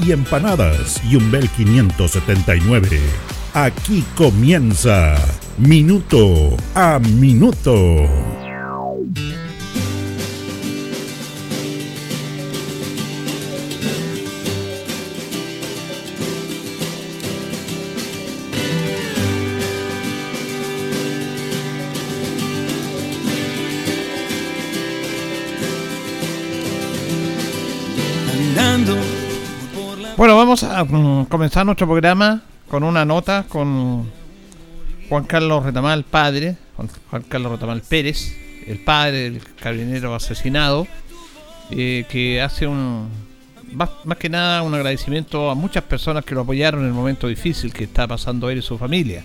y 0.00 0.12
empanadas. 0.12 1.00
Y 1.04 1.16
un 1.16 1.30
Bel 1.30 1.48
579. 1.50 3.00
Aquí 3.54 4.04
comienza 4.16 5.16
Minuto 5.58 6.56
a 6.74 6.98
Minuto. 6.98 8.39
Comenzar 30.86 31.66
nuestro 31.66 31.86
programa 31.86 32.42
con 32.68 32.84
una 32.84 33.04
nota 33.04 33.44
con 33.48 34.08
Juan 35.08 35.24
Carlos 35.24 35.64
Retamal, 35.64 36.04
padre, 36.04 36.56
Juan 37.10 37.22
Carlos 37.28 37.52
Retamal 37.52 37.82
Pérez, 37.82 38.36
el 38.66 38.78
padre 38.78 39.30
del 39.30 39.42
carabinero 39.60 40.14
asesinado, 40.14 40.86
eh, 41.70 42.04
que 42.08 42.40
hace 42.40 42.66
un, 42.66 43.08
más, 43.72 43.90
que 44.18 44.28
nada 44.28 44.62
un 44.62 44.74
agradecimiento 44.74 45.50
a 45.50 45.54
muchas 45.54 45.84
personas 45.84 46.24
que 46.24 46.34
lo 46.34 46.42
apoyaron 46.42 46.82
en 46.82 46.88
el 46.88 46.92
momento 46.92 47.26
difícil 47.26 47.72
que 47.72 47.84
está 47.84 48.06
pasando 48.06 48.50
él 48.50 48.58
y 48.58 48.62
su 48.62 48.78
familia. 48.78 49.24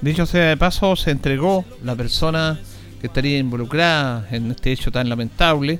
Dicho 0.00 0.26
sea 0.26 0.48
de 0.48 0.56
paso, 0.56 0.96
se 0.96 1.10
entregó 1.10 1.64
la 1.82 1.94
persona 1.94 2.58
que 3.00 3.06
estaría 3.06 3.38
involucrada 3.38 4.26
en 4.30 4.50
este 4.50 4.72
hecho 4.72 4.90
tan 4.90 5.08
lamentable. 5.08 5.78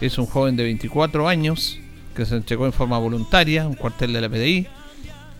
Es 0.00 0.18
un 0.18 0.26
joven 0.26 0.56
de 0.56 0.64
24 0.64 1.28
años, 1.28 1.78
que 2.14 2.24
se 2.24 2.36
entregó 2.36 2.66
en 2.66 2.72
forma 2.72 2.98
voluntaria, 2.98 3.66
un 3.66 3.74
cuartel 3.74 4.12
de 4.12 4.20
la 4.20 4.28
PDI, 4.28 4.68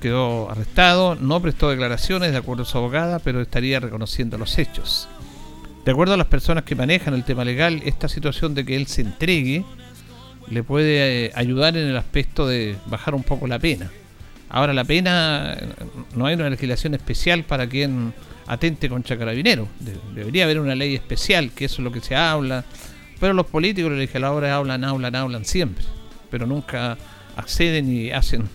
quedó 0.00 0.50
arrestado, 0.50 1.14
no 1.14 1.41
prestó 1.41 1.70
declaraciones 1.70 2.33
de 2.33 2.39
acuerdo 2.39 2.64
a 2.64 2.67
su 2.67 2.77
abogada, 2.77 3.20
pero 3.20 3.41
estaría 3.41 3.80
reconociendo 3.80 4.36
los 4.36 4.58
hechos. 4.58 5.08
De 5.84 5.92
acuerdo 5.92 6.14
a 6.14 6.17
las 6.17 6.27
personas 6.27 6.64
que 6.64 6.75
manejan 6.75 7.14
el 7.14 7.25
tema 7.25 7.45
legal, 7.45 7.80
esta 7.84 8.08
situación 8.08 8.55
de 8.55 8.64
que 8.64 8.77
él 8.77 8.86
se 8.86 9.02
entregue 9.02 9.64
le 10.50 10.62
puede 10.62 11.27
eh, 11.27 11.33
ayudar 11.34 11.77
en 11.77 11.89
el 11.89 11.97
aspecto 11.97 12.47
de 12.47 12.77
bajar 12.86 13.14
un 13.14 13.22
poco 13.22 13.47
la 13.47 13.58
pena. 13.58 13.91
Ahora 14.50 14.75
la 14.75 14.84
pena, 14.84 15.56
no 16.14 16.27
hay 16.27 16.34
una 16.34 16.51
legislación 16.51 16.95
especial 16.95 17.45
para 17.45 17.67
quien 17.67 18.13
atente 18.46 18.89
contra 18.89 19.17
carabinero. 19.17 19.68
debería 20.14 20.45
haber 20.45 20.61
una 20.61 20.74
ley 20.74 20.95
especial, 20.95 21.51
que 21.52 21.64
eso 21.64 21.77
es 21.77 21.80
lo 21.80 21.92
que 21.92 22.01
se 22.01 22.14
habla. 22.14 22.64
Pero 23.20 23.33
los 23.33 23.46
políticos, 23.46 23.90
los 23.90 23.98
legisladores 23.98 24.51
hablan, 24.51 24.84
hablan, 24.84 25.17
hablan 25.17 25.45
siempre 25.45 25.84
pero 26.34 26.48
nunca 26.48 26.98
acceden 27.36 27.89
y 27.89 28.11
hacen 28.11 28.48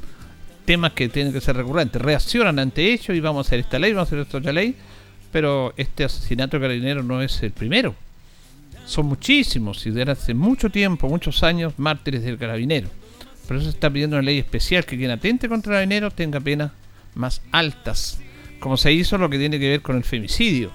temas 0.66 0.92
que 0.92 1.08
tienen 1.08 1.32
que 1.32 1.40
ser 1.40 1.56
recurrentes. 1.56 2.02
Reaccionan 2.02 2.60
ante 2.60 2.92
ellos 2.92 3.16
y 3.16 3.22
vamos 3.22 3.46
a 3.46 3.48
hacer 3.48 3.60
esta 3.62 3.80
ley, 3.80 3.94
vamos 3.94 4.08
a 4.08 4.10
hacer 4.10 4.20
esta 4.20 4.38
otra 4.40 4.52
ley, 4.52 4.76
pero 5.32 5.74
este 5.78 6.04
asesinato 6.04 6.58
de 6.58 6.62
carabinero 6.64 7.04
no 7.04 7.22
es 7.22 7.42
el 7.42 7.52
primero. 7.52 7.96
Son 8.86 9.06
muchísimos 9.06 9.88
y 9.88 9.92
desde 9.92 10.12
hace 10.12 10.34
mucho 10.34 10.70
tiempo, 10.70 11.08
muchos 11.08 11.42
años, 11.42 11.72
mártires 11.78 12.22
del 12.22 12.38
carabinero. 12.38 12.90
Por 13.48 13.56
eso 13.56 13.68
se 13.68 13.72
está 13.72 13.90
pidiendo 13.90 14.18
una 14.18 14.26
ley 14.26 14.40
especial 14.40 14.84
que 14.84 14.98
quien 14.98 15.12
atente 15.12 15.48
contra 15.48 15.72
el 15.72 15.76
carabinero 15.76 16.12
tenga 16.12 16.42
penas 16.42 16.74
más 17.16 17.42
altas, 17.54 18.20
como 18.60 18.76
se 18.76 18.92
hizo 18.92 19.18
lo 19.18 19.30
que 19.30 19.38
tiene 19.38 19.58
que 19.58 19.70
ver 19.70 19.82
con 19.82 19.96
el 19.96 20.04
femicidio 20.04 20.70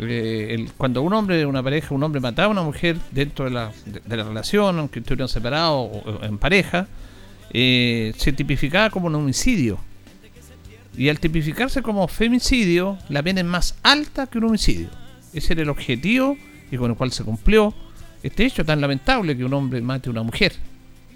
eh, 0.00 0.68
cuando 0.76 1.02
un 1.02 1.12
hombre, 1.12 1.44
una 1.44 1.62
pareja, 1.62 1.94
un 1.94 2.02
hombre 2.02 2.20
mataba 2.20 2.46
a 2.46 2.50
una 2.50 2.62
mujer 2.62 2.96
dentro 3.10 3.46
de 3.46 3.50
la, 3.50 3.72
de, 3.84 4.16
la 4.16 4.24
relación, 4.24 4.78
aunque 4.78 5.00
estuvieran 5.00 5.28
separados 5.28 5.90
o, 5.92 6.18
en 6.22 6.38
pareja, 6.38 6.86
eh, 7.52 8.12
se 8.16 8.32
tipificaba 8.32 8.90
como 8.90 9.08
un 9.08 9.16
homicidio. 9.16 9.78
Y 10.96 11.08
al 11.08 11.20
tipificarse 11.20 11.82
como 11.82 12.06
femicidio, 12.08 12.98
la 13.08 13.22
pena 13.22 13.40
es 13.40 13.46
más 13.46 13.76
alta 13.82 14.26
que 14.26 14.38
un 14.38 14.44
homicidio. 14.44 14.88
Ese 15.32 15.52
era 15.52 15.62
el 15.62 15.68
objetivo 15.68 16.36
y 16.70 16.76
con 16.76 16.90
el 16.90 16.96
cual 16.96 17.12
se 17.12 17.24
cumplió 17.24 17.74
este 18.22 18.44
hecho 18.44 18.64
tan 18.64 18.80
lamentable 18.80 19.36
que 19.36 19.44
un 19.44 19.54
hombre 19.54 19.80
mate 19.80 20.08
a 20.08 20.12
una 20.12 20.22
mujer. 20.22 20.54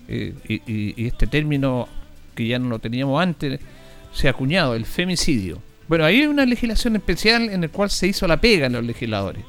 Eh, 0.09 0.35
y, 0.49 1.03
y 1.03 1.07
este 1.07 1.27
término 1.27 1.89
que 2.35 2.47
ya 2.47 2.59
no 2.59 2.69
lo 2.69 2.79
teníamos 2.79 3.21
antes 3.23 3.61
se 4.13 4.29
ha 4.29 4.33
acuñado, 4.33 4.75
el 4.75 4.85
femicidio 4.87 5.59
bueno, 5.93 6.07
hay 6.07 6.25
una 6.25 6.47
legislación 6.47 6.97
especial 6.97 7.51
en 7.51 7.61
la 7.61 7.69
cual 7.69 7.91
se 7.91 8.07
hizo 8.07 8.27
la 8.27 8.41
pega 8.41 8.65
en 8.65 8.73
los 8.73 8.83
legisladores. 8.83 9.45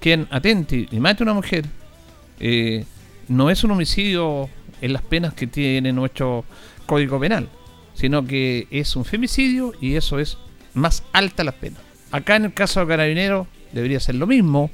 Quien 0.00 0.26
atente 0.32 0.88
y 0.90 0.98
mate 0.98 1.22
a 1.22 1.26
una 1.26 1.34
mujer 1.34 1.64
eh, 2.40 2.84
no 3.28 3.50
es 3.50 3.62
un 3.62 3.70
homicidio 3.70 4.50
en 4.80 4.92
las 4.92 5.02
penas 5.02 5.32
que 5.34 5.46
tiene 5.46 5.92
nuestro 5.92 6.44
Código 6.86 7.20
Penal, 7.20 7.48
sino 7.94 8.26
que 8.26 8.66
es 8.72 8.96
un 8.96 9.04
femicidio 9.04 9.74
y 9.80 9.94
eso 9.94 10.18
es 10.18 10.38
más 10.74 11.04
alta 11.12 11.44
las 11.44 11.54
penas. 11.54 11.78
Acá 12.10 12.34
en 12.34 12.46
el 12.46 12.52
caso 12.52 12.80
de 12.80 12.88
Carabinero 12.88 13.46
debería 13.70 14.00
ser 14.00 14.16
lo 14.16 14.26
mismo, 14.26 14.72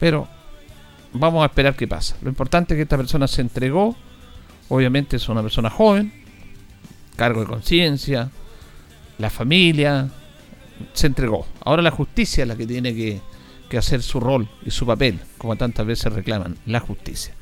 pero 0.00 0.26
vamos 1.12 1.44
a 1.44 1.46
esperar 1.46 1.76
qué 1.76 1.86
pasa. 1.86 2.16
Lo 2.22 2.28
importante 2.28 2.74
es 2.74 2.78
que 2.78 2.82
esta 2.82 2.96
persona 2.96 3.28
se 3.28 3.40
entregó, 3.40 3.94
obviamente 4.68 5.14
es 5.14 5.28
una 5.28 5.42
persona 5.42 5.70
joven, 5.70 6.12
cargo 7.14 7.42
de 7.42 7.46
conciencia, 7.46 8.32
la 9.18 9.30
familia, 9.30 10.10
se 10.92 11.06
entregó. 11.06 11.46
Ahora 11.60 11.82
la 11.82 11.90
justicia 11.90 12.42
es 12.42 12.48
la 12.48 12.56
que 12.56 12.66
tiene 12.66 12.94
que, 12.94 13.20
hacer 13.76 14.02
su 14.02 14.20
rol 14.20 14.48
y 14.64 14.70
su 14.70 14.86
papel, 14.86 15.18
como 15.36 15.56
tantas 15.56 15.84
veces 15.84 16.12
reclaman, 16.12 16.56
la 16.64 16.78
justicia. 16.78 17.34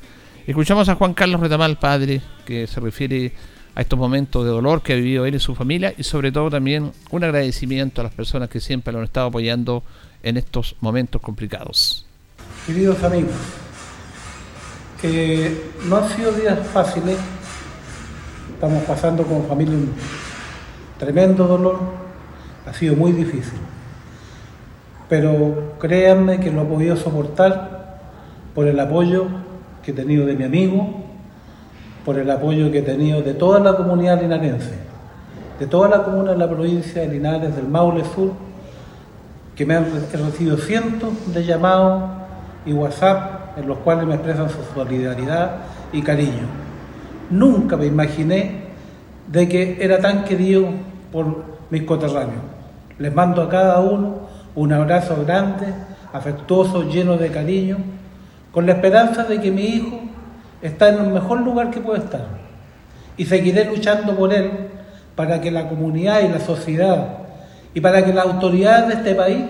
Escuchamos 0.47 0.89
a 0.89 0.95
Juan 0.95 1.13
Carlos 1.13 1.39
Retamal, 1.39 1.77
padre, 1.77 2.21
que 2.43 2.65
se 2.65 2.79
refiere 2.79 3.33
a 3.75 3.81
estos 3.81 3.99
momentos 3.99 4.43
de 4.43 4.49
dolor 4.49 4.81
que 4.81 4.93
ha 4.93 4.95
vivido 4.95 5.27
él 5.27 5.35
y 5.35 5.39
su 5.39 5.53
familia 5.53 5.93
y 5.95 6.01
sobre 6.01 6.31
todo 6.31 6.49
también 6.49 6.91
un 7.11 7.23
agradecimiento 7.23 8.01
a 8.01 8.05
las 8.05 8.13
personas 8.15 8.49
que 8.49 8.59
siempre 8.59 8.91
lo 8.91 8.97
han 8.97 9.05
estado 9.05 9.27
apoyando 9.27 9.83
en 10.23 10.37
estos 10.37 10.75
momentos 10.81 11.21
complicados. 11.21 12.07
Queridos 12.65 13.03
amigos, 13.03 13.31
que 14.99 15.71
no 15.87 15.97
han 15.97 16.09
sido 16.15 16.31
días 16.31 16.67
fáciles, 16.69 17.17
estamos 18.55 18.83
pasando 18.85 19.23
como 19.23 19.47
familia 19.47 19.75
un 19.75 19.93
tremendo 20.97 21.45
dolor, 21.45 22.02
ha 22.65 22.73
sido 22.73 22.95
muy 22.95 23.11
difícil. 23.11 23.59
Pero 25.09 25.73
créanme 25.79 26.39
que 26.39 26.51
lo 26.51 26.61
he 26.61 26.65
podido 26.65 26.95
soportar 26.95 27.99
por 28.55 28.67
el 28.67 28.79
apoyo 28.79 29.27
que 29.83 29.91
he 29.91 29.93
tenido 29.93 30.25
de 30.25 30.35
mi 30.35 30.43
amigo, 30.43 31.03
por 32.05 32.17
el 32.17 32.29
apoyo 32.29 32.71
que 32.71 32.79
he 32.79 32.83
tenido 32.83 33.21
de 33.21 33.33
toda 33.33 33.59
la 33.59 33.75
comunidad 33.75 34.21
linarense, 34.21 34.73
de 35.59 35.67
toda 35.67 35.89
la 35.89 36.03
comuna 36.03 36.31
de 36.31 36.37
la 36.37 36.49
provincia 36.49 37.01
de 37.01 37.07
Linares, 37.07 37.55
del 37.55 37.67
Maule 37.67 38.03
Sur, 38.05 38.31
que 39.55 39.65
me 39.65 39.75
han 39.75 39.85
recibido 40.11 40.57
cientos 40.57 41.33
de 41.33 41.45
llamados 41.45 42.03
y 42.65 42.73
WhatsApp 42.73 43.57
en 43.57 43.67
los 43.67 43.77
cuales 43.79 44.07
me 44.07 44.15
expresan 44.15 44.49
su 44.49 44.57
solidaridad 44.73 45.57
y 45.91 46.01
cariño. 46.01 46.47
Nunca 47.29 47.77
me 47.77 47.85
imaginé 47.85 48.63
de 49.27 49.47
que 49.47 49.77
era 49.79 49.99
tan 49.99 50.23
querido 50.25 50.67
por 51.11 51.43
mis 51.69 51.83
coterráneos. 51.83 52.52
Les 52.99 53.13
mando 53.13 53.41
a 53.41 53.49
cada 53.49 53.79
uno 53.79 54.27
un 54.55 54.71
abrazo 54.71 55.23
grande, 55.25 55.65
afectuoso, 56.11 56.83
lleno 56.83 57.17
de 57.17 57.29
cariño, 57.29 57.77
con 58.51 58.65
la 58.65 58.73
esperanza 58.73 59.23
de 59.23 59.41
que 59.41 59.51
mi 59.51 59.63
hijo 59.63 59.99
está 60.61 60.89
en 60.89 60.99
el 60.99 61.09
mejor 61.11 61.41
lugar 61.41 61.71
que 61.71 61.79
puede 61.79 61.99
estar. 61.99 62.27
Y 63.17 63.25
seguiré 63.25 63.65
luchando 63.65 64.15
por 64.15 64.33
él 64.33 64.51
para 65.15 65.41
que 65.41 65.51
la 65.51 65.67
comunidad 65.67 66.21
y 66.21 66.29
la 66.29 66.39
sociedad 66.39 67.17
y 67.73 67.81
para 67.81 68.05
que 68.05 68.13
las 68.13 68.25
autoridades 68.25 68.87
de 68.87 68.93
este 68.93 69.15
país 69.15 69.43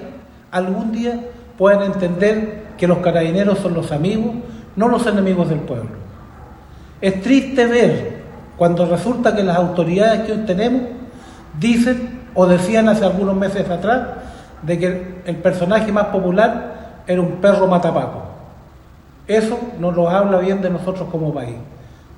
algún 0.51 0.91
día 0.91 1.19
puedan 1.57 1.83
entender 1.83 2.63
que 2.77 2.87
los 2.87 2.99
carabineros 2.99 3.59
son 3.59 3.73
los 3.73 3.91
amigos, 3.91 4.33
no 4.75 4.87
los 4.87 5.05
enemigos 5.05 5.49
del 5.49 5.59
pueblo. 5.59 5.91
Es 7.01 7.21
triste 7.21 7.65
ver 7.65 8.23
cuando 8.57 8.85
resulta 8.85 9.35
que 9.35 9.43
las 9.43 9.57
autoridades 9.57 10.21
que 10.21 10.31
hoy 10.31 10.45
tenemos 10.45 10.83
dicen 11.59 12.22
o 12.35 12.45
decían 12.45 12.89
hace 12.89 13.05
algunos 13.05 13.35
meses 13.35 13.69
atrás 13.69 14.07
de 14.61 14.79
que 14.79 15.15
el 15.25 15.35
personaje 15.37 15.91
más 15.91 16.07
popular 16.07 17.01
era 17.07 17.21
un 17.21 17.41
perro 17.41 17.67
matapaco. 17.67 18.23
Eso 19.27 19.59
nos 19.79 19.95
lo 19.95 20.09
habla 20.09 20.39
bien 20.39 20.61
de 20.61 20.69
nosotros 20.69 21.09
como 21.09 21.33
país. 21.33 21.55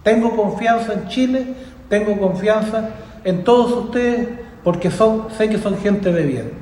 Tengo 0.04 0.36
confianza 0.36 0.94
en 0.94 1.08
Chile, 1.08 1.48
tengo 1.90 2.18
confianza 2.20 2.90
en 3.24 3.44
todos 3.44 3.72
ustedes 3.86 4.28
porque 4.64 4.90
son, 4.90 5.28
sé 5.38 5.50
que 5.50 5.60
son 5.60 5.78
gente 5.78 6.12
de 6.12 6.24
bien. 6.24 6.54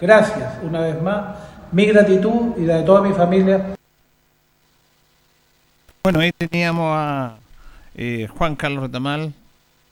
Gracias 0.00 0.54
una 0.62 0.80
vez 0.80 1.00
más, 1.02 1.36
mi 1.72 1.86
gratitud 1.86 2.56
y 2.56 2.62
la 2.62 2.76
de 2.76 2.82
toda 2.84 3.02
mi 3.02 3.12
familia. 3.12 3.74
Bueno, 6.02 6.20
ahí 6.20 6.32
teníamos 6.32 6.92
a 6.96 7.36
eh, 7.96 8.28
Juan 8.36 8.54
Carlos 8.54 8.84
Retamal 8.84 9.32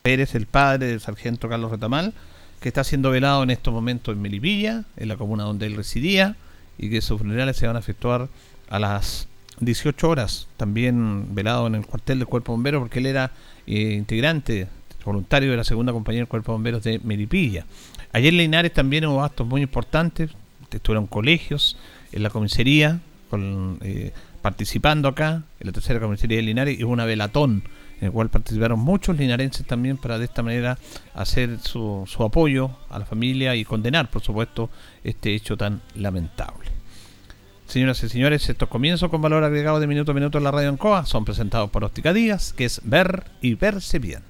Pérez, 0.03 0.35
el 0.37 0.47
padre 0.47 0.87
del 0.87 1.01
sargento 1.01 1.49
Carlos 1.49 1.73
Retamal, 1.73 2.13
que 2.61 2.69
está 2.69 2.85
siendo 2.85 3.11
velado 3.11 3.43
en 3.43 3.51
estos 3.51 3.73
momentos 3.73 4.15
en 4.15 4.23
Melipilla, 4.23 4.85
en 4.97 5.09
la 5.09 5.17
comuna 5.17 5.45
donde 5.45 5.67
él 5.67 5.77
residía, 5.77 6.37
y 6.79 6.91
que 6.91 7.01
sus 7.01 7.19
funerales 7.19 7.57
se 7.57 7.67
van 7.67 7.77
a 7.77 7.81
efectuar 7.81 8.29
a 8.69 8.79
las 8.79 9.29
18 9.61 10.09
horas, 10.09 10.49
también 10.57 11.35
velado 11.35 11.67
en 11.67 11.77
el 11.77 11.87
cuartel 11.87 12.19
del 12.19 12.29
Cuerpo 12.29 12.53
Bombero, 12.53 12.81
porque 12.81 12.99
él 12.99 13.07
era 13.07 13.33
eh, 13.67 13.95
integrante 13.95 14.69
voluntario 15.05 15.51
de 15.51 15.57
la 15.57 15.65
segunda 15.65 15.93
compañía 15.93 16.21
del 16.21 16.29
Cuerpo 16.29 16.53
Bomberos 16.53 16.83
de 16.83 16.99
Melipilla. 16.99 17.65
Ayer 18.13 18.33
en 18.33 18.39
Linares 18.39 18.73
también 18.73 19.07
hubo 19.07 19.23
actos 19.23 19.47
muy 19.47 19.63
importantes, 19.63 20.31
estuvieron 20.71 21.07
colegios, 21.07 21.79
en 22.13 22.23
la 22.23 22.31
comisaría, 22.31 23.01
eh, 23.83 24.13
participando 24.43 25.09
acá, 25.09 25.45
en 25.61 25.67
la 25.67 25.73
tercera 25.73 26.01
comisaría 26.01 26.39
de 26.39 26.43
Linares, 26.43 26.79
y 26.79 26.85
hubo 26.85 26.93
una 26.93 27.05
velatón 27.05 27.63
en 28.01 28.07
el 28.07 28.13
cual 28.13 28.29
participaron 28.29 28.79
muchos 28.79 29.17
linarenses 29.17 29.67
también 29.67 29.97
para 29.97 30.19
de 30.19 30.27
esta 30.27 30.43
manera 30.43 30.79
hacer 31.15 31.59
su, 31.61 32.05
su 32.07 32.23
apoyo 32.23 32.71
a 32.91 32.99
la 32.99 33.07
familia 33.07 33.55
y 33.57 33.65
condenar, 33.65 34.11
por 34.11 34.23
supuesto, 34.23 34.71
este 35.05 35.35
hecho 35.35 35.57
tan 35.57 35.81
lamentable. 35.95 36.77
Señoras 37.67 38.03
y 38.05 38.09
señores, 38.09 38.49
estos 38.49 38.69
comienzos 38.69 39.11
con 39.11 39.21
valor 39.21 39.43
agregado 39.43 39.81
de 39.81 39.87
minuto 39.87 40.13
a 40.13 40.15
minuto 40.15 40.39
en 40.39 40.45
la 40.45 40.53
radio 40.53 40.69
Ancoa 40.69 41.05
son 41.05 41.25
presentados 41.25 41.69
por 41.71 41.83
Óptica 41.83 42.13
Díaz, 42.13 42.53
que 42.53 42.65
es 42.65 42.81
ver 42.85 43.25
y 43.41 43.55
verse 43.55 43.99
bien. 43.99 44.23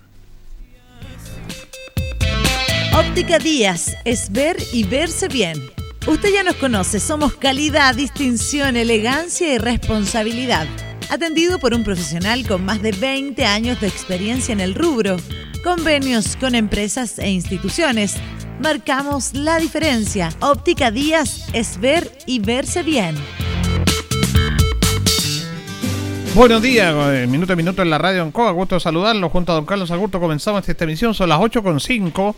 Óptica 2.94 3.38
Díaz 3.38 3.94
es 4.06 4.32
ver 4.32 4.56
y 4.72 4.84
verse 4.84 5.28
bien. 5.28 5.60
Usted 6.06 6.32
ya 6.32 6.44
nos 6.44 6.54
conoce, 6.56 6.98
somos 6.98 7.34
calidad, 7.34 7.94
distinción, 7.94 8.76
elegancia 8.76 9.52
y 9.52 9.58
responsabilidad. 9.58 10.66
Atendido 11.08 11.60
por 11.60 11.72
un 11.72 11.84
profesional 11.84 12.46
con 12.48 12.64
más 12.64 12.82
de 12.82 12.90
20 12.90 13.44
años 13.44 13.80
de 13.80 13.86
experiencia 13.86 14.52
en 14.52 14.60
el 14.60 14.74
rubro. 14.74 15.16
Convenios 15.62 16.36
con 16.36 16.54
empresas 16.54 17.18
e 17.18 17.30
instituciones 17.30 18.16
marcamos 18.60 19.32
la 19.34 19.58
diferencia. 19.58 20.30
Óptica 20.40 20.90
Díaz 20.90 21.46
es 21.52 21.78
ver 21.78 22.10
y 22.26 22.40
verse 22.40 22.82
bien. 22.82 23.14
Buenos 26.34 26.60
días, 26.60 26.94
eh, 27.14 27.26
minuto 27.26 27.52
a 27.52 27.56
minuto 27.56 27.80
en 27.82 27.88
la 27.88 27.98
radio 27.98 28.22
Ancoa, 28.22 28.50
gusto 28.50 28.78
saludarlo 28.78 29.30
junto 29.30 29.52
a 29.52 29.54
don 29.54 29.64
Carlos 29.64 29.90
Agurto, 29.90 30.20
comenzamos 30.20 30.68
esta 30.68 30.84
emisión, 30.84 31.14
son 31.14 31.30
las 31.30 31.38
8.5, 31.38 32.34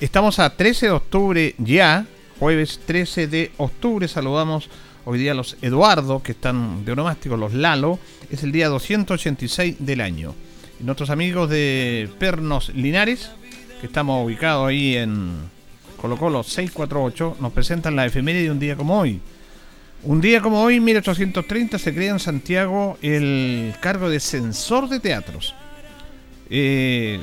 estamos 0.00 0.38
a 0.38 0.54
13 0.54 0.86
de 0.86 0.92
octubre 0.92 1.54
ya, 1.56 2.04
jueves 2.38 2.78
13 2.84 3.26
de 3.26 3.50
octubre, 3.56 4.06
saludamos 4.06 4.68
hoy 5.04 5.18
día 5.18 5.34
los 5.34 5.56
Eduardo, 5.62 6.22
que 6.22 6.32
están 6.32 6.84
de 6.84 6.92
onomástico, 6.92 7.36
los 7.36 7.54
Lalo, 7.54 7.98
es 8.30 8.42
el 8.42 8.52
día 8.52 8.68
286 8.68 9.76
del 9.78 10.00
año. 10.00 10.34
Y 10.80 10.84
nuestros 10.84 11.10
amigos 11.10 11.50
de 11.50 12.08
Pernos 12.18 12.70
Linares, 12.74 13.30
que 13.80 13.86
estamos 13.86 14.24
ubicados 14.24 14.68
ahí 14.68 14.96
en 14.96 15.32
Colo 16.00 16.16
Colo 16.16 16.42
648, 16.42 17.36
nos 17.40 17.52
presentan 17.52 17.96
la 17.96 18.06
efeméride 18.06 18.44
de 18.44 18.50
un 18.50 18.58
día 18.58 18.76
como 18.76 18.98
hoy. 18.98 19.20
Un 20.04 20.20
día 20.20 20.40
como 20.40 20.62
hoy, 20.62 20.78
1830, 20.78 21.78
se 21.78 21.92
crea 21.92 22.12
en 22.12 22.20
Santiago 22.20 22.98
el 23.02 23.74
cargo 23.80 24.08
de 24.08 24.20
censor 24.20 24.88
de 24.88 25.00
teatros. 25.00 25.54
Eh, 26.50 27.20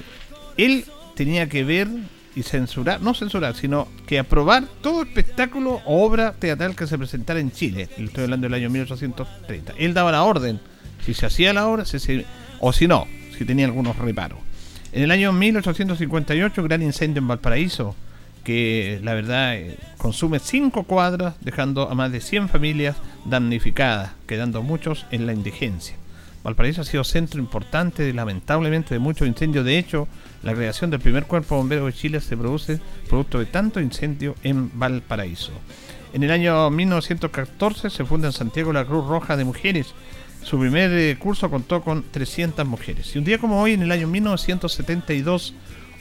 él 0.58 0.86
tenía 1.16 1.48
que 1.48 1.64
ver 1.64 1.88
y 2.36 2.44
censurar, 2.44 3.02
no 3.02 3.14
censurar, 3.14 3.56
sino 3.56 3.88
que 4.06 4.20
aprobar 4.20 4.66
todo 4.82 5.02
espectáculo 5.04 5.82
o 5.86 6.06
obra 6.06 6.34
teatral 6.34 6.76
que 6.76 6.86
se 6.86 6.98
presentara 6.98 7.40
en 7.40 7.52
Chile. 7.52 7.90
Estoy 7.98 8.26
hablando 8.26 8.46
del 8.46 8.54
año 8.54 8.70
1830. 8.70 9.74
Él 9.78 9.94
daba 9.94 10.12
la 10.12 10.24
orden, 10.24 10.60
si 11.06 11.14
se 11.14 11.26
hacía 11.26 11.54
la 11.54 11.68
obra, 11.68 11.84
o 12.60 12.74
si 12.74 12.88
no, 12.88 13.08
si 13.38 13.46
tenía 13.46 13.66
algunos 13.66 13.98
reparos. 13.98 14.40
En 14.92 15.04
el 15.04 15.12
año 15.12 15.32
1858, 15.32 16.64
gran 16.64 16.82
incendio 16.82 17.22
en 17.22 17.28
Valparaíso, 17.28 17.96
que 18.44 19.00
la 19.04 19.14
verdad 19.14 19.56
eh, 19.56 19.78
consume 19.98 20.40
cinco 20.40 20.84
cuadras, 20.84 21.36
dejando 21.42 21.90
a 21.90 21.96
más 21.96 22.12
de 22.12 22.22
100 22.22 22.50
familias 22.50 22.96
damnificadas, 23.26 24.12
quedando 24.28 24.62
muchos 24.62 25.06
en 25.12 25.26
la 25.26 25.34
indigencia. 25.34 25.96
Valparaíso 26.46 26.82
ha 26.82 26.86
sido 26.86 27.04
centro 27.04 27.40
importante, 27.40 28.14
lamentablemente, 28.14 28.94
de 28.94 29.00
muchos 29.00 29.28
incendios. 29.28 29.66
De 29.66 29.80
hecho, 29.80 30.08
la 30.46 30.54
creación 30.54 30.92
del 30.92 31.00
primer 31.00 31.26
cuerpo 31.26 31.58
bombero 31.58 31.88
de 31.88 31.94
Chile 31.94 32.22
se 32.22 32.38
produce 32.38 32.80
producto 33.10 33.40
de 33.40 33.48
tanto 33.48 33.82
incendio 33.82 34.36
en 34.44 34.70
Valparaíso. 34.78 35.52
En 36.14 36.24
el 36.24 36.30
año 36.30 36.70
1914 36.70 37.90
se 37.90 38.06
funda 38.06 38.28
en 38.28 38.32
Santiago 38.32 38.72
la 38.72 38.86
Cruz 38.86 39.08
Roja 39.08 39.36
de 39.36 39.44
Mujeres. 39.44 39.88
Su 40.44 40.60
primer 40.60 40.92
eh, 40.94 41.18
curso 41.18 41.50
contó 41.50 41.82
con 41.82 42.04
300 42.12 42.64
mujeres. 42.68 43.16
Y 43.16 43.18
un 43.18 43.26
día 43.26 43.40
como 43.40 43.60
hoy, 43.60 43.74
en 43.74 43.82
el 43.82 43.92
año 43.92 44.08
1972, 44.08 45.56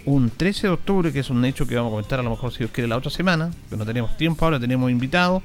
un 0.04 0.28
13 0.28 0.66
de 0.66 0.72
octubre, 0.74 1.10
que 1.10 1.20
es 1.20 1.30
un 1.30 1.42
hecho 1.46 1.66
que 1.66 1.76
vamos 1.76 1.88
a 1.88 1.92
comentar 1.92 2.20
a 2.20 2.22
lo 2.22 2.28
mejor 2.28 2.52
si 2.52 2.58
Dios 2.58 2.70
quiere 2.70 2.86
la 2.86 2.98
otra 2.98 3.10
semana, 3.10 3.50
que 3.70 3.78
no 3.78 3.86
tenemos 3.86 4.14
tiempo 4.18 4.44
ahora, 4.44 4.60
tenemos 4.60 4.90
invitado. 4.90 5.42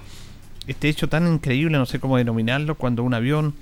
Este 0.67 0.89
hecho 0.89 1.07
tan 1.07 1.25
increíble, 1.25 1.77
no 1.77 1.85
sé 1.85 2.01
cómo 2.01 2.17
denominarlo, 2.17 2.75
cuando 2.75 3.03
un 3.03 3.13
avión 3.13 3.55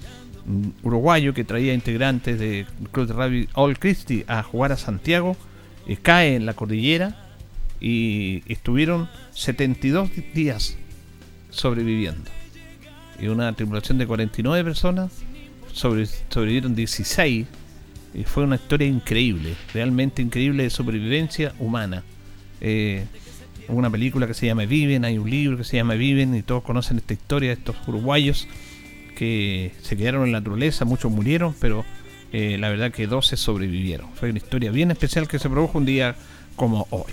uruguayo 0.83 1.33
que 1.33 1.43
traía 1.43 1.73
integrantes 1.73 2.39
de 2.39 2.65
Club 2.91 3.07
de 3.07 3.13
Rugby 3.13 3.49
All 3.53 3.77
Christie 3.77 4.23
a 4.27 4.43
jugar 4.43 4.71
a 4.71 4.77
Santiago, 4.77 5.35
eh, 5.87 5.97
cae 6.01 6.35
en 6.35 6.45
la 6.45 6.53
cordillera 6.53 7.15
y 7.79 8.43
estuvieron 8.47 9.09
72 9.31 10.09
días 10.33 10.77
sobreviviendo. 11.49 12.29
Y 13.19 13.27
una 13.27 13.51
tripulación 13.53 13.97
de 13.97 14.07
49 14.07 14.63
personas 14.63 15.11
sobrevivieron 15.73 16.75
16 16.75 17.47
fue 18.25 18.43
una 18.43 18.55
historia 18.55 18.87
increíble, 18.87 19.55
realmente 19.73 20.21
increíble 20.21 20.63
de 20.63 20.69
supervivencia 20.69 21.53
humana. 21.59 22.03
Eh, 22.61 23.05
una 23.67 23.89
película 23.89 24.27
que 24.27 24.33
se 24.33 24.45
llama 24.45 24.65
Viven, 24.65 25.05
hay 25.05 25.17
un 25.17 25.29
libro 25.29 25.57
que 25.57 25.63
se 25.63 25.77
llama 25.77 25.95
Viven 25.95 26.33
y 26.35 26.41
todos 26.41 26.63
conocen 26.63 26.97
esta 26.97 27.13
historia 27.13 27.49
de 27.49 27.55
estos 27.55 27.75
uruguayos 27.87 28.47
que 29.17 29.71
se 29.81 29.97
quedaron 29.97 30.25
en 30.25 30.31
la 30.31 30.39
naturaleza, 30.39 30.85
muchos 30.85 31.11
murieron, 31.11 31.55
pero 31.59 31.83
eh, 32.31 32.57
la 32.59 32.69
verdad 32.69 32.91
que 32.91 33.07
12 33.07 33.35
sobrevivieron. 33.35 34.07
Fue 34.13 34.29
una 34.29 34.37
historia 34.37 34.69
bien 34.69 34.91
especial 34.91 35.27
que 35.27 35.39
se 35.39 35.49
produjo 35.49 35.79
un 35.79 35.85
día 35.85 36.15
como 36.55 36.85
hoy. 36.91 37.11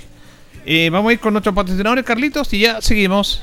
Eh, 0.66 0.90
vamos 0.90 1.10
a 1.10 1.12
ir 1.14 1.18
con 1.18 1.32
nuestros 1.32 1.54
patrocinadores, 1.54 2.04
Carlitos, 2.04 2.52
y 2.52 2.60
ya 2.60 2.82
seguimos. 2.82 3.42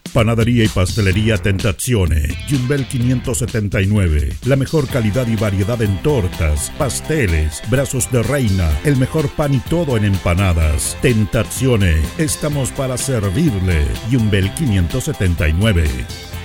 Panadería 0.13 0.65
y 0.65 0.67
pastelería 0.67 1.37
Tentazione, 1.37 2.37
Yumbel 2.47 2.85
579. 2.85 4.33
La 4.45 4.57
mejor 4.57 4.87
calidad 4.87 5.25
y 5.27 5.37
variedad 5.37 5.81
en 5.81 6.01
tortas, 6.03 6.69
pasteles, 6.77 7.61
brazos 7.69 8.11
de 8.11 8.21
reina, 8.21 8.69
el 8.83 8.97
mejor 8.97 9.29
pan 9.29 9.53
y 9.53 9.59
todo 9.59 9.95
en 9.95 10.03
empanadas. 10.03 10.97
Tentazione, 11.01 11.95
estamos 12.17 12.71
para 12.71 12.97
servirle. 12.97 13.85
Yumbel 14.09 14.53
579. 14.55 16.30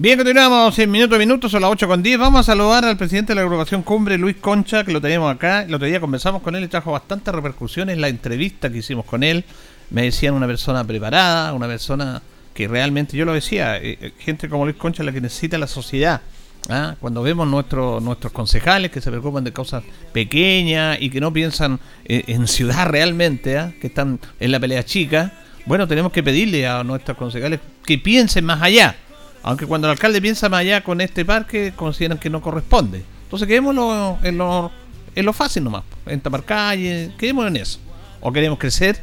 Bien, 0.00 0.16
continuamos 0.16 0.78
en 0.78 0.92
minuto 0.92 1.16
a 1.16 1.18
minuto, 1.18 1.48
son 1.48 1.60
las 1.60 1.72
8 1.72 1.88
con 1.88 2.04
10. 2.04 2.20
Vamos 2.20 2.38
a 2.38 2.52
saludar 2.52 2.84
al 2.84 2.96
presidente 2.96 3.32
de 3.32 3.34
la 3.34 3.40
agrupación 3.40 3.82
Cumbre, 3.82 4.16
Luis 4.16 4.36
Concha, 4.36 4.84
que 4.84 4.92
lo 4.92 5.00
tenemos 5.00 5.34
acá. 5.34 5.62
El 5.62 5.74
otro 5.74 5.88
día 5.88 5.98
conversamos 5.98 6.40
con 6.40 6.54
él 6.54 6.62
y 6.62 6.68
trajo 6.68 6.92
bastantes 6.92 7.34
repercusiones 7.34 7.98
la 7.98 8.06
entrevista 8.06 8.70
que 8.70 8.78
hicimos 8.78 9.04
con 9.06 9.24
él. 9.24 9.44
Me 9.90 10.02
decían 10.02 10.34
una 10.34 10.46
persona 10.46 10.84
preparada, 10.84 11.52
una 11.52 11.66
persona 11.66 12.22
que 12.54 12.68
realmente, 12.68 13.16
yo 13.16 13.24
lo 13.24 13.32
decía, 13.32 13.76
eh, 13.78 13.98
eh, 14.00 14.12
gente 14.20 14.48
como 14.48 14.66
Luis 14.66 14.76
Concha 14.76 15.02
es 15.02 15.06
la 15.06 15.10
que 15.10 15.20
necesita 15.20 15.58
la 15.58 15.66
sociedad. 15.66 16.20
¿ah? 16.68 16.94
Cuando 17.00 17.24
vemos 17.24 17.48
nuestros 17.48 18.00
nuestros 18.00 18.32
concejales 18.32 18.92
que 18.92 19.00
se 19.00 19.10
preocupan 19.10 19.42
de 19.42 19.52
cosas 19.52 19.82
pequeñas 20.12 20.98
y 21.00 21.10
que 21.10 21.20
no 21.20 21.32
piensan 21.32 21.80
eh, 22.04 22.22
en 22.28 22.46
ciudad 22.46 22.86
realmente, 22.86 23.58
¿ah? 23.58 23.72
que 23.80 23.88
están 23.88 24.20
en 24.38 24.52
la 24.52 24.60
pelea 24.60 24.84
chica, 24.84 25.32
bueno, 25.66 25.88
tenemos 25.88 26.12
que 26.12 26.22
pedirle 26.22 26.68
a 26.68 26.84
nuestros 26.84 27.16
concejales 27.16 27.58
que 27.84 27.98
piensen 27.98 28.44
más 28.44 28.62
allá 28.62 28.94
aunque 29.42 29.66
cuando 29.66 29.86
el 29.86 29.92
alcalde 29.92 30.20
piensa 30.20 30.48
más 30.48 30.60
allá 30.60 30.82
con 30.82 31.00
este 31.00 31.24
parque, 31.24 31.72
consideran 31.74 32.18
que 32.18 32.30
no 32.30 32.40
corresponde. 32.40 33.02
Entonces 33.24 33.46
quedémoslo 33.46 34.18
en 34.22 34.38
lo, 34.38 34.70
en 35.14 35.26
lo 35.26 35.32
fácil 35.32 35.64
nomás. 35.64 35.84
En 36.06 36.20
tapar 36.20 36.44
calle, 36.44 37.12
quedémonos 37.18 37.50
en 37.50 37.56
eso. 37.56 37.78
¿O 38.20 38.32
queremos 38.32 38.58
crecer? 38.58 38.96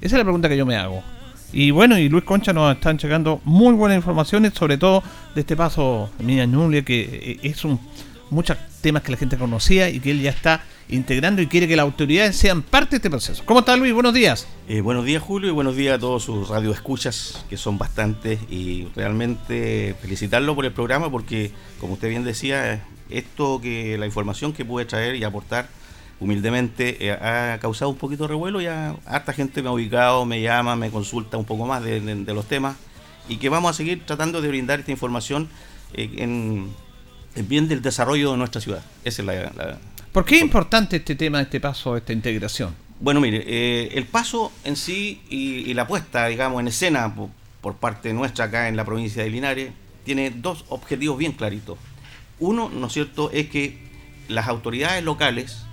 Esa 0.00 0.16
es 0.16 0.18
la 0.18 0.24
pregunta 0.24 0.48
que 0.48 0.56
yo 0.56 0.66
me 0.66 0.76
hago. 0.76 1.02
Y 1.52 1.70
bueno, 1.70 1.98
y 1.98 2.08
Luis 2.08 2.24
Concha 2.24 2.52
nos 2.52 2.74
están 2.74 2.98
llegando 2.98 3.40
muy 3.44 3.74
buenas 3.74 3.96
informaciones, 3.96 4.54
sobre 4.54 4.78
todo 4.78 5.02
de 5.34 5.42
este 5.42 5.54
paso 5.54 6.10
Mía 6.18 6.46
Ñuble, 6.46 6.82
que 6.82 7.00
eh, 7.42 7.48
es 7.48 7.64
un 7.64 7.78
muchos 8.32 8.56
temas 8.80 9.02
que 9.02 9.12
la 9.12 9.18
gente 9.18 9.36
conocía 9.36 9.88
y 9.90 10.00
que 10.00 10.10
él 10.10 10.22
ya 10.22 10.30
está 10.30 10.62
integrando 10.88 11.42
y 11.42 11.46
quiere 11.46 11.68
que 11.68 11.76
las 11.76 11.84
autoridades 11.84 12.36
sean 12.36 12.62
parte 12.62 12.90
de 12.90 12.96
este 12.96 13.10
proceso. 13.10 13.42
¿Cómo 13.44 13.60
está 13.60 13.76
Luis? 13.76 13.92
Buenos 13.92 14.14
días. 14.14 14.46
Eh, 14.68 14.80
buenos 14.80 15.04
días 15.04 15.22
Julio 15.22 15.48
y 15.48 15.52
buenos 15.52 15.76
días 15.76 15.96
a 15.96 15.98
todos 15.98 16.24
sus 16.24 16.48
radioescuchas, 16.48 17.44
que 17.48 17.56
son 17.56 17.78
bastantes, 17.78 18.38
y 18.50 18.88
realmente 18.94 19.94
felicitarlo 20.00 20.54
por 20.54 20.64
el 20.64 20.72
programa 20.72 21.10
porque, 21.10 21.52
como 21.80 21.94
usted 21.94 22.08
bien 22.08 22.24
decía, 22.24 22.84
esto 23.10 23.60
que 23.60 23.96
la 23.98 24.06
información 24.06 24.52
que 24.52 24.64
pude 24.64 24.84
traer 24.84 25.16
y 25.16 25.24
aportar 25.24 25.68
humildemente 26.20 27.06
eh, 27.06 27.12
ha 27.12 27.58
causado 27.60 27.90
un 27.90 27.96
poquito 27.96 28.24
de 28.24 28.28
revuelo 28.28 28.60
y 28.60 28.66
a, 28.66 28.94
harta 29.06 29.32
gente 29.32 29.62
me 29.62 29.68
ha 29.68 29.72
ubicado, 29.72 30.24
me 30.24 30.40
llama, 30.40 30.76
me 30.76 30.90
consulta 30.90 31.36
un 31.36 31.44
poco 31.44 31.66
más 31.66 31.82
de, 31.82 32.00
los 32.26 32.46
temas 32.46 32.76
y 33.28 33.36
que 33.36 33.48
vamos 33.48 33.70
a 33.70 33.74
seguir 33.74 34.04
tratando 34.06 34.40
de 34.40 34.48
brindar 34.48 34.80
esta 34.80 34.92
información 34.92 35.48
eh, 35.94 36.10
en 36.18 36.70
en 37.34 37.48
bien 37.48 37.68
del 37.68 37.82
desarrollo 37.82 38.32
de 38.32 38.36
nuestra 38.36 38.60
ciudad. 38.60 38.82
Esa 39.04 39.22
es 39.22 39.26
la, 39.26 39.78
¿Por 40.12 40.26
qué 40.26 40.36
es 40.36 40.42
importante 40.42 40.96
este 40.96 41.14
tema, 41.14 41.40
este 41.40 41.58
paso, 41.58 41.96
esta 41.96 42.12
integración? 42.12 42.74
Bueno, 43.00 43.18
mire, 43.18 43.42
eh, 43.46 43.88
el 43.94 44.04
paso 44.04 44.52
en 44.62 44.76
sí 44.76 45.22
y, 45.30 45.72
la 45.72 45.86
puesta, 45.86 46.26
digamos, 46.26 46.60
en 46.60 46.68
escena 46.68 47.14
por, 47.62 47.76
parte 47.76 48.12
nuestra 48.12 48.46
acá 48.46 48.68
en 48.68 48.76
la 48.76 48.84
provincia 48.84 49.22
de 49.22 49.30
Linares 49.30 49.72
tiene 50.04 50.30
dos 50.30 50.66
objetivos 50.68 51.16
bien 51.16 51.32
claritos. 51.32 51.78
Uno, 52.38 52.68
¿no 52.68 52.88
es 52.88 52.92
cierto?, 52.92 53.30
es 53.30 53.48
que 53.48 53.78
las 54.28 54.48
autoridades 54.48 55.02
locales 55.02 55.64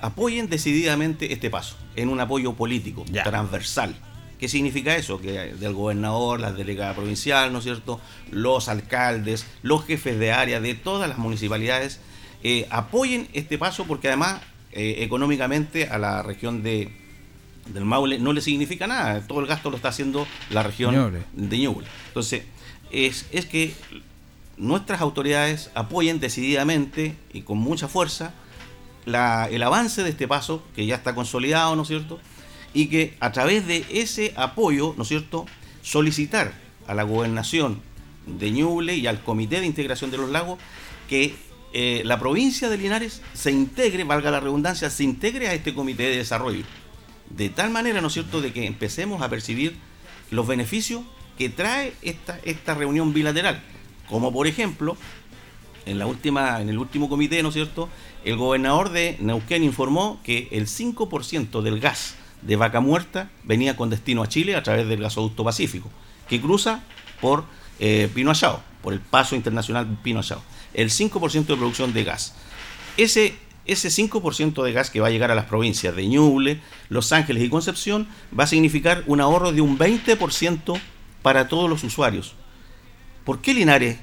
apoyen 0.00 0.50
decididamente 0.50 1.32
este 1.32 1.48
paso, 1.48 1.76
en 1.96 2.10
un 2.10 2.20
apoyo 2.20 2.52
político, 2.52 3.02
transversal. 3.24 3.96
¿Qué 4.38 4.48
significa 4.48 4.94
eso? 4.94 5.18
Que 5.18 5.54
del 5.54 5.72
gobernador, 5.72 6.40
la 6.40 6.52
delegada 6.52 6.94
provincial, 6.94 7.50
¿no 7.50 7.60
es 7.60 7.64
cierto? 7.64 7.98
Los 8.30 8.68
alcaldes, 8.68 9.46
los 9.62 9.86
jefes 9.86 10.18
de 10.18 10.32
área 10.32 10.60
de 10.60 10.74
todas 10.74 11.08
las 11.08 11.16
municipalidades 11.16 12.00
eh, 12.42 12.66
apoyen 12.70 13.28
este 13.32 13.58
paso 13.58 13.84
porque 13.84 14.08
además 14.08 14.40
eh, 14.72 14.96
económicamente 15.00 15.88
a 15.88 15.98
la 15.98 16.22
región 16.22 16.62
de, 16.62 16.90
del 17.66 17.84
Maule 17.84 18.18
no 18.18 18.32
le 18.32 18.40
significa 18.40 18.86
nada. 18.86 19.26
Todo 19.26 19.40
el 19.40 19.46
gasto 19.46 19.70
lo 19.70 19.76
está 19.76 19.88
haciendo 19.88 20.26
la 20.50 20.62
región 20.62 21.24
de 21.32 21.58
Ñuble. 21.58 21.86
Entonces, 22.08 22.44
es, 22.90 23.26
es 23.32 23.46
que 23.46 23.74
nuestras 24.56 25.00
autoridades 25.00 25.70
apoyen 25.74 26.20
decididamente 26.20 27.16
y 27.32 27.42
con 27.42 27.58
mucha 27.58 27.88
fuerza 27.88 28.32
la, 29.04 29.48
el 29.50 29.62
avance 29.62 30.02
de 30.02 30.10
este 30.10 30.26
paso, 30.26 30.62
que 30.74 30.86
ya 30.86 30.96
está 30.96 31.14
consolidado, 31.14 31.76
¿no 31.76 31.82
es 31.82 31.88
cierto? 31.88 32.18
y 32.76 32.88
que 32.88 33.16
a 33.20 33.32
través 33.32 33.66
de 33.66 33.86
ese 33.90 34.34
apoyo, 34.36 34.92
¿no 34.98 35.04
es 35.04 35.08
cierto?, 35.08 35.46
solicitar 35.82 36.52
a 36.86 36.92
la 36.92 37.04
gobernación 37.04 37.80
de 38.26 38.50
Ñuble 38.50 38.94
y 38.96 39.06
al 39.06 39.22
Comité 39.22 39.60
de 39.60 39.66
Integración 39.66 40.10
de 40.10 40.18
los 40.18 40.28
Lagos 40.28 40.58
que 41.08 41.34
eh, 41.72 42.02
la 42.04 42.18
provincia 42.18 42.68
de 42.68 42.78
Linares 42.78 43.22
se 43.34 43.50
integre, 43.50 44.04
valga 44.04 44.30
la 44.30 44.40
redundancia, 44.40 44.90
se 44.90 45.04
integre 45.04 45.48
a 45.48 45.54
este 45.54 45.74
comité 45.74 46.04
de 46.04 46.16
desarrollo. 46.16 46.64
De 47.30 47.48
tal 47.48 47.70
manera, 47.70 48.00
¿no 48.00 48.06
es 48.08 48.14
cierto?, 48.14 48.40
de 48.40 48.52
que 48.52 48.66
empecemos 48.66 49.22
a 49.22 49.28
percibir 49.28 49.76
los 50.30 50.46
beneficios 50.46 51.02
que 51.36 51.48
trae 51.48 51.92
esta, 52.02 52.38
esta 52.44 52.74
reunión 52.74 53.12
bilateral. 53.12 53.62
Como 54.08 54.32
por 54.32 54.46
ejemplo, 54.46 54.96
en, 55.84 55.98
la 55.98 56.06
última, 56.06 56.60
en 56.60 56.68
el 56.68 56.78
último 56.78 57.08
comité, 57.08 57.42
¿no 57.42 57.48
es 57.48 57.54
cierto?, 57.54 57.88
el 58.24 58.36
gobernador 58.36 58.90
de 58.90 59.16
Neuquén 59.20 59.62
informó 59.62 60.20
que 60.24 60.48
el 60.50 60.66
5% 60.66 61.62
del 61.62 61.78
gas 61.78 62.16
de 62.42 62.56
vaca 62.56 62.80
muerta 62.80 63.30
venía 63.44 63.76
con 63.76 63.90
destino 63.90 64.22
a 64.22 64.28
Chile 64.28 64.56
a 64.56 64.62
través 64.62 64.88
del 64.88 65.00
gasoducto 65.00 65.44
Pacífico, 65.44 65.90
que 66.28 66.40
cruza 66.40 66.82
por 67.20 67.44
eh, 67.78 68.10
Pino 68.14 68.32
por 68.82 68.92
el 68.92 69.00
paso 69.00 69.36
internacional 69.36 69.98
Pino. 70.02 70.22
El 70.76 70.90
5% 70.90 71.46
de 71.46 71.56
producción 71.56 71.92
de 71.92 72.04
gas. 72.04 72.34
Ese, 72.96 73.34
ese 73.64 73.88
5% 73.88 74.62
de 74.62 74.72
gas 74.72 74.90
que 74.90 75.00
va 75.00 75.08
a 75.08 75.10
llegar 75.10 75.32
a 75.32 75.34
las 75.34 75.46
provincias 75.46 75.96
de 75.96 76.06
Ñuble, 76.06 76.60
Los 76.88 77.12
Ángeles 77.12 77.42
y 77.42 77.48
Concepción 77.48 78.06
va 78.38 78.44
a 78.44 78.46
significar 78.46 79.02
un 79.06 79.20
ahorro 79.20 79.52
de 79.52 79.62
un 79.62 79.78
20% 79.78 80.80
para 81.22 81.48
todos 81.48 81.68
los 81.68 81.82
usuarios. 81.82 82.34
¿Por 83.24 83.40
qué 83.40 83.54
Linares 83.54 83.98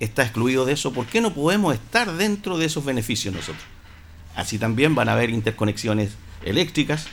está 0.00 0.22
excluido 0.22 0.64
de 0.64 0.72
eso? 0.72 0.92
¿Por 0.92 1.06
qué 1.06 1.20
no 1.20 1.32
podemos 1.32 1.74
estar 1.74 2.12
dentro 2.14 2.58
de 2.58 2.66
esos 2.66 2.84
beneficios 2.84 3.32
nosotros? 3.34 3.64
Así 4.34 4.58
también 4.58 4.94
van 4.94 5.08
a 5.08 5.12
haber 5.12 5.30
interconexiones 5.30 6.16
eléctricas 6.42 7.06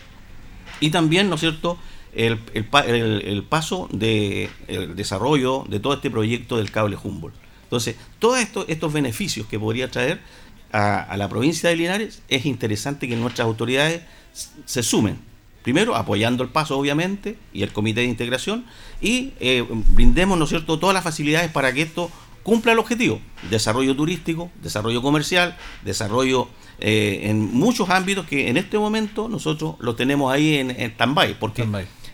y 0.79 0.89
también, 0.89 1.29
¿no 1.29 1.35
es 1.35 1.41
cierto?, 1.41 1.77
el, 2.15 3.43
paso 3.49 3.89
del 3.91 4.95
desarrollo 4.95 5.65
de 5.67 5.79
todo 5.79 5.93
este 5.93 6.09
proyecto 6.09 6.57
del 6.57 6.71
cable 6.71 6.97
Humboldt. 7.01 7.44
Entonces, 7.65 7.95
todos 8.19 8.39
estos, 8.39 8.65
estos 8.67 8.93
beneficios 8.93 9.47
que 9.47 9.59
podría 9.59 9.91
traer 9.91 10.21
a, 10.71 11.15
la 11.17 11.29
provincia 11.29 11.69
de 11.69 11.75
Linares, 11.75 12.21
es 12.27 12.45
interesante 12.45 13.07
que 13.07 13.15
nuestras 13.15 13.45
autoridades 13.45 14.01
se 14.65 14.83
sumen. 14.83 15.17
Primero, 15.63 15.95
apoyando 15.95 16.43
el 16.43 16.49
paso, 16.49 16.77
obviamente, 16.77 17.37
y 17.53 17.63
el 17.63 17.71
comité 17.71 18.01
de 18.01 18.07
integración, 18.07 18.65
y 19.01 19.33
eh, 19.39 19.65
brindemos, 19.69 20.37
¿no 20.37 20.43
es 20.43 20.49
cierto?, 20.49 20.77
todas 20.77 20.93
las 20.93 21.03
facilidades 21.03 21.49
para 21.51 21.73
que 21.73 21.81
esto 21.81 22.11
cumpla 22.43 22.73
el 22.73 22.79
objetivo. 22.79 23.19
Desarrollo 23.49 23.95
turístico, 23.95 24.51
desarrollo 24.61 25.01
comercial, 25.01 25.57
desarrollo 25.83 26.47
eh, 26.79 27.21
en 27.23 27.53
muchos 27.53 27.89
ámbitos 27.89 28.27
que 28.27 28.49
en 28.49 28.57
este 28.57 28.77
momento 28.77 29.27
nosotros 29.27 29.75
lo 29.79 29.95
tenemos 29.95 30.31
ahí 30.31 30.57
en, 30.57 30.69
en 30.69 30.91
stand-by. 30.91 31.39
Porque, 31.39 31.67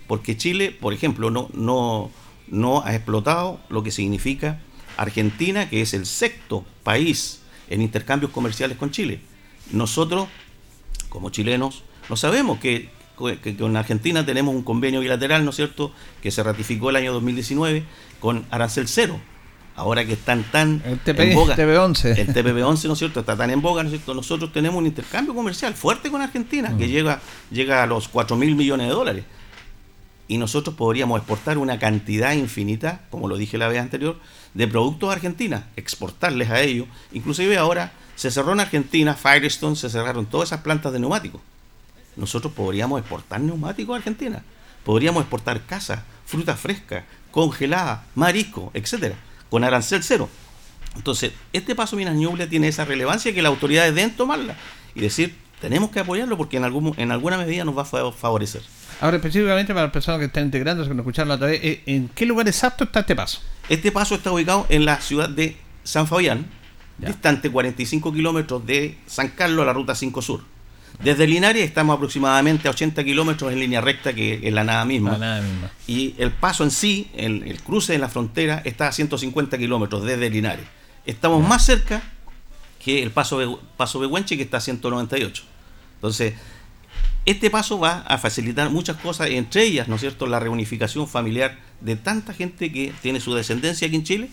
porque 0.08 0.38
Chile, 0.38 0.72
por 0.72 0.94
ejemplo, 0.94 1.30
no, 1.30 1.50
no, 1.54 2.10
no 2.48 2.84
ha 2.86 2.96
explotado 2.96 3.60
lo 3.70 3.84
que 3.84 3.92
significa 3.92 4.62
Argentina, 4.98 5.70
que 5.70 5.82
es 5.82 5.94
el 5.94 6.06
sexto 6.06 6.66
país 6.84 7.42
en 7.70 7.82
intercambios 7.82 8.32
comerciales 8.32 8.78
con 8.78 8.92
Chile. 8.92 9.22
Nosotros, 9.72 10.28
como 11.10 11.30
chilenos, 11.30 11.84
no 12.10 12.16
sabemos 12.16 12.60
que, 12.60 12.90
con 13.58 13.78
Argentina 13.78 14.26
tenemos 14.26 14.54
un 14.54 14.64
convenio 14.64 15.00
bilateral, 15.00 15.44
¿no 15.44 15.52
es 15.52 15.56
cierto?, 15.56 15.92
que 16.22 16.32
se 16.32 16.44
ratificó 16.44 16.90
el 16.90 16.98
año 16.98 17.14
2019 17.14 17.84
con 18.20 18.46
arancel 18.52 18.88
cero. 18.88 19.20
Ahora 19.76 20.06
que 20.06 20.14
están 20.14 20.44
tan 20.52 20.84
el 20.86 21.00
en 21.06 21.36
boga, 21.36 21.56
TP11. 21.56 22.18
el 22.18 22.28
TPP-11, 22.28 22.88
¿no 22.88 22.94
es 22.94 23.00
cierto?, 23.00 23.22
está 23.22 23.38
tan 23.38 23.50
en 23.52 23.62
boga, 23.62 23.84
¿no 23.84 23.90
es 23.90 23.94
cierto?, 23.94 24.14
nosotros 24.14 24.52
tenemos 24.52 24.78
un 24.78 24.88
intercambio 24.88 25.34
comercial 25.34 25.74
fuerte 25.74 26.12
con 26.12 26.22
Argentina, 26.22 26.76
que 26.78 26.88
mm. 26.88 26.90
llega, 26.90 27.22
llega 27.52 27.84
a 27.84 27.86
los 27.86 28.10
4 28.10 28.36
mil 28.36 28.56
millones 28.56 28.88
de 28.88 28.94
dólares. 28.94 29.24
Y 30.28 30.38
nosotros 30.38 30.76
podríamos 30.76 31.18
exportar 31.18 31.58
una 31.58 31.80
cantidad 31.80 32.34
infinita, 32.34 33.02
como 33.10 33.28
lo 33.28 33.38
dije 33.38 33.58
la 33.58 33.68
vez 33.70 33.80
anterior, 33.80 34.18
de 34.54 34.68
productos 34.68 35.10
a 35.10 35.14
Argentina, 35.14 35.68
exportarles 35.76 36.50
a 36.50 36.62
ellos. 36.62 36.88
Inclusive 37.12 37.58
ahora 37.58 37.94
se 38.16 38.32
cerró 38.32 38.54
en 38.54 38.60
Argentina, 38.60 39.16
Firestone, 39.16 39.76
se 39.76 39.90
cerraron 39.90 40.26
todas 40.26 40.50
esas 40.50 40.62
plantas 40.62 40.94
de 40.94 41.00
neumáticos. 41.00 41.42
Nosotros 42.16 42.54
podríamos 42.54 43.00
exportar 43.00 43.40
neumáticos 43.40 43.94
a 43.94 43.98
Argentina. 43.98 44.44
Podríamos 44.84 45.22
exportar 45.22 45.66
casas, 45.66 46.02
fruta 46.26 46.56
fresca, 46.56 47.06
congelada, 47.32 48.06
marisco, 48.16 48.72
etcétera, 48.74 49.16
con 49.50 49.64
arancel 49.64 50.04
cero. 50.04 50.30
Entonces, 50.96 51.32
este 51.54 51.74
paso 51.74 51.96
Minas 51.96 52.16
Ñuble 52.16 52.48
tiene 52.48 52.68
esa 52.68 52.84
relevancia 52.84 53.34
que 53.34 53.42
las 53.42 53.50
autoridades 53.50 53.96
deben 53.96 54.16
tomarla 54.16 54.58
y 54.94 55.00
decir, 55.02 55.36
tenemos 55.62 55.92
que 55.92 56.00
apoyarlo 56.00 56.38
porque 56.38 56.58
en, 56.58 56.66
algún, 56.66 56.94
en 56.98 57.12
alguna 57.12 57.38
medida 57.38 57.64
nos 57.64 57.78
va 57.78 57.84
a 57.84 58.12
favorecer. 58.12 58.64
Ahora, 59.02 59.18
específicamente 59.18 59.74
para 59.74 59.88
las 59.88 59.92
personas 59.92 60.20
que 60.20 60.26
están 60.26 60.46
integrando, 60.46 60.88
que 60.88 60.94
no 60.94 61.02
escucharon 61.02 61.32
otra 61.32 61.48
vez, 61.48 61.60
eh, 61.64 61.82
¿en 61.88 62.08
qué 62.10 62.26
lugar 62.28 62.48
exacto 62.48 62.84
está 62.84 63.00
este 63.00 63.16
paso? 63.16 63.42
Este 63.68 63.92
paso 63.92 64.14
está 64.14 64.32
ubicado 64.32 64.68
en 64.70 64.86
la 64.86 65.02
ciudad 65.02 65.28
de 65.28 65.58
San 65.84 66.08
Fabián, 66.08 66.46
distante 67.00 67.50
45 67.50 68.14
kilómetros 68.14 68.64
de 68.64 69.00
San 69.08 69.30
Carlos 69.30 69.64
a 69.64 69.66
la 69.66 69.74
ruta 69.74 69.96
5 69.96 70.22
Sur. 70.22 70.44
Desde 71.04 71.26
Linares 71.26 71.64
estamos 71.64 71.96
aproximadamente 71.96 72.68
a 72.68 72.72
80 72.72 73.04
kilómetros 73.04 73.52
en 73.52 73.60
línea 73.60 73.82
recta, 73.82 74.14
que 74.14 74.40
es 74.44 74.54
la 74.54 74.64
nada 74.64 74.86
misma. 74.86 75.42
Y 75.88 76.14
el 76.20 76.30
paso 76.30 76.64
en 76.64 76.70
sí, 76.70 77.10
el, 77.16 77.42
el, 77.48 77.60
cruce 77.64 77.94
de 77.94 78.00
la 78.00 78.08
frontera, 78.08 78.62
está 78.66 78.88
a 78.88 78.92
150 78.92 79.58
kilómetros 79.58 80.04
desde 80.04 80.30
Linares. 80.30 80.66
Estamos 81.08 81.48
más 81.48 81.66
cerca 81.66 82.04
que 82.84 83.02
el 83.02 83.10
paso, 83.10 83.62
paso 83.78 84.00
Behuenche, 84.00 84.38
que 84.38 84.44
está 84.44 84.58
a 84.58 84.62
198. 84.62 85.44
Entonces, 85.96 86.34
este 87.32 87.50
paso 87.50 87.80
va 87.80 88.00
a 88.08 88.18
facilitar 88.18 88.70
muchas 88.70 88.98
cosas, 88.98 89.30
entre 89.30 89.64
ellas, 89.64 89.88
¿no 89.88 89.96
es 89.96 90.02
cierto?, 90.02 90.28
la 90.28 90.40
reunificación 90.40 91.08
familiar 91.08 91.58
de 91.82 91.96
tanta 91.96 92.34
gente 92.34 92.72
que 92.72 92.94
tiene 93.02 93.20
su 93.20 93.34
descendencia 93.34 93.88
aquí 93.88 93.96
en 93.96 94.04
Chile, 94.04 94.30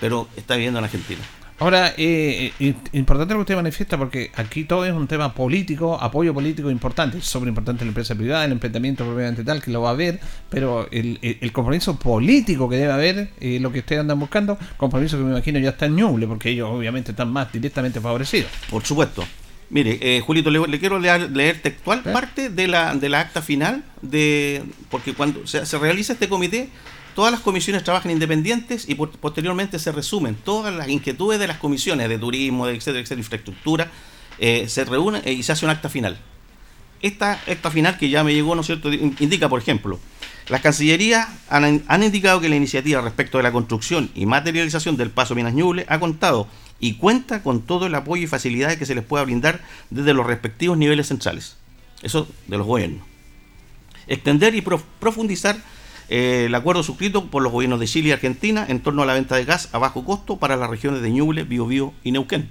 pero 0.00 0.28
está 0.36 0.54
viviendo 0.54 0.78
en 0.78 0.84
Argentina. 0.84 1.20
Ahora, 1.60 1.92
eh, 1.96 2.52
eh 2.60 2.74
importante 2.92 3.34
lo 3.34 3.38
que 3.38 3.42
usted 3.42 3.56
manifiesta, 3.56 3.98
porque 3.98 4.30
aquí 4.36 4.62
todo 4.62 4.84
es 4.84 4.92
un 4.92 5.08
tema 5.08 5.34
político, 5.34 6.00
apoyo 6.00 6.32
político 6.32 6.70
importante, 6.70 7.20
súper 7.20 7.48
importante 7.48 7.84
la 7.84 7.88
empresa 7.88 8.14
privada, 8.14 8.44
el 8.44 8.52
emprendimiento 8.52 9.04
propiamente 9.04 9.42
tal, 9.42 9.60
que 9.60 9.72
lo 9.72 9.82
va 9.82 9.90
a 9.90 9.94
ver, 9.94 10.20
pero 10.48 10.88
el, 10.92 11.50
compromiso 11.52 11.98
político 11.98 12.68
que 12.68 12.76
debe 12.76 12.92
haber, 12.92 13.30
eh, 13.40 13.58
lo 13.60 13.72
que 13.72 13.80
ustedes 13.80 14.00
andan 14.00 14.20
buscando, 14.20 14.56
compromiso 14.76 15.16
que 15.16 15.24
me 15.24 15.30
imagino 15.30 15.58
ya 15.58 15.70
está 15.70 15.86
en 15.86 15.96
Ñuble, 15.96 16.28
porque 16.28 16.50
ellos 16.50 16.68
obviamente 16.70 17.10
están 17.10 17.32
más 17.32 17.52
directamente 17.52 18.00
favorecidos. 18.00 18.50
Por 18.70 18.84
supuesto. 18.84 19.24
Mire, 19.70 19.98
eh, 20.00 20.20
Julito, 20.20 20.50
le, 20.50 20.78
quiero 20.78 20.98
leer, 20.98 21.60
textual 21.60 22.02
¿Eh? 22.04 22.10
parte 22.10 22.48
de 22.48 22.68
la, 22.68 22.94
de 22.94 23.08
la 23.08 23.20
acta 23.20 23.42
final, 23.42 23.84
de 24.00 24.62
porque 24.90 25.12
cuando 25.12 25.46
se, 25.46 25.78
realiza 25.78 26.14
este 26.14 26.28
comité, 26.28 26.70
todas 27.14 27.32
las 27.32 27.40
comisiones 27.40 27.84
trabajan 27.84 28.10
independientes 28.10 28.88
y 28.88 28.94
posteriormente 28.94 29.78
se 29.78 29.92
resumen 29.92 30.36
todas 30.36 30.74
las 30.74 30.88
inquietudes 30.88 31.38
de 31.38 31.46
las 31.46 31.58
comisiones 31.58 32.08
de 32.08 32.18
turismo, 32.18 32.66
de 32.66 32.76
etcétera, 32.76 33.00
etcétera, 33.00 33.20
infraestructura, 33.20 33.90
eh, 34.38 34.68
se 34.68 34.84
reúnen 34.84 35.22
y 35.26 35.42
se 35.42 35.52
hace 35.52 35.66
un 35.66 35.70
acta 35.70 35.90
final. 35.90 36.18
Esta 37.02 37.32
acta 37.32 37.70
final 37.70 37.98
que 37.98 38.08
ya 38.08 38.24
me 38.24 38.32
llegó, 38.32 38.54
¿no 38.54 38.62
es 38.62 38.66
cierto?, 38.66 38.90
indica, 38.92 39.48
por 39.48 39.60
ejemplo, 39.60 40.00
las 40.48 40.62
cancillerías 40.62 41.28
han, 41.50 41.84
han 41.86 42.02
indicado 42.02 42.40
que 42.40 42.48
la 42.48 42.56
iniciativa 42.56 43.02
respecto 43.02 43.36
de 43.36 43.44
la 43.44 43.52
construcción 43.52 44.10
y 44.14 44.24
materialización 44.24 44.96
del 44.96 45.10
paso 45.10 45.34
Minas 45.34 45.52
Ñuble 45.52 45.84
ha 45.88 46.00
contado 46.00 46.48
y 46.80 46.94
cuenta 46.94 47.42
con 47.42 47.62
todo 47.62 47.86
el 47.86 47.94
apoyo 47.94 48.24
y 48.24 48.26
facilidades 48.26 48.78
que 48.78 48.86
se 48.86 48.94
les 48.94 49.04
pueda 49.04 49.24
brindar 49.24 49.60
desde 49.90 50.14
los 50.14 50.26
respectivos 50.26 50.78
niveles 50.78 51.08
centrales. 51.08 51.56
Eso 52.02 52.28
de 52.46 52.58
los 52.58 52.66
gobiernos. 52.66 53.02
Extender 54.06 54.54
y 54.54 54.62
profundizar 54.62 55.56
eh, 56.08 56.44
el 56.46 56.54
acuerdo 56.54 56.82
suscrito 56.82 57.26
por 57.26 57.42
los 57.42 57.52
gobiernos 57.52 57.80
de 57.80 57.86
Chile 57.86 58.08
y 58.08 58.12
Argentina 58.12 58.64
en 58.68 58.80
torno 58.80 59.02
a 59.02 59.06
la 59.06 59.14
venta 59.14 59.36
de 59.36 59.44
gas 59.44 59.68
a 59.72 59.78
bajo 59.78 60.04
costo 60.04 60.38
para 60.38 60.56
las 60.56 60.70
regiones 60.70 61.02
de 61.02 61.10
Ñuble, 61.10 61.44
Biobío 61.44 61.92
y 62.02 62.12
Neuquén. 62.12 62.48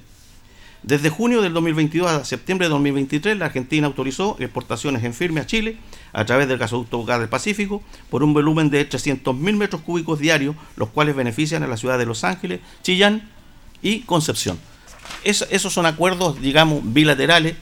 Desde 0.83 1.09
junio 1.09 1.41
del 1.41 1.53
2022 1.53 2.09
a 2.09 2.23
septiembre 2.23 2.67
de 2.67 2.69
2023, 2.69 3.37
la 3.37 3.47
Argentina 3.47 3.87
autorizó 3.87 4.37
exportaciones 4.39 5.03
en 5.03 5.13
firme 5.13 5.41
a 5.41 5.45
Chile 5.47 5.77
a 6.13 6.23
través 6.25 6.47
del 6.47 6.59
gasoducto 6.59 7.03
Gas 7.03 7.19
del 7.19 7.29
Pacífico 7.29 7.81
por 8.11 8.23
un 8.23 8.33
volumen 8.33 8.69
de 8.69 8.87
300.000 8.87 9.33
metros 9.57 9.81
cúbicos 9.81 10.19
diarios, 10.19 10.55
los 10.75 10.89
cuales 10.89 11.15
benefician 11.15 11.63
a 11.63 11.67
la 11.67 11.77
ciudad 11.77 11.97
de 11.97 12.05
Los 12.05 12.23
Ángeles, 12.23 12.61
Chillán 12.83 13.27
y 13.81 14.01
Concepción. 14.01 14.59
esos 15.23 15.73
son 15.73 15.85
acuerdos, 15.85 16.39
digamos, 16.41 16.81
bilaterales, 16.83 17.55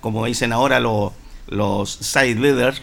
como 0.00 0.26
dicen 0.26 0.52
ahora 0.52 0.80
los, 0.80 1.12
los 1.48 1.90
side 1.90 2.36
leaders, 2.36 2.82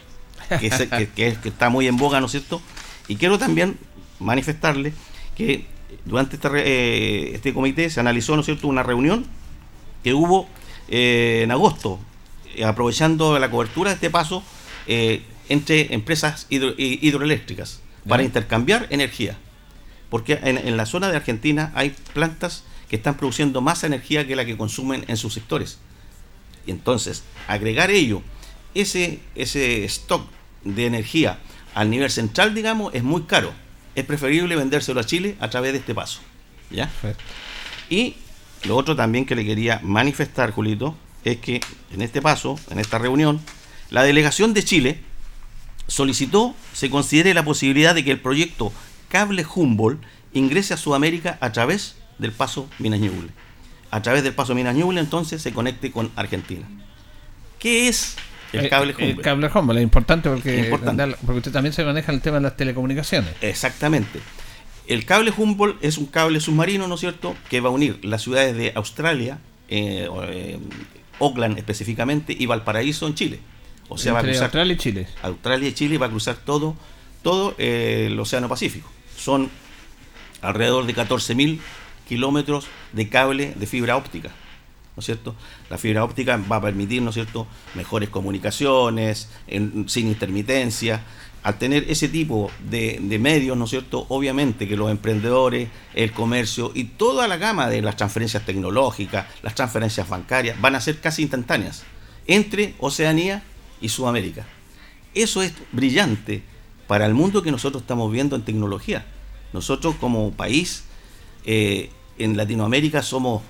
que, 0.60 1.10
que, 1.16 1.50
está 1.50 1.70
muy 1.70 1.88
en 1.88 1.98
boga, 1.98 2.20
¿no 2.20 2.28
es 2.28 2.32
cierto? 2.32 2.62
Y 3.08 3.16
quiero 3.18 3.38
también 3.38 3.78
manifestarle 4.20 4.94
que 5.36 5.66
durante 6.06 6.36
este, 6.36 6.50
eh, 6.56 7.36
este 7.36 7.54
comité 7.54 7.90
se 7.90 8.00
analizó, 8.00 8.36
¿no 8.36 8.42
es 8.42 8.46
cierto?, 8.46 8.68
una 8.68 8.84
reunión 8.84 9.26
que 10.04 10.14
hubo 10.14 10.48
eh, 10.90 11.42
en 11.44 11.52
agosto, 11.52 12.00
eh, 12.56 12.64
aprovechando 12.64 13.38
la 13.40 13.52
cobertura 13.52 13.92
de 13.92 13.96
este 13.96 14.10
paso 14.10 14.44
entre 15.50 15.94
empresas 15.94 16.48
hidroeléctricas 16.50 17.82
para 18.08 18.24
intercambiar 18.24 18.88
energía 18.90 19.38
porque 20.10 20.40
en, 20.44 20.78
la 20.78 20.86
zona 20.86 21.10
de 21.10 21.18
Argentina 21.18 21.72
hay 21.76 21.96
plantas 22.14 22.64
que 22.90 22.96
están 22.96 23.18
produciendo 23.18 23.62
más 23.62 23.84
energía 23.84 24.26
que 24.26 24.36
la 24.36 24.46
que 24.46 24.58
consumen 24.58 25.04
en 25.08 25.18
sus 25.18 25.34
sectores. 25.34 25.80
Y 26.66 26.72
entonces, 26.72 27.24
agregar 27.48 27.92
ello, 27.92 28.22
ese, 28.74 29.20
ese 29.36 29.84
stock 29.86 30.28
de 30.64 30.86
energía 30.86 31.40
al 31.74 31.90
nivel 31.90 32.10
central, 32.10 32.56
digamos, 32.56 32.94
es 32.94 33.04
muy 33.04 33.24
caro. 33.24 33.54
Es 33.96 34.06
preferible 34.06 34.56
vendérselo 34.56 35.00
a 35.00 35.04
Chile 35.04 35.36
a 35.40 35.50
través 35.50 35.74
de 35.74 35.80
este 35.80 35.94
paso. 35.94 36.20
¿Ya? 36.70 36.92
Y 37.90 38.16
lo 38.64 38.76
otro 38.76 38.96
también 38.96 39.26
que 39.26 39.36
le 39.36 39.46
quería 39.46 39.80
manifestar, 39.84 40.52
Julito, 40.52 40.96
es 41.24 41.38
que 41.38 41.62
en 41.94 42.02
este 42.02 42.22
paso, 42.22 42.60
en 42.70 42.80
esta 42.80 42.98
reunión, 42.98 43.40
la 43.90 44.04
delegación 44.04 44.54
de 44.54 44.64
Chile 44.64 45.02
solicitó 45.88 46.54
se 46.74 46.90
considere 46.90 47.34
la 47.34 47.46
posibilidad 47.46 47.96
de 47.96 48.04
que 48.04 48.12
el 48.12 48.20
proyecto 48.20 48.74
cable 49.10 49.46
Humboldt 49.56 50.02
ingrese 50.34 50.74
a 50.74 50.78
Sudamérica 50.78 51.38
a 51.42 51.52
través 51.52 51.96
del 52.20 52.32
paso 52.32 52.70
Minas 52.80 53.00
Ñuble. 53.00 53.30
A 53.92 54.02
través 54.02 54.24
del 54.24 54.34
paso 54.34 54.54
Minas 54.56 54.76
Ñuble 54.76 55.00
entonces 55.00 55.42
se 55.42 55.54
conecte 55.54 55.92
con 55.92 56.12
Argentina. 56.16 56.68
¿Qué 57.60 57.88
es 57.88 58.16
el 58.54 58.66
eh, 58.66 58.70
cable 58.70 58.94
Humboldt? 58.94 59.18
El 59.18 59.22
cable 59.22 59.50
Humboldt 59.54 59.78
es 59.80 59.84
importante 59.84 60.30
porque, 60.30 60.70
porque 61.26 61.38
usted 61.38 61.52
también 61.52 61.74
se 61.74 61.84
maneja 61.84 62.12
el 62.12 62.22
tema 62.22 62.38
de 62.38 62.44
las 62.44 62.58
telecomunicaciones. 62.58 63.32
Exactamente. 63.42 64.20
El 64.88 65.06
cable 65.06 65.34
Humboldt 65.36 65.84
es 65.84 65.98
un 65.98 66.06
cable 66.06 66.40
submarino, 66.40 66.88
¿no 66.88 66.96
es 66.96 67.02
cierto?, 67.02 67.36
que 67.50 67.60
va 67.60 67.70
a 67.70 67.72
unir 67.72 68.04
las 68.04 68.22
ciudades 68.22 68.56
de 68.56 68.72
Australia, 68.76 69.40
eh, 69.70 70.08
eh, 70.30 70.60
Oakland 71.20 71.58
específicamente, 71.58 72.36
y 72.38 72.46
Valparaíso 72.46 73.08
en 73.08 73.16
Chile. 73.16 73.40
O 73.90 73.98
sea, 73.98 74.14
va 74.14 74.20
a 74.20 74.24
cruzar 74.24 74.44
Australia 74.44 74.74
y 74.74 74.78
Chile. 74.78 75.08
Australia 75.24 75.70
y 75.70 75.74
Chile 75.74 75.98
va 75.98 76.08
a 76.08 76.10
cruzar 76.10 76.38
todo, 76.38 76.76
todo 77.22 77.56
el 77.58 78.18
Océano 78.20 78.48
Pacífico 78.50 78.90
son 79.28 79.50
alrededor 80.42 80.86
de 80.86 80.96
14.000 80.96 81.60
kilómetros 82.08 82.68
de 82.94 83.10
cable 83.10 83.54
de 83.58 83.68
fibra 83.68 83.98
óptica. 83.98 84.30
¿No 84.96 85.02
es 85.02 85.06
cierto? 85.06 85.36
La 85.70 85.78
fibra 85.78 86.06
óptica 86.06 86.40
va 86.50 86.56
a 86.56 86.62
permitir, 86.62 87.02
¿no 87.02 87.10
es 87.10 87.16
cierto?, 87.16 87.46
mejores 87.76 88.08
comunicaciones, 88.08 89.28
sin 89.88 90.08
intermitencia. 90.08 91.02
Al 91.44 91.58
tener 91.58 91.92
ese 91.92 92.08
tipo 92.08 92.50
de, 92.70 93.00
de, 93.02 93.20
medios, 93.20 93.58
¿no 93.58 93.66
es 93.66 93.72
cierto?, 93.72 94.06
obviamente 94.08 94.66
que 94.66 94.78
los 94.78 94.90
emprendedores, 94.90 95.68
el 95.94 96.14
comercio 96.14 96.72
y 96.74 96.86
toda 96.86 97.28
la 97.28 97.36
gama 97.36 97.68
de 97.68 97.82
las 97.82 97.98
transferencias 97.98 98.46
tecnológicas, 98.46 99.28
las 99.44 99.56
transferencias 99.56 100.08
bancarias, 100.08 100.60
van 100.62 100.76
a 100.76 100.80
ser 100.80 101.02
casi 101.02 101.24
instantáneas 101.24 101.84
entre 102.28 102.76
Oceanía 102.80 103.44
y 103.82 103.90
Sudamérica. 103.90 104.46
Eso 105.14 105.42
es 105.42 105.52
brillante 105.74 106.44
para 106.88 107.06
el 107.06 107.14
mundo 107.14 107.44
que 107.44 107.52
nosotros 107.52 107.84
estamos 107.84 108.10
viendo 108.10 108.38
en 108.38 108.44
tecnología. 108.44 109.06
Nosotros 109.54 109.96
como 109.96 110.32
país 110.32 110.84
eh, 111.46 111.90
en 112.18 112.36
Latinoamérica 112.38 113.02
somos 113.02 113.42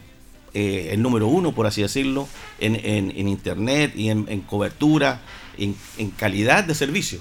eh, 0.53 0.89
el 0.91 1.01
número 1.01 1.27
uno, 1.27 1.51
por 1.51 1.67
así 1.67 1.81
decirlo, 1.81 2.27
en, 2.59 3.27
Internet 3.27 3.93
y 3.95 4.09
en, 4.09 4.41
cobertura, 4.41 5.21
en, 5.57 5.75
calidad 6.17 6.63
de 6.63 6.73
servicio. 6.73 7.19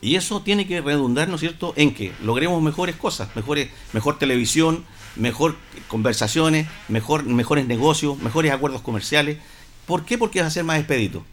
Y 0.00 0.16
eso 0.16 0.40
tiene 0.40 0.66
que 0.66 0.80
redundar, 0.80 1.28
¿no 1.28 1.34
es 1.34 1.40
cierto?, 1.40 1.74
en 1.76 1.94
que 1.94 2.12
logremos 2.22 2.62
mejores 2.62 2.96
cosas, 2.96 3.28
mejores, 3.36 3.68
mejor 3.92 4.18
televisión, 4.18 4.84
mejor 5.14 5.56
conversaciones, 5.88 6.66
mejor, 6.88 7.24
mejores 7.24 7.66
negocios, 7.66 8.18
mejores 8.18 8.52
acuerdos 8.52 8.80
comerciales. 8.80 9.38
¿Por 9.86 10.04
qué? 10.04 10.16
Porque 10.16 10.40
va 10.40 10.48
a 10.48 10.62
más 10.64 10.78
expedito. 10.78 11.24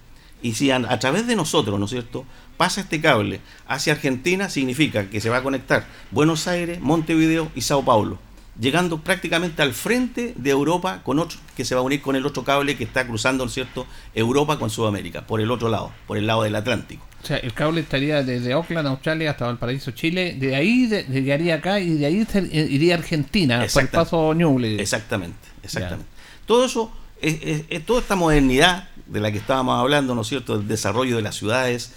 Y 0.42 0.54
si 0.54 0.70
a, 0.70 1.00
través 1.00 1.26
de 1.26 1.36
nosotros, 1.36 1.80
¿no 1.80 1.86
es 1.86 1.92
cierto?, 1.92 2.26
pasa 2.58 2.82
este 2.82 3.00
cable 3.00 3.40
hacia 3.68 3.94
Argentina, 3.94 4.50
significa 4.50 5.10
que 5.10 5.22
se 5.22 5.30
va 5.30 5.38
a 5.38 5.44
conectar 5.44 5.86
Buenos 6.12 6.48
Aires, 6.48 6.82
Montevideo 6.82 7.52
y 7.56 7.62
Sao 7.62 7.86
Paulo, 7.86 8.20
llegando 8.60 9.00
prácticamente 9.02 9.62
al 9.62 9.74
frente 9.74 10.34
de 10.36 10.50
Europa, 10.50 11.02
con 11.04 11.20
otro, 11.20 11.40
que 11.56 11.64
se 11.64 11.76
va 11.76 11.82
a 11.82 11.84
unir 11.84 12.02
con 12.02 12.16
el 12.16 12.26
otro 12.26 12.44
cable 12.44 12.76
que 12.76 12.84
está 12.84 13.06
cruzando, 13.06 13.44
¿no 13.44 13.50
es 13.50 13.54
cierto?, 13.54 13.86
Europa 14.16 14.58
con 14.58 14.70
Sudamérica, 14.70 15.28
por 15.28 15.40
el 15.40 15.52
otro 15.52 15.70
lado, 15.70 15.92
por 16.08 16.18
el 16.18 16.26
lado 16.26 16.44
del 16.44 16.56
Atlántico. 16.56 17.06
O 17.22 17.26
sea, 17.28 17.38
el 17.38 17.54
cable 17.54 17.82
estaría 17.82 18.24
desde 18.24 18.54
Auckland, 18.54 18.88
Australia, 18.88 19.32
hasta 19.32 19.46
Valparaíso, 19.46 19.92
Chile, 19.92 20.36
de 20.40 20.56
ahí 20.56 20.88
llegaría 20.88 21.56
acá 21.56 21.80
y 21.80 21.96
de 21.96 22.06
ahí 22.06 22.28
iría 22.52 22.96
a 22.96 22.98
Argentina, 22.98 23.66
por 23.72 23.84
el 23.84 23.90
paso 23.90 24.34
Ñuble. 24.34 24.82
Exactamente, 24.82 25.48
exactamente. 25.62 26.10
Todo 26.46 26.66
eso, 26.66 26.92
es, 27.22 27.86
toda 27.86 28.02
esta 28.02 28.16
modernidad 28.16 28.90
de 29.06 29.20
la 29.20 29.32
que 29.32 29.38
estábamos 29.38 29.80
hablando, 29.80 30.16
¿no 30.16 30.22
es 30.22 30.28
cierto?, 30.28 30.58
del 30.58 30.68
desarrollo 30.68 31.16
de 31.18 31.22
las 31.22 31.36
ciudades, 31.36 31.94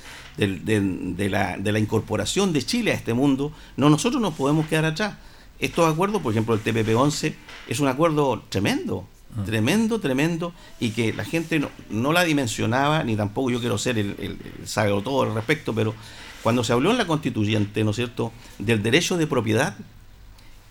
de, 0.47 1.29
la, 1.29 1.57
de 1.59 1.73
la 1.73 1.79
incorporación 1.79 2.53
de 2.53 2.63
Chile 2.63 2.93
a 2.93 2.95
este 2.95 3.13
mundo, 3.13 3.53
no, 3.77 3.91
nosotros 3.91 4.23
nos 4.23 4.35
podemos 4.35 4.67
quedar 4.67 4.87
atrás. 4.87 5.15
Estos 5.59 5.91
acuerdos, 5.91 6.23
por 6.23 6.33
ejemplo, 6.33 6.55
el 6.55 6.65
TPP-11, 6.65 7.35
es 7.69 7.81
un 7.81 7.89
acuerdo 7.89 8.43
tremendo, 8.49 9.07
ah. 9.37 9.45
tremendo, 9.45 10.01
tremendo, 10.01 10.55
y 10.79 10.91
que 10.91 11.13
la 11.13 11.25
gente 11.25 11.61
no, 11.91 12.13
la 12.13 12.25
dimensionaba, 12.25 13.05
ni 13.05 13.17
tampoco 13.17 13.51
yo 13.51 13.61
quiero 13.61 13.77
ser 13.77 13.99
el, 13.99 14.17
el, 14.19 14.39
el 14.63 15.03
todo 15.03 15.23
al 15.23 15.35
respecto, 15.35 15.75
pero 15.75 15.95
cuando 16.43 16.65
se 16.65 16.73
habló 16.73 16.91
en 16.91 16.97
la 16.99 17.07
constituyente, 17.07 17.85
¿no 17.85 17.91
es 17.91 17.97
cierto?, 17.97 18.33
del 18.59 18.83
derecho 18.83 19.19
de 19.19 19.27
propiedad, 19.27 19.77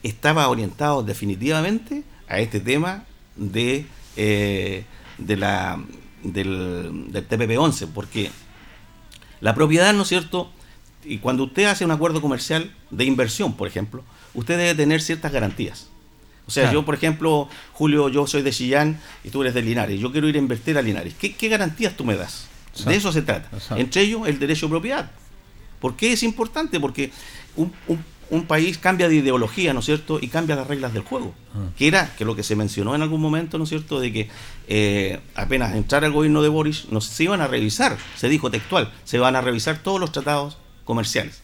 estaba 0.01 0.47
orientado 0.47 1.03
definitivamente 1.03 2.03
a 2.27 2.39
este 2.39 2.59
tema 2.59 3.03
de, 3.35 3.85
eh, 4.15 4.85
de 5.19 5.37
la, 5.37 5.79
del, 6.23 7.11
del 7.11 7.27
TPP-11, 7.27 7.89
porque 7.93 8.31
la 9.41 9.55
propiedad, 9.55 9.93
¿no 9.93 10.03
es 10.03 10.09
cierto?, 10.09 10.51
y 11.03 11.19
cuando 11.19 11.45
usted 11.45 11.65
hace 11.65 11.85
un 11.85 11.91
acuerdo 11.91 12.21
comercial 12.21 12.71
de 12.89 13.05
inversión, 13.05 13.53
por 13.53 13.67
ejemplo, 13.67 14.03
usted 14.33 14.57
debe 14.57 14.75
tener 14.75 15.01
ciertas 15.01 15.31
garantías. 15.31 15.87
O 16.45 16.51
sea, 16.51 16.73
yo, 16.73 16.83
por 16.83 16.95
ejemplo, 16.95 17.47
Julio, 17.73 18.09
yo 18.09 18.25
soy 18.25 18.41
de 18.41 18.51
Chillán 18.51 18.99
y 19.23 19.29
tú 19.29 19.43
eres 19.43 19.53
de 19.53 19.61
Linares. 19.61 19.99
Yo 19.99 20.11
quiero 20.11 20.27
ir 20.27 20.35
a 20.35 20.39
invertir 20.39 20.77
a 20.79 20.81
Linares. 20.81 21.13
¿Qué, 21.13 21.47
garantías 21.47 21.95
tú 21.95 22.03
me 22.03 22.15
das? 22.15 22.47
De 22.85 22.95
eso 22.95 23.11
se 23.11 23.21
trata. 23.21 23.49
Entre 23.75 24.01
ellos, 24.01 24.27
el 24.27 24.39
derecho 24.39 24.65
a 24.65 24.69
propiedad. 24.69 25.11
¿Por 25.79 25.95
qué 25.95 26.11
es 26.11 26.23
importante? 26.23 26.79
Porque 26.79 27.11
un, 27.55 27.71
país 28.47 28.77
cambia 28.77 29.09
de 29.09 29.15
ideología, 29.15 29.73
¿no 29.73 29.79
es 29.79 29.85
cierto? 29.85 30.19
Y 30.21 30.27
cambia 30.27 30.55
las 30.55 30.67
reglas 30.67 30.93
del 30.93 31.03
juego. 31.03 31.33
Ah. 31.53 31.69
Que 31.77 31.87
era 31.87 32.15
que 32.15 32.25
lo 32.25 32.35
que 32.35 32.43
se 32.43 32.55
mencionó 32.55 32.95
en 32.95 33.01
algún 33.01 33.21
momento, 33.21 33.57
¿no 33.57 33.63
es 33.63 33.69
cierto? 33.69 33.99
De 33.99 34.13
que 34.13 34.29
eh, 34.67 35.19
apenas 35.35 35.75
entrar 35.75 36.05
al 36.05 36.11
gobierno 36.11 36.41
de 36.41 36.49
Boris, 36.49 36.87
no, 36.91 37.01
se 37.01 37.23
iban 37.23 37.41
a 37.41 37.47
revisar, 37.47 37.97
se 38.15 38.29
dijo 38.29 38.51
textual, 38.51 38.91
se 39.03 39.19
van 39.19 39.35
a 39.35 39.41
revisar 39.41 39.79
todos 39.79 39.99
los 39.99 40.11
tratados 40.11 40.57
comerciales. 40.85 41.41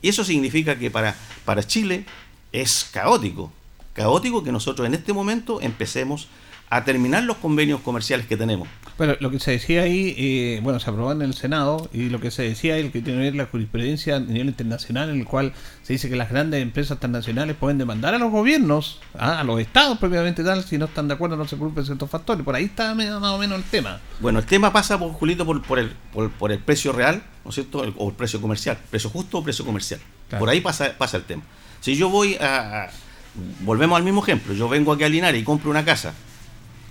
Y 0.00 0.08
eso 0.08 0.24
significa 0.24 0.78
que 0.78 0.90
para, 0.90 1.16
para 1.44 1.64
Chile 1.64 2.04
es 2.52 2.88
caótico. 2.92 3.52
Caótico 3.92 4.42
que 4.42 4.52
nosotros 4.52 4.86
en 4.86 4.94
este 4.94 5.12
momento 5.12 5.60
empecemos 5.60 6.28
a 6.70 6.84
terminar 6.84 7.24
los 7.24 7.36
convenios 7.36 7.80
comerciales 7.80 8.26
que 8.26 8.36
tenemos. 8.36 8.66
Pero 8.96 9.16
lo 9.20 9.30
que 9.30 9.38
se 9.38 9.52
decía 9.52 9.82
ahí, 9.82 10.14
eh, 10.16 10.60
bueno, 10.62 10.80
se 10.80 10.90
aprobó 10.90 11.12
en 11.12 11.22
el 11.22 11.34
Senado 11.34 11.88
y 11.92 12.10
lo 12.10 12.20
que 12.20 12.30
se 12.30 12.42
decía 12.42 12.74
ahí, 12.74 12.90
que 12.90 13.00
tiene 13.00 13.18
que 13.18 13.24
ver 13.24 13.34
la 13.34 13.46
jurisprudencia 13.46 14.16
a 14.16 14.20
nivel 14.20 14.48
internacional, 14.48 15.10
en 15.10 15.20
el 15.20 15.24
cual 15.24 15.52
se 15.82 15.94
dice 15.94 16.08
que 16.08 16.16
las 16.16 16.30
grandes 16.30 16.62
empresas 16.62 16.98
transnacionales 16.98 17.56
pueden 17.56 17.78
demandar 17.78 18.14
a 18.14 18.18
los 18.18 18.30
gobiernos, 18.30 19.00
¿ah? 19.18 19.40
a 19.40 19.44
los 19.44 19.60
estados 19.60 19.98
propiamente 19.98 20.44
tal, 20.44 20.62
si 20.64 20.78
no 20.78 20.86
están 20.86 21.08
de 21.08 21.14
acuerdo, 21.14 21.36
no 21.36 21.46
se 21.48 21.56
culpen 21.56 21.84
ciertos 21.84 22.10
factores. 22.10 22.44
Por 22.44 22.54
ahí 22.54 22.64
está 22.64 22.94
más 22.94 23.08
o 23.10 23.38
menos 23.38 23.58
el 23.58 23.64
tema. 23.64 24.00
Bueno, 24.20 24.38
el 24.38 24.46
tema 24.46 24.72
pasa, 24.72 24.98
por, 24.98 25.12
Julito, 25.12 25.46
por, 25.46 25.62
por, 25.62 25.78
el, 25.78 25.92
por, 26.38 26.52
el 26.52 26.58
precio 26.58 26.92
real, 26.92 27.22
¿no 27.44 27.50
es 27.50 27.54
cierto? 27.54 27.78
o 27.96 28.08
el 28.08 28.14
precio 28.14 28.40
comercial. 28.40 28.78
Precio 28.90 29.10
justo 29.10 29.38
o 29.38 29.44
precio 29.44 29.64
comercial. 29.64 30.00
Por 30.38 30.48
ahí 30.48 30.60
pasa, 30.60 30.94
pasa 30.96 31.16
el 31.16 31.24
tema. 31.24 31.42
Si 31.80 31.96
yo 31.96 32.08
voy 32.08 32.36
a, 32.36 32.88
Volvemos 33.60 33.96
al 33.96 34.02
mismo 34.02 34.22
ejemplo. 34.22 34.52
Yo 34.54 34.68
vengo 34.68 34.92
aquí 34.92 35.04
a 35.04 35.08
Linares 35.08 35.40
y 35.40 35.44
compro 35.44 35.70
una 35.70 35.84
casa 35.84 36.12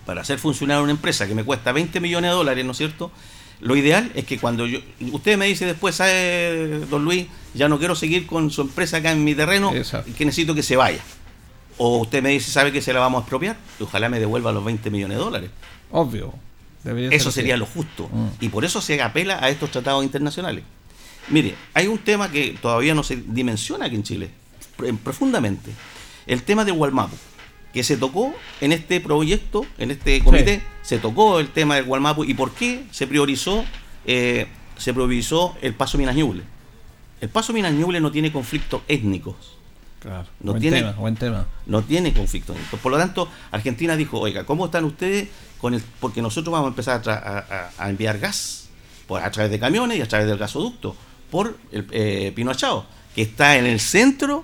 para 0.06 0.22
hacer 0.22 0.40
funcionar 0.40 0.82
una 0.82 0.92
empresa 0.92 1.28
que 1.28 1.36
me 1.36 1.44
cuesta 1.44 1.72
20 1.72 2.00
millones 2.00 2.32
de 2.32 2.36
dólares, 2.36 2.66
¿no 2.66 2.72
es 2.72 2.78
cierto? 2.78 3.12
Lo 3.60 3.76
ideal 3.76 4.12
es 4.16 4.26
que 4.26 4.40
cuando 4.40 4.66
yo, 4.66 4.80
usted 5.12 5.38
me 5.38 5.46
dice 5.46 5.66
después, 5.66 5.96
¿sabe, 5.96 6.82
don 6.90 7.06
Luis? 7.06 7.28
Ya 7.54 7.70
no 7.70 7.78
quiero 7.78 7.96
seguir 7.96 8.26
con 8.26 8.50
su 8.50 8.62
empresa 8.62 8.98
acá 8.98 9.12
en 9.12 9.24
mi 9.24 9.36
terreno, 9.36 9.72
y 10.06 10.12
que 10.12 10.26
necesito 10.26 10.56
que 10.56 10.64
se 10.64 10.76
vaya. 10.76 11.02
O 11.78 12.00
usted 12.00 12.24
me 12.24 12.30
dice, 12.30 12.52
¿sabe 12.52 12.72
que 12.72 12.82
se 12.82 12.92
la 12.92 13.00
vamos 13.00 13.20
a 13.20 13.22
expropiar? 13.22 13.58
Y 13.80 13.84
ojalá 13.84 14.10
me 14.10 14.20
devuelva 14.20 14.52
los 14.52 14.66
20 14.66 14.90
millones 14.90 15.18
de 15.18 15.24
dólares. 15.24 15.50
Obvio. 15.92 16.34
eso 16.84 17.32
sería 17.32 17.56
lo 17.56 17.66
justo. 17.66 18.10
Mm. 18.12 18.28
Y 18.40 18.50
por 18.50 18.66
eso 18.66 18.82
se 18.82 19.02
apela 19.02 19.44
a 19.44 19.50
estos 19.50 19.70
tratados 19.70 20.04
internacionales. 20.04 20.64
Mire, 21.30 21.56
hay 21.74 21.88
un 21.88 22.00
tema 22.00 22.32
que 22.32 22.58
todavía 22.62 22.96
no 22.96 23.04
se 23.04 23.16
dimensiona 23.16 23.86
aquí 23.86 23.96
en 23.96 24.04
Chile, 24.04 24.30
profundamente. 25.04 25.72
El 26.26 26.44
tema 26.44 26.66
de 26.66 26.72
Walmapu 26.72 27.16
que 27.74 27.84
se 27.84 27.98
tocó 27.98 28.34
en 28.60 28.72
este 28.72 29.00
proyecto, 29.00 29.66
en 29.78 29.92
este 29.92 30.22
comité, 30.24 30.62
se 30.82 30.98
tocó 30.98 31.40
el 31.40 31.50
tema 31.50 31.76
del 31.76 31.86
Gualmapu 31.86 32.24
y 32.24 32.34
por 32.34 32.54
qué 32.54 32.86
se 32.92 33.08
priorizó, 33.08 33.64
eh, 34.06 34.48
se 34.78 34.94
priorizó 34.94 35.56
el 35.62 35.74
paso 35.74 35.98
Minas 35.98 36.16
Ñuble. 36.16 36.44
El 37.22 37.30
paso 37.30 37.54
Minas 37.54 37.74
Ñuble 37.74 38.00
no 38.02 38.12
tiene 38.12 38.32
conflictos 38.32 38.82
étnicos. 38.88 39.58
Claro, 40.00 40.28
no 40.40 40.54
buen 40.54 40.62
tiene, 40.62 40.80
tema, 40.80 40.92
buen 40.94 41.16
tema. 41.16 41.46
No 41.68 41.84
tiene 41.84 42.12
conflictos 42.12 42.56
étnicos. 42.56 42.80
Por 42.80 42.92
lo 42.92 42.98
tanto, 42.98 43.30
Argentina 43.52 43.96
dijo, 43.96 44.20
oiga, 44.20 44.46
¿cómo 44.46 44.66
están 44.66 44.84
ustedes? 44.86 45.30
con 45.62 45.76
el 45.76 45.84
Porque 46.00 46.22
nosotros 46.22 46.52
vamos 46.52 46.66
a 46.66 46.70
empezar 46.70 47.02
a, 47.08 47.88
enviar 47.88 48.18
gas 48.18 48.68
por, 49.08 49.22
a 49.22 49.30
través 49.30 49.52
de 49.52 49.60
camiones 49.60 50.00
y 50.00 50.02
a 50.02 50.08
través 50.08 50.28
del 50.28 50.40
gasoducto 50.40 50.96
por 51.30 51.56
el 51.72 51.88
eh, 51.92 52.34
Pino 52.36 52.52
Achao, 52.52 52.86
que 53.16 53.22
está 53.22 53.56
en 53.58 53.68
el 53.68 53.80
centro 53.80 54.44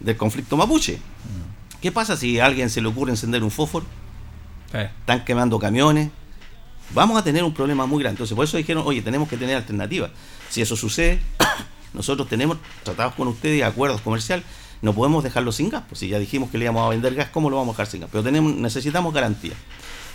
del 0.00 0.16
conflicto 0.16 0.56
mapuche. 0.56 0.98
¿Qué 1.86 1.92
pasa 1.92 2.16
si 2.16 2.40
a 2.40 2.46
alguien 2.46 2.68
se 2.68 2.80
le 2.80 2.88
ocurre 2.88 3.12
encender 3.12 3.44
un 3.44 3.50
fósforo? 3.52 3.86
Están 4.72 5.24
quemando 5.24 5.56
camiones. 5.60 6.10
Vamos 6.92 7.16
a 7.16 7.22
tener 7.22 7.44
un 7.44 7.54
problema 7.54 7.86
muy 7.86 8.02
grande. 8.02 8.16
Entonces, 8.16 8.34
por 8.34 8.44
eso 8.44 8.56
dijeron, 8.56 8.82
oye, 8.84 9.02
tenemos 9.02 9.28
que 9.28 9.36
tener 9.36 9.54
alternativas. 9.54 10.10
Si 10.50 10.60
eso 10.60 10.74
sucede, 10.74 11.20
nosotros 11.94 12.28
tenemos 12.28 12.58
tratados 12.82 13.14
con 13.14 13.28
ustedes, 13.28 13.62
acuerdos 13.62 14.00
comerciales, 14.00 14.44
no 14.82 14.94
podemos 14.94 15.22
dejarlo 15.22 15.52
sin 15.52 15.70
gas. 15.70 15.84
Pues 15.88 16.00
si 16.00 16.08
ya 16.08 16.18
dijimos 16.18 16.50
que 16.50 16.58
le 16.58 16.64
íbamos 16.64 16.84
a 16.84 16.88
vender 16.88 17.14
gas, 17.14 17.28
¿cómo 17.28 17.50
lo 17.50 17.56
vamos 17.56 17.74
a 17.74 17.74
dejar 17.74 17.86
sin 17.86 18.00
gas? 18.00 18.10
Pero 18.10 18.24
tenemos, 18.24 18.52
necesitamos 18.56 19.14
garantía. 19.14 19.54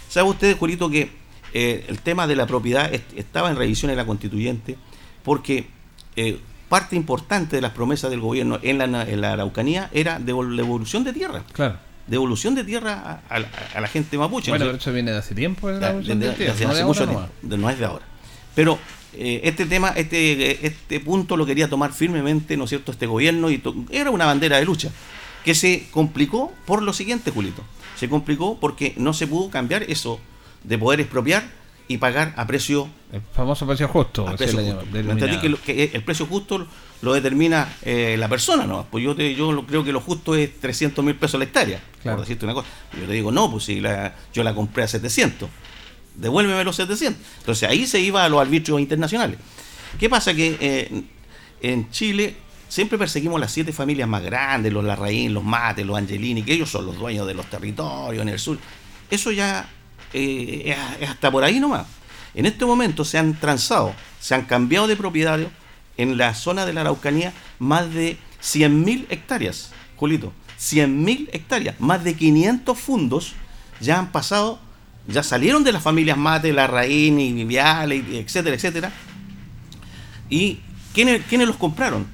¿Sabe 0.10 0.30
usted, 0.30 0.58
Julito, 0.58 0.90
que 0.90 1.10
eh, 1.54 1.86
el 1.88 2.00
tema 2.00 2.28
de 2.28 2.36
la 2.36 2.48
propiedad 2.48 2.94
estaba 3.16 3.50
en 3.50 3.56
revisión 3.56 3.92
en 3.92 3.96
la 3.96 4.06
constituyente? 4.06 4.76
Porque 5.24 5.70
eh, 6.18 6.38
parte 6.72 6.96
importante 6.96 7.58
de 7.58 7.62
las 7.62 7.74
promesas 7.74 8.10
del 8.10 8.22
gobierno 8.22 8.58
en 8.62 8.78
la, 8.78 8.86
en 9.04 9.20
la 9.20 9.34
Araucanía 9.34 9.90
era 9.92 10.20
devolución 10.20 11.04
de 11.04 11.12
tierra. 11.12 11.44
Claro. 11.52 11.76
Devolución 12.08 12.56
de 12.56 12.64
tierra 12.64 13.20
a, 13.30 13.40
la 13.82 13.88
gente 13.90 14.18
mapuche. 14.18 14.52
Bueno, 14.52 14.68
pero 14.68 14.78
eso 14.78 14.94
viene 14.94 15.12
de 15.12 15.18
hace 15.18 15.36
tiempo. 15.36 15.68
de, 15.68 15.86
hace 16.50 16.86
mucho 16.86 17.06
tiempo. 17.06 17.28
No 17.42 17.70
es 17.70 17.78
de 17.78 17.84
ahora. 17.84 18.06
Pero 18.56 18.80
eh, 19.14 19.42
este 19.44 19.66
tema, 19.66 19.90
este, 19.98 20.66
este 20.66 21.02
punto 21.02 21.36
lo 21.36 21.46
quería 21.46 21.70
tomar 21.70 21.92
firmemente, 21.92 22.56
¿no 22.56 22.64
es 22.64 22.70
cierto?, 22.70 22.94
este 22.94 23.06
gobierno 23.06 23.52
y 23.52 23.62
era 23.90 24.10
una 24.10 24.26
bandera 24.26 24.56
de 24.56 24.64
lucha 24.64 24.92
que 25.44 25.54
se 25.56 25.88
complicó 25.92 26.54
por 26.66 26.82
lo 26.82 26.94
siguiente, 26.94 27.32
Julito. 27.32 27.64
Se 27.98 28.08
complicó 28.08 28.58
porque 28.62 28.94
no 28.96 29.12
se 29.12 29.28
pudo 29.28 29.50
cambiar 29.50 29.84
eso 29.84 30.22
de 30.64 30.78
poder 30.78 31.02
expropiar 31.02 31.44
y 31.92 31.98
pagar 31.98 32.34
a 32.38 32.48
precio. 32.48 32.88
El 33.12 33.22
famoso 33.34 33.68
precio 33.68 33.88
justo. 33.88 34.26
que, 34.38 35.92
el 35.94 36.04
precio 36.04 36.26
justo 36.26 36.66
lo 37.02 37.14
determina 37.14 37.74
eh, 37.82 38.16
la 38.18 38.30
persona, 38.30 38.66
¿no? 38.66 38.86
Pues 38.90 39.04
yo, 39.04 39.16
te, 39.16 39.36
yo 39.36 39.66
creo 39.66 39.84
que 39.84 39.92
lo 39.92 40.00
justo 40.00 40.36
es 40.36 40.60
300 40.60 41.04
mil 41.04 41.16
pesos 41.16 41.38
la 41.38 41.46
hectárea, 41.46 41.82
por 42.04 42.22
decirte 42.22 42.46
una 42.46 42.54
cosa. 42.54 42.70
Yo 43.00 43.06
te 43.06 43.14
digo, 43.14 43.32
no, 43.32 43.52
pues 43.52 43.66
si 43.66 43.82
la, 43.82 44.16
yo 44.34 44.44
la 44.44 44.54
compré 44.54 44.84
a 44.84 44.88
700, 44.88 45.50
devuélveme 46.16 46.64
los 46.64 46.78
700. 46.78 47.22
Entonces 47.40 47.70
ahí 47.70 47.86
se 47.86 48.00
iba 48.00 48.24
a 48.24 48.30
los 48.30 48.40
arbitrios 48.40 48.80
internacionales. 48.80 49.38
¿Qué 50.00 50.10
pasa? 50.10 50.34
Que 50.34 50.58
eh, 50.62 51.04
en 51.62 51.90
Chile 51.92 52.36
siempre 52.70 52.98
perseguimos 52.98 53.40
las 53.40 53.52
siete 53.52 53.74
familias 53.74 54.08
más 54.08 54.24
grandes, 54.24 54.72
los 54.72 54.86
Larraín, 54.86 55.34
los 55.34 55.44
Mates, 55.44 55.86
los 55.86 55.98
Angelini, 55.98 56.44
que 56.44 56.54
ellos 56.54 56.70
son 56.70 56.86
los 56.86 56.98
dueños 56.98 57.28
de 57.28 57.34
los 57.34 57.48
territorios 57.48 58.22
en 58.22 58.30
el 58.30 58.40
sur. 58.40 58.58
Eso 59.10 59.34
ya 59.34 59.70
eh, 60.14 60.76
es 61.00 61.10
hasta 61.10 61.32
por 61.32 61.44
ahí 61.44 61.60
nomás. 61.60 61.86
En 62.34 62.46
este 62.46 62.66
momento 62.66 63.04
se 63.04 63.18
han 63.18 63.40
transado, 63.40 63.94
se 64.20 64.36
han 64.36 64.44
cambiado 64.44 64.88
de 64.88 64.96
propietario 64.96 65.50
en 65.98 66.18
la 66.18 66.34
zona 66.34 66.66
de 66.66 66.74
la 66.74 66.82
Araucanía 66.82 67.34
más 67.60 67.94
de 67.94 68.18
100.000 68.42 69.08
hectáreas, 69.10 69.72
Julito. 69.98 70.34
100.000 70.60 71.30
hectáreas. 71.34 71.80
Más 71.80 72.04
de 72.04 72.16
500 72.16 72.78
fundos 72.78 73.34
ya 73.80 73.98
han 74.00 74.12
pasado, 74.12 74.60
ya 75.08 75.24
salieron 75.24 75.64
de 75.64 75.72
las 75.72 75.84
familias 75.84 76.18
Mate, 76.18 76.54
Larraín 76.54 77.20
y 77.20 77.34
Viviale, 77.34 78.04
etcétera, 78.20 78.56
etcétera. 78.56 78.92
¿Y 80.30 80.60
quiénes, 80.94 81.26
quiénes 81.26 81.48
los 81.48 81.58
compraron? 81.58 82.06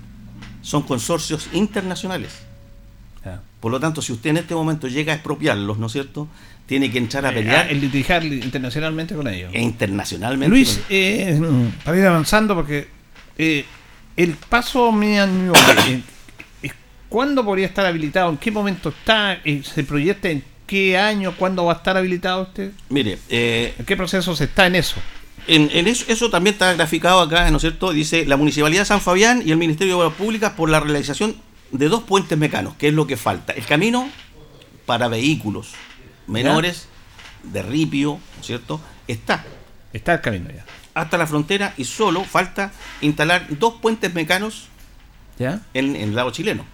Son 0.62 0.82
consorcios 0.82 1.50
internacionales. 1.54 2.48
Por 3.60 3.72
lo 3.72 3.80
tanto, 3.80 4.02
si 4.02 4.14
usted 4.14 4.30
en 4.30 4.38
este 4.38 4.56
momento 4.56 4.88
llega 4.88 5.12
a 5.14 5.16
expropiarlos, 5.16 5.78
¿no 5.78 5.88
es 5.88 5.92
cierto? 5.92 6.28
Tiene 6.68 6.92
que 6.92 6.98
entrar 7.00 7.26
a 7.26 7.30
Eh, 7.32 7.34
pelear 7.34 7.72
el 7.72 7.82
litigar 7.82 8.24
internacionalmente 8.24 9.16
con 9.16 9.28
ellos. 9.28 9.50
e 9.54 9.62
internacionalmente. 9.62 10.50
Luis, 10.50 10.80
eh, 10.90 11.40
para 11.84 11.98
ir 11.98 12.06
avanzando, 12.06 12.54
porque 12.56 12.88
eh, 13.38 13.66
el 14.18 14.34
paso 14.36 14.92
mío, 14.92 15.26
eh, 16.64 16.72
¿cuándo 17.10 17.44
podría 17.46 17.68
estar 17.68 17.86
habilitado? 17.86 18.30
¿En 18.30 18.38
qué 18.38 18.52
momento 18.52 18.90
está? 18.90 19.40
¿Se 19.64 19.84
proyecta 19.86 20.30
en 20.30 20.44
qué 20.66 20.98
año? 20.98 21.34
¿Cuándo 21.38 21.64
va 21.66 21.74
a 21.74 21.76
estar 21.78 21.96
habilitado 21.96 22.44
usted? 22.44 22.72
Mire, 22.90 23.18
eh, 23.30 23.74
¿En 23.80 23.86
qué 23.86 23.96
proceso 23.96 24.36
se 24.36 24.44
está 24.44 24.68
en 24.68 24.76
eso? 24.76 24.96
En, 25.48 25.70
en 25.72 25.88
eso, 25.88 26.04
eso 26.10 26.30
también 26.30 26.56
está 26.56 26.74
graficado 26.74 27.22
acá, 27.22 27.50
¿no 27.50 27.56
es 27.58 27.62
cierto? 27.62 27.94
Dice 27.94 28.26
la 28.26 28.36
Municipalidad 28.36 28.82
de 28.82 28.86
San 28.88 29.00
Fabián 29.00 29.42
y 29.46 29.52
el 29.52 29.58
Ministerio 29.58 29.96
de 29.98 30.04
Obras 30.04 30.18
Públicas 30.18 30.52
por 30.58 30.70
la 30.70 30.82
realización 30.82 31.38
de 31.72 31.88
dos 31.88 32.04
puentes 32.04 32.38
mecanos, 32.38 32.74
que 32.76 32.90
es 32.90 32.94
lo 32.94 33.08
que 33.08 33.16
falta. 33.16 33.54
El 33.54 33.64
camino 33.66 34.10
para 34.86 35.08
vehículos 35.08 35.70
menores 36.28 36.88
de 37.44 37.62
ripio, 37.62 38.20
¿no 38.36 38.42
es 38.42 38.46
cierto? 38.48 38.80
Está 39.08 39.46
Está 39.94 40.14
el 40.16 40.22
camino 40.22 40.50
ya. 40.54 40.66
hasta 40.94 41.18
la 41.18 41.26
frontera 41.28 41.74
y 41.78 41.86
solo 41.86 42.24
falta 42.24 42.72
instalar 43.02 43.48
dos 43.50 43.76
puentes 43.82 44.14
mecanos 44.14 44.68
¿Ya? 45.40 45.62
en, 45.74 45.96
en 45.96 46.10
el 46.10 46.16
lado 46.16 46.32
chileno. 46.32 46.66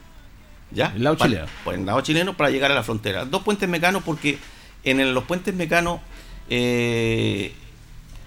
¿Ya? 0.71 0.91
El 0.95 1.03
lado 1.03 1.17
Para- 1.17 1.29
chileno. 1.29 1.47
por 1.63 1.73
el 1.75 1.85
lado 1.85 2.01
chileno 2.01 2.35
para 2.35 2.49
llegar 2.49 2.71
a 2.71 2.75
la 2.75 2.83
frontera. 2.83 3.25
Dos 3.25 3.43
puentes 3.43 3.69
mecanos 3.69 4.01
porque 4.03 4.39
en 4.83 4.99
el- 4.99 5.13
los 5.13 5.25
puentes 5.25 5.53
mecanos 5.53 5.99
eh, 6.49 7.53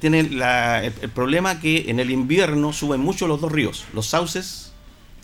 tienen 0.00 0.38
la- 0.38 0.84
el, 0.84 0.92
el 1.02 1.10
problema 1.10 1.58
que 1.60 1.90
en 1.90 1.98
el 2.00 2.10
invierno 2.10 2.72
suben 2.72 3.00
mucho 3.00 3.26
los 3.26 3.40
dos 3.40 3.50
ríos, 3.50 3.84
los 3.92 4.06
sauces 4.06 4.72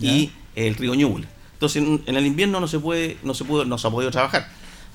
y 0.01 0.33
el 0.57 0.75
río 0.75 0.95
Ñuble. 0.95 1.29
Entonces 1.55 1.83
en, 1.83 2.03
en 2.07 2.17
el 2.17 2.27
invierno 2.27 2.59
no 2.59 2.67
se 2.67 2.79
puede, 2.81 3.17
no 3.23 3.35
se 3.35 3.45
pudo, 3.45 3.65
no 3.65 3.79
se 3.79 3.87
ha 3.87 3.91
podido 3.91 4.11
trabajar. 4.11 4.49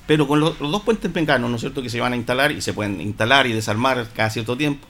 Pero 0.08 0.26
con 0.26 0.40
los, 0.40 0.58
los 0.58 0.72
dos 0.72 0.82
puentes 0.82 1.14
mecanos, 1.14 1.50
¿no 1.50 1.56
es 1.56 1.60
cierto?, 1.60 1.82
que 1.82 1.90
se 1.90 2.00
van 2.00 2.14
a 2.14 2.16
instalar 2.16 2.50
y 2.50 2.62
se 2.62 2.72
pueden 2.72 2.98
instalar 2.98 3.46
y 3.46 3.52
desarmar 3.52 4.08
cada 4.16 4.30
cierto 4.30 4.56
tiempo, 4.56 4.88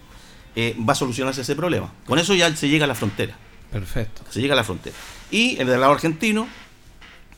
eh, 0.55 0.77
va 0.89 0.93
a 0.93 0.97
solucionarse 0.97 1.41
ese 1.41 1.57
problema. 1.57 1.93
Con 2.07 2.21
eso 2.21 2.35
ya 2.35 2.55
se 2.55 2.69
llega 2.69 2.85
a 2.85 2.87
la 2.89 2.95
frontera 2.95 3.37
Perfecto. 3.73 4.23
se 4.31 4.41
llega 4.41 4.55
a 4.55 4.57
la 4.57 4.63
frontera. 4.63 4.95
Y 5.33 5.59
el 5.59 5.67
del 5.67 5.81
lado 5.81 5.93
argentino, 5.93 6.47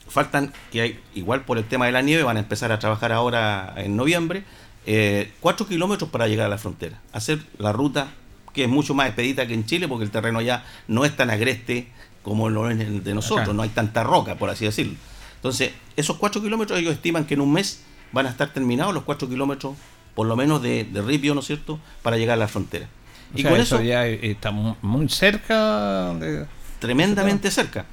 faltan, 0.09 0.53
que 0.71 0.83
hay, 0.83 1.01
igual 1.15 1.47
por 1.47 1.57
el 1.57 1.65
tema 1.65 1.87
de 1.87 1.93
la 1.93 2.03
nieve, 2.03 2.23
van 2.23 2.37
a 2.37 2.41
empezar 2.41 2.71
a 2.71 2.79
trabajar 2.79 3.13
ahora 3.13 3.73
en 3.79 3.97
noviembre, 3.97 4.45
eh, 4.85 5.33
cuatro 5.41 5.67
kilómetros 5.67 6.11
para 6.11 6.29
llegar 6.29 6.45
a 6.45 6.51
la 6.51 6.59
frontera. 6.59 7.01
Hacer 7.15 7.41
la 7.57 7.73
ruta 7.73 8.09
que 8.53 8.65
es 8.65 8.69
mucho 8.69 8.93
más 8.93 9.07
expedita 9.07 9.47
que 9.47 9.55
en 9.55 9.65
Chile, 9.65 9.89
porque 9.89 10.05
el 10.05 10.11
terreno 10.11 10.43
ya 10.43 10.67
no 10.87 11.07
es 11.07 11.17
tan 11.17 11.31
agreste 11.31 11.89
como 12.23 12.51
lo 12.51 12.69
es 12.69 12.79
el 12.79 13.03
de 13.03 13.15
nosotros, 13.15 13.49
Acá. 13.49 13.53
no 13.55 13.63
hay 13.63 13.71
tanta 13.71 14.03
roca, 14.03 14.35
por 14.35 14.51
así 14.51 14.67
decirlo. 14.67 14.97
Entonces, 15.41 15.73
esos 15.97 16.17
cuatro 16.17 16.43
kilómetros 16.43 16.79
ellos 16.79 16.93
estiman 16.93 17.25
que 17.25 17.35
en 17.35 17.41
un 17.41 17.53
mes 17.53 17.81
van 18.13 18.27
a 18.27 18.31
estar 18.31 18.53
terminados 18.53 18.93
los 18.95 19.05
cuatro 19.05 19.29
kilómetros, 19.29 19.75
por 20.15 20.27
lo 20.27 20.37
menos 20.37 20.61
de, 20.63 20.85
de 20.85 21.01
ripio, 21.03 21.35
¿no 21.35 21.41
es 21.41 21.47
cierto?, 21.47 21.79
para 22.03 22.17
llegar 22.19 22.35
a 22.35 22.41
la 22.41 22.49
frontera. 22.49 22.89
O 23.35 23.39
y 23.39 23.43
sea, 23.43 23.51
con 23.51 23.61
eso, 23.61 23.77
eso, 23.77 23.85
ya 23.85 24.07
está 24.07 24.51
mu- 24.51 24.75
muy 24.83 25.09
cerca 25.09 26.13
de... 26.15 26.47
tremendamente 26.79 27.51
cerca. 27.51 27.87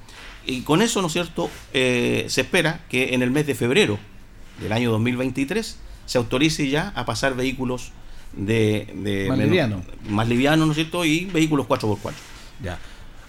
Y 0.46 0.62
con 0.62 0.82
eso, 0.82 1.02
¿no 1.02 1.08
es 1.08 1.14
cierto?, 1.14 1.50
Eh, 1.74 2.26
se 2.28 2.42
espera 2.42 2.82
que 2.90 3.14
en 3.14 3.22
el 3.22 3.32
mes 3.32 3.46
de 3.48 3.56
febrero 3.56 3.98
del 4.60 4.72
año 4.74 4.92
2023 4.92 5.78
se 6.06 6.18
autorice 6.18 6.70
ya 6.70 6.92
a 6.96 7.06
pasar 7.06 7.36
vehículos 7.36 7.92
de, 8.34 8.88
de 8.96 9.28
Más 9.30 9.38
menos- 9.38 9.50
liviano. 9.52 9.84
más 10.10 10.28
livianos, 10.28 10.66
¿no 10.68 10.72
es 10.74 10.78
cierto?, 10.78 11.06
y 11.06 11.26
vehículos 11.26 11.66
4x4. 11.68 12.12
Ya. 12.64 12.78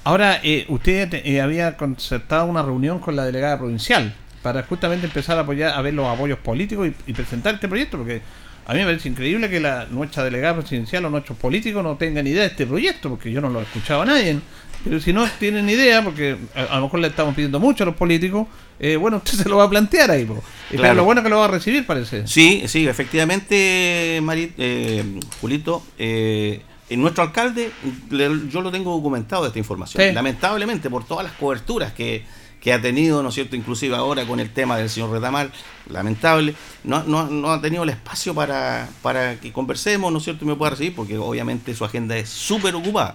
Ahora, 0.08 0.40
eh, 0.42 0.64
usted 0.68 1.12
eh, 1.22 1.42
había 1.42 1.76
concertado 1.76 2.46
una 2.46 2.62
reunión 2.62 2.98
con 2.98 3.14
la 3.14 3.26
delegada 3.26 3.58
provincial 3.58 4.14
para 4.40 4.62
justamente 4.62 5.04
empezar 5.04 5.36
a 5.36 5.42
apoyar, 5.42 5.74
a 5.74 5.82
ver 5.82 5.92
los 5.92 6.06
apoyos 6.06 6.38
políticos 6.38 6.88
y, 6.88 7.10
y 7.10 7.12
presentar 7.12 7.56
este 7.56 7.68
proyecto, 7.68 7.98
porque 7.98 8.22
a 8.66 8.72
mí 8.72 8.78
me 8.78 8.86
parece 8.86 9.10
increíble 9.10 9.50
que 9.50 9.60
la 9.60 9.84
nuestra 9.90 10.24
delegada 10.24 10.56
presidencial 10.60 11.04
o 11.04 11.10
nuestros 11.10 11.36
políticos 11.36 11.84
no 11.84 11.96
tengan 11.98 12.26
idea 12.26 12.40
de 12.44 12.48
este 12.48 12.66
proyecto, 12.66 13.10
porque 13.10 13.30
yo 13.30 13.42
no 13.42 13.50
lo 13.50 13.60
he 13.60 13.64
escuchado 13.64 14.00
a 14.00 14.06
nadie. 14.06 14.38
Pero 14.82 14.98
si 14.98 15.12
no 15.12 15.28
tienen 15.38 15.68
idea, 15.68 16.02
porque 16.02 16.38
a, 16.54 16.62
a 16.62 16.76
lo 16.76 16.84
mejor 16.84 17.00
le 17.00 17.08
estamos 17.08 17.34
pidiendo 17.34 17.60
mucho 17.60 17.84
a 17.84 17.86
los 17.88 17.94
políticos, 17.96 18.46
eh, 18.80 18.96
bueno, 18.96 19.18
usted 19.18 19.34
se 19.34 19.46
lo 19.46 19.58
va 19.58 19.64
a 19.64 19.68
plantear 19.68 20.10
ahí. 20.10 20.22
Eh, 20.22 20.26
Pero 20.70 20.80
Claro. 20.84 20.94
lo 20.94 21.04
bueno 21.04 21.20
es 21.20 21.24
que 21.24 21.28
lo 21.30 21.36
va 21.40 21.44
a 21.44 21.48
recibir, 21.48 21.84
parece. 21.84 22.26
Sí, 22.26 22.62
sí, 22.66 22.88
efectivamente, 22.88 24.20
Mari, 24.22 24.54
eh, 24.56 25.04
Julito, 25.42 25.82
eh, 25.98 26.62
en 26.90 27.00
nuestro 27.00 27.22
alcalde, 27.24 27.70
le- 28.10 28.48
yo 28.48 28.60
lo 28.60 28.70
tengo 28.70 28.92
documentado 28.94 29.46
esta 29.46 29.58
información. 29.58 30.02
Sí. 30.02 30.12
Lamentablemente, 30.12 30.88
por 30.90 31.04
todas 31.04 31.24
las 31.24 31.32
coberturas 31.34 31.92
que, 31.92 32.24
que 32.60 32.72
ha 32.72 32.80
tenido, 32.80 33.22
¿no 33.22 33.28
es 33.28 33.34
cierto?, 33.34 33.56
inclusive 33.56 33.94
ahora 33.94 34.24
con 34.26 34.40
el 34.40 34.50
tema 34.50 34.76
del 34.76 34.88
señor 34.90 35.10
Retamal, 35.10 35.52
lamentable, 35.88 36.54
no, 36.84 37.02
no, 37.04 37.26
no 37.28 37.50
ha 37.52 37.60
tenido 37.60 37.82
el 37.84 37.90
espacio 37.90 38.34
para, 38.34 38.88
para 39.02 39.38
que 39.38 39.52
conversemos, 39.52 40.10
¿no 40.12 40.18
es 40.18 40.24
cierto?, 40.24 40.44
y 40.44 40.48
me 40.48 40.54
pueda 40.56 40.70
recibir, 40.70 40.94
porque 40.94 41.18
obviamente 41.18 41.74
su 41.74 41.84
agenda 41.84 42.16
es 42.16 42.28
súper 42.28 42.74
ocupada. 42.74 43.14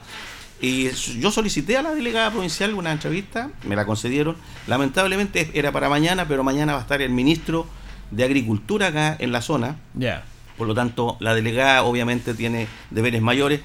Y 0.62 0.90
yo 1.20 1.30
solicité 1.30 1.76
a 1.76 1.82
la 1.82 1.94
delegada 1.94 2.32
provincial 2.32 2.74
una 2.74 2.94
entrevista, 2.94 3.50
me 3.68 3.76
la 3.76 3.86
concedieron. 3.86 4.38
Lamentablemente 4.68 5.52
era 5.54 5.74
para 5.74 5.90
mañana, 5.90 6.26
pero 6.26 6.42
mañana 6.44 6.72
va 6.74 6.80
a 6.80 6.82
estar 6.84 7.02
el 7.02 7.10
ministro 7.12 7.68
de 8.12 8.24
Agricultura 8.24 8.88
acá 8.88 9.18
en 9.20 9.34
la 9.34 9.42
zona. 9.42 9.76
Ya. 9.94 10.24
Por 10.64 10.70
lo 10.70 10.76
tanto, 10.76 11.18
la 11.20 11.36
delegada 11.36 11.84
obviamente 11.84 12.34
tiene 12.34 12.70
deberes 12.90 13.22
mayores, 13.22 13.60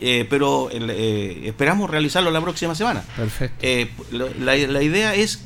eh, 0.00 0.26
pero 0.30 0.70
eh, 0.72 1.42
esperamos 1.44 1.90
realizarlo 1.90 2.30
la 2.30 2.40
próxima 2.40 2.74
semana. 2.74 3.02
Perfecto. 3.16 3.56
Eh, 3.60 3.90
la, 4.12 4.56
la 4.56 4.82
idea 4.82 5.14
es, 5.14 5.44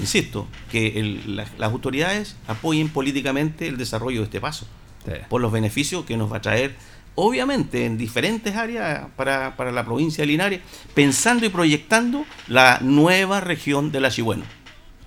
insisto, 0.00 0.46
que 0.70 1.00
el- 1.00 1.34
la- 1.36 1.46
las 1.58 1.72
autoridades 1.72 2.36
apoyen 2.46 2.88
políticamente 2.88 3.66
el 3.66 3.76
desarrollo 3.76 4.20
de 4.20 4.26
este 4.26 4.40
paso, 4.40 4.64
Sí. 5.04 5.10
por 5.28 5.40
los 5.40 5.50
beneficios 5.50 6.04
que 6.04 6.16
nos 6.16 6.32
va 6.32 6.36
a 6.36 6.40
traer, 6.40 6.76
obviamente, 7.16 7.84
en 7.84 7.98
diferentes 7.98 8.54
áreas 8.54 9.08
para, 9.16 9.56
para 9.56 9.72
la 9.72 9.84
provincia 9.84 10.22
de 10.22 10.26
Linares, 10.28 10.60
pensando 10.94 11.44
y 11.46 11.48
proyectando 11.48 12.24
la 12.46 12.78
nueva 12.80 13.40
región 13.40 13.90
de 13.90 14.00
la 14.00 14.08
Chigüeno. 14.12 14.44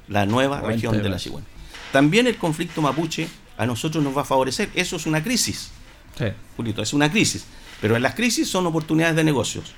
La 0.09 0.25
nueva 0.25 0.59
Buen 0.59 0.73
región 0.73 1.01
de 1.01 1.07
la. 1.07 1.15
Chigüeno. 1.15 1.47
También 1.93 2.27
el 2.27 2.35
conflicto 2.35 2.81
mapuche 2.81 3.29
a 3.57 3.65
nosotros 3.65 4.03
nos 4.03 4.15
va 4.15 4.21
a 4.21 4.25
favorecer. 4.25 4.69
Eso 4.75 4.95
es 4.95 5.05
una 5.05 5.23
crisis. 5.23 5.71
Sí. 6.17 6.25
Julito, 6.55 6.81
es 6.81 6.93
una 6.93 7.11
crisis. 7.11 7.45
Pero 7.81 7.95
en 7.95 8.01
las 8.03 8.15
crisis 8.15 8.49
son 8.49 8.65
oportunidades 8.67 9.15
de 9.15 9.23
negocios. 9.23 9.73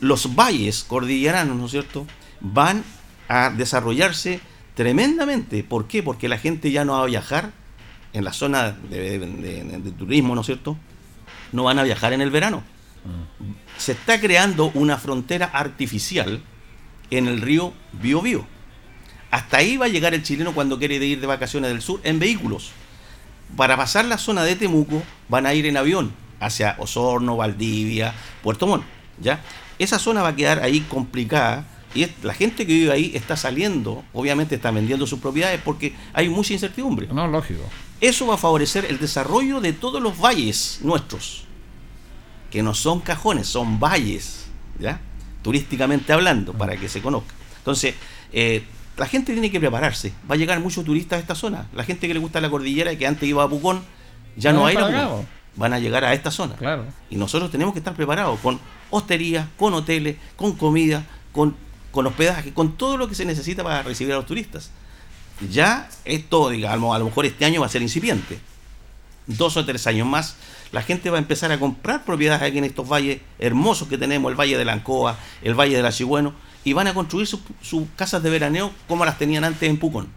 Los 0.00 0.34
valles 0.34 0.84
cordilleranos, 0.84 1.56
¿no 1.56 1.66
es 1.66 1.70
cierto?, 1.72 2.06
van 2.40 2.84
a 3.28 3.50
desarrollarse 3.50 4.40
tremendamente. 4.74 5.64
¿Por 5.64 5.86
qué? 5.88 6.02
Porque 6.02 6.28
la 6.28 6.38
gente 6.38 6.70
ya 6.70 6.84
no 6.84 6.92
va 6.92 7.02
a 7.02 7.06
viajar 7.06 7.52
en 8.12 8.24
la 8.24 8.32
zona 8.32 8.70
de, 8.72 9.18
de- 9.18 9.26
de- 9.64 9.78
de 9.80 9.90
turismo, 9.92 10.34
¿no 10.34 10.42
es 10.42 10.46
cierto? 10.46 10.76
No 11.52 11.64
van 11.64 11.78
a 11.78 11.82
viajar 11.82 12.12
en 12.12 12.20
el 12.20 12.30
verano. 12.30 12.62
Se 13.78 13.92
está 13.92 14.20
creando 14.20 14.70
una 14.74 14.96
frontera 14.98 15.46
artificial 15.52 16.40
en 17.10 17.26
el 17.28 17.40
río 17.40 17.72
Biobío. 17.92 18.46
Hasta 19.30 19.58
ahí 19.58 19.76
va 19.76 19.86
a 19.86 19.88
llegar 19.88 20.12
el 20.14 20.22
chileno 20.22 20.52
cuando 20.54 20.78
quiere 20.78 20.96
ir 20.96 21.20
de 21.20 21.26
vacaciones 21.26 21.70
del 21.70 21.82
sur 21.82 22.00
en 22.04 22.18
vehículos 22.18 22.70
para 23.56 23.76
pasar 23.76 24.04
la 24.06 24.18
zona 24.18 24.44
de 24.44 24.56
Temuco 24.56 25.02
van 25.28 25.46
a 25.46 25.54
ir 25.54 25.66
en 25.66 25.76
avión 25.76 26.12
hacia 26.40 26.76
Osorno, 26.78 27.36
Valdivia, 27.36 28.14
Puerto 28.42 28.66
Montt, 28.66 28.84
¿ya? 29.20 29.40
Esa 29.78 29.98
zona 29.98 30.22
va 30.22 30.28
a 30.28 30.36
quedar 30.36 30.62
ahí 30.62 30.80
complicada 30.80 31.66
y 31.94 32.02
es- 32.02 32.10
la 32.22 32.34
gente 32.34 32.66
que 32.66 32.72
vive 32.72 32.92
ahí 32.92 33.12
está 33.14 33.36
saliendo, 33.36 34.04
obviamente 34.12 34.56
están 34.56 34.74
vendiendo 34.74 35.06
sus 35.06 35.18
propiedades 35.20 35.60
porque 35.64 35.94
hay 36.12 36.28
mucha 36.28 36.52
incertidumbre. 36.52 37.06
No, 37.08 37.26
lógico. 37.26 37.62
Eso 38.00 38.26
va 38.26 38.34
a 38.34 38.38
favorecer 38.38 38.84
el 38.86 38.98
desarrollo 38.98 39.60
de 39.60 39.72
todos 39.72 40.02
los 40.02 40.18
valles 40.20 40.80
nuestros, 40.82 41.44
que 42.50 42.62
no 42.62 42.74
son 42.74 43.00
cajones, 43.00 43.46
son 43.46 43.78
valles, 43.80 44.46
¿ya? 44.78 45.00
Turísticamente 45.42 46.12
hablando, 46.12 46.52
para 46.52 46.76
que 46.76 46.88
se 46.88 47.00
conozca. 47.00 47.34
Entonces, 47.58 47.94
eh, 48.32 48.64
la 48.96 49.06
gente 49.06 49.32
tiene 49.32 49.50
que 49.50 49.60
prepararse. 49.60 50.12
Va 50.30 50.34
a 50.34 50.38
llegar 50.38 50.58
muchos 50.60 50.84
turistas 50.84 51.18
a 51.18 51.20
esta 51.20 51.34
zona. 51.34 51.66
La 51.74 51.84
gente 51.84 52.08
que 52.08 52.14
le 52.14 52.20
gusta 52.20 52.40
la 52.40 52.50
cordillera 52.50 52.92
y 52.92 52.96
que 52.96 53.06
antes 53.06 53.28
iba 53.28 53.42
a 53.42 53.48
Pucón, 53.48 53.82
ya 54.36 54.52
no 54.52 54.62
Van 54.62 54.64
va 54.64 54.68
a 54.68 54.72
ir 54.72 54.78
a 54.78 54.82
para 54.82 54.96
acá, 54.96 55.04
Pucón. 55.04 55.18
vos. 55.18 55.26
Van 55.56 55.72
a 55.72 55.78
llegar 55.78 56.04
a 56.04 56.12
esta 56.12 56.30
zona. 56.30 56.54
Claro. 56.56 56.84
Y 57.10 57.16
nosotros 57.16 57.50
tenemos 57.50 57.72
que 57.72 57.78
estar 57.80 57.94
preparados 57.94 58.38
con 58.40 58.60
hosterías, 58.90 59.46
con 59.56 59.74
hoteles, 59.74 60.16
con 60.36 60.52
comida, 60.52 61.04
con, 61.32 61.56
con 61.90 62.06
hospedaje, 62.06 62.52
con 62.52 62.76
todo 62.76 62.96
lo 62.96 63.08
que 63.08 63.14
se 63.14 63.24
necesita 63.24 63.62
para 63.62 63.82
recibir 63.82 64.12
a 64.12 64.16
los 64.16 64.26
turistas. 64.26 64.70
Ya 65.50 65.88
esto, 66.04 66.50
digamos, 66.50 66.94
a 66.94 66.98
lo 66.98 67.06
mejor 67.06 67.26
este 67.26 67.44
año 67.44 67.60
va 67.60 67.66
a 67.66 67.70
ser 67.70 67.82
incipiente. 67.82 68.38
Dos 69.26 69.56
o 69.56 69.64
tres 69.64 69.86
años 69.86 70.06
más, 70.06 70.36
la 70.72 70.82
gente 70.82 71.10
va 71.10 71.16
a 71.16 71.20
empezar 71.20 71.50
a 71.52 71.58
comprar 71.58 72.04
propiedades 72.04 72.42
aquí 72.42 72.58
en 72.58 72.64
estos 72.64 72.88
valles 72.88 73.20
hermosos 73.38 73.88
que 73.88 73.98
tenemos, 73.98 74.30
el 74.30 74.38
Valle 74.38 74.56
de 74.56 74.64
la 74.64 74.72
Ancoa, 74.74 75.18
el 75.42 75.54
Valle 75.54 75.76
de 75.76 75.82
la 75.82 75.90
Chigüeno, 75.90 76.32
y 76.66 76.72
van 76.72 76.88
a 76.88 76.94
construir 76.94 77.28
sus 77.28 77.40
casas 77.94 78.20
de 78.24 78.28
veraneo 78.28 78.72
como 78.88 79.04
las 79.04 79.16
tenían 79.16 79.44
antes 79.44 79.70
en 79.70 79.76
Pucón. 79.76 80.08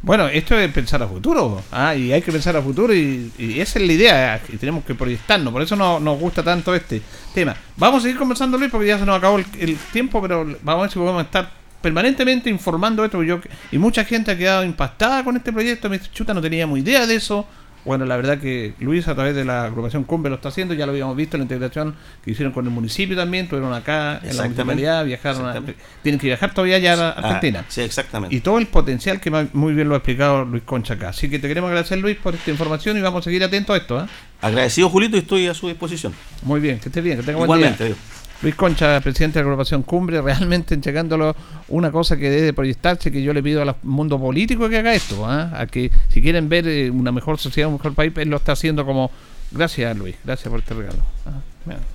Bueno, 0.00 0.28
esto 0.28 0.56
es 0.56 0.70
pensar 0.70 1.02
a 1.02 1.08
futuro, 1.08 1.60
¿ah? 1.72 1.92
y 1.92 2.12
hay 2.12 2.22
que 2.22 2.30
pensar 2.30 2.56
a 2.56 2.62
futuro, 2.62 2.94
y, 2.94 3.32
esa 3.36 3.80
es 3.80 3.84
la 3.84 3.92
idea, 3.92 4.42
y 4.48 4.58
tenemos 4.58 4.84
que 4.84 4.94
proyectarnos, 4.94 5.52
por 5.52 5.60
eso 5.62 5.74
no, 5.74 5.98
nos 5.98 6.20
gusta 6.20 6.44
tanto 6.44 6.72
este 6.72 7.02
tema. 7.34 7.56
Vamos 7.76 7.98
a 7.98 8.02
seguir 8.02 8.16
conversando, 8.16 8.56
Luis, 8.56 8.70
porque 8.70 8.86
ya 8.86 8.96
se 8.96 9.04
nos 9.04 9.18
acabó 9.18 9.38
el, 9.38 9.76
tiempo, 9.92 10.22
pero 10.22 10.44
vamos 10.62 10.78
a 10.78 10.82
ver 10.82 10.90
si 10.92 10.98
podemos 11.00 11.24
estar 11.24 11.50
permanentemente 11.82 12.48
informando 12.48 13.04
esto, 13.04 13.20
yo, 13.24 13.40
y 13.72 13.78
mucha 13.78 14.04
gente 14.04 14.30
ha 14.30 14.38
quedado 14.38 14.62
impactada 14.62 15.24
con 15.24 15.36
este 15.36 15.52
proyecto, 15.52 15.90
me 15.90 15.98
chuta, 16.00 16.32
no 16.32 16.40
teníamos 16.40 16.78
idea 16.78 17.08
de 17.08 17.16
eso, 17.16 17.44
bueno, 17.86 18.04
la 18.04 18.16
verdad 18.16 18.38
que 18.38 18.74
Luis 18.80 19.06
a 19.06 19.14
través 19.14 19.36
de 19.36 19.44
la 19.44 19.64
agrupación 19.64 20.04
Cumbre 20.04 20.28
lo 20.28 20.36
está 20.36 20.48
haciendo, 20.48 20.74
ya 20.74 20.86
lo 20.86 20.92
habíamos 20.92 21.16
visto 21.16 21.36
en 21.36 21.42
la 21.42 21.44
integración 21.44 21.94
que 22.24 22.32
hicieron 22.32 22.52
con 22.52 22.64
el 22.66 22.72
municipio 22.72 23.16
también, 23.16 23.44
estuvieron 23.44 23.72
acá 23.72 24.20
en 24.24 24.36
la 24.36 24.42
municipalidad, 24.42 25.04
viajaron 25.04 25.48
a, 25.48 25.62
tienen 26.02 26.18
que 26.18 26.26
viajar 26.26 26.52
todavía 26.52 26.78
ya 26.78 26.94
a 26.94 27.10
ah, 27.10 27.12
Argentina. 27.12 27.64
sí, 27.68 27.82
exactamente. 27.82 28.34
Y 28.34 28.40
todo 28.40 28.58
el 28.58 28.66
potencial 28.66 29.20
que 29.20 29.30
muy 29.30 29.72
bien 29.72 29.88
lo 29.88 29.94
ha 29.94 29.98
explicado 29.98 30.44
Luis 30.44 30.64
Concha 30.64 30.94
acá. 30.94 31.10
Así 31.10 31.30
que 31.30 31.38
te 31.38 31.46
queremos 31.46 31.68
agradecer 31.68 31.98
Luis 31.98 32.16
por 32.16 32.34
esta 32.34 32.50
información 32.50 32.98
y 32.98 33.00
vamos 33.00 33.20
a 33.20 33.24
seguir 33.24 33.44
atentos 33.44 33.74
a 33.74 33.78
esto. 33.78 34.00
¿eh? 34.00 34.06
Agradecido 34.40 34.90
Julito 34.90 35.16
y 35.16 35.20
estoy 35.20 35.46
a 35.46 35.54
su 35.54 35.68
disposición. 35.68 36.12
Muy 36.42 36.60
bien, 36.60 36.80
que 36.80 36.88
estés 36.88 37.04
bien, 37.04 37.18
que 37.18 37.22
tenga 37.22 37.38
buen 37.38 37.60
Igualmente, 37.60 37.94
Luis 38.42 38.54
Concha, 38.54 39.00
presidente 39.00 39.38
de 39.38 39.44
la 39.44 39.50
agrupación 39.50 39.82
Cumbre, 39.82 40.20
realmente 40.20 40.74
entregándolo 40.74 41.34
una 41.68 41.90
cosa 41.90 42.16
que 42.16 42.28
debe 42.28 42.52
proyectarse, 42.52 43.10
que 43.10 43.22
yo 43.22 43.32
le 43.32 43.42
pido 43.42 43.62
al 43.62 43.74
mundo 43.82 44.20
político 44.20 44.68
que 44.68 44.78
haga 44.78 44.94
esto, 44.94 45.26
¿ah? 45.26 45.52
a 45.58 45.66
que 45.66 45.90
si 46.08 46.20
quieren 46.20 46.48
ver 46.48 46.68
eh, 46.68 46.90
una 46.90 47.12
mejor 47.12 47.38
sociedad, 47.38 47.68
un 47.68 47.76
mejor 47.76 47.94
país, 47.94 48.12
él 48.16 48.28
lo 48.28 48.36
está 48.36 48.52
haciendo 48.52 48.84
como... 48.84 49.10
Gracias 49.50 49.96
Luis, 49.96 50.16
gracias 50.24 50.50
por 50.50 50.60
este 50.60 50.74
regalo. 50.74 51.02
¿ah? 51.26 51.40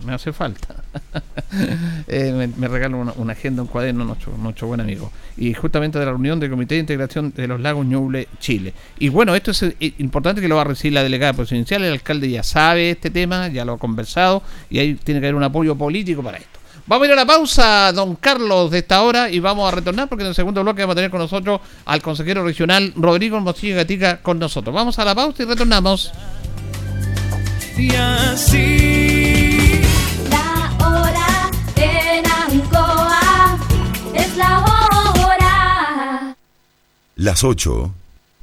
me, 0.06 0.14
hace 0.14 0.34
falta. 0.34 0.76
eh, 2.08 2.50
me, 2.56 2.68
regalo 2.68 3.14
una, 3.16 3.34
agenda, 3.34 3.62
un 3.62 3.68
cuaderno, 3.68 4.04
nuestro, 4.04 4.36
nuestro 4.38 4.68
buen 4.68 4.82
amigo. 4.82 5.12
Y 5.38 5.54
justamente 5.54 6.00
de 6.00 6.06
la 6.06 6.12
reunión 6.12 6.40
del 6.40 6.50
Comité 6.50 6.76
de 6.76 6.82
Integración 6.82 7.34
de 7.36 7.48
los 7.48 7.60
Lagos 7.60 7.86
Ñuble, 7.86 8.28
Chile. 8.40 8.74
Y 9.00 9.10
bueno, 9.10 9.36
esto 9.36 9.52
es 9.52 9.64
eh, 9.64 9.76
importante 10.00 10.42
que 10.42 10.48
lo 10.48 10.56
va 10.56 10.62
a 10.62 10.66
recibir 10.66 10.94
la 10.94 11.04
delegada 11.04 11.34
presidencial. 11.34 11.84
El 11.84 11.94
alcalde 11.94 12.30
ya 12.30 12.44
sabe 12.44 12.92
este 12.92 13.10
tema, 13.10 13.48
ya 13.48 13.66
lo 13.66 13.74
ha 13.74 13.78
conversado 13.78 14.44
y 14.70 14.80
ahí 14.80 14.96
tiene 14.96 15.20
que 15.20 15.28
haber 15.28 15.36
un 15.36 15.44
apoyo 15.44 15.76
político 15.76 16.22
para 16.22 16.38
esto. 16.38 16.60
Vamos 16.88 17.04
a 17.04 17.08
ir 17.08 17.14
a 17.14 17.16
la 17.16 17.26
pausa, 17.26 17.94
don 17.94 18.16
Carlos, 18.16 18.72
de 18.72 18.80
esta 18.80 19.04
hora 19.04 19.30
y 19.30 19.40
vamos 19.40 19.72
a 19.72 19.76
retornar 19.76 20.10
porque 20.10 20.24
en 20.24 20.30
el 20.30 20.36
segundo 20.36 20.64
bloque 20.64 20.82
vamos 20.82 20.94
a 20.94 20.96
tener 20.96 21.12
con 21.12 21.20
nosotros 21.20 21.62
al 21.86 22.02
consejero 22.02 22.44
regional 22.44 22.92
Rodrigo 22.96 23.40
Mosquilla 23.40 23.78
Gatica 23.78 24.18
con 24.22 24.40
nosotros. 24.40 24.74
Vamos 24.74 24.98
a 24.98 25.06
la 25.06 25.16
pausa 25.16 25.44
y 25.44 25.46
retornamos. 25.46 26.12
Y 27.82 27.96
así 27.96 29.82
es 34.14 34.38
la 34.38 34.60
hora. 35.24 36.36
Las 37.16 37.44
8 37.44 37.92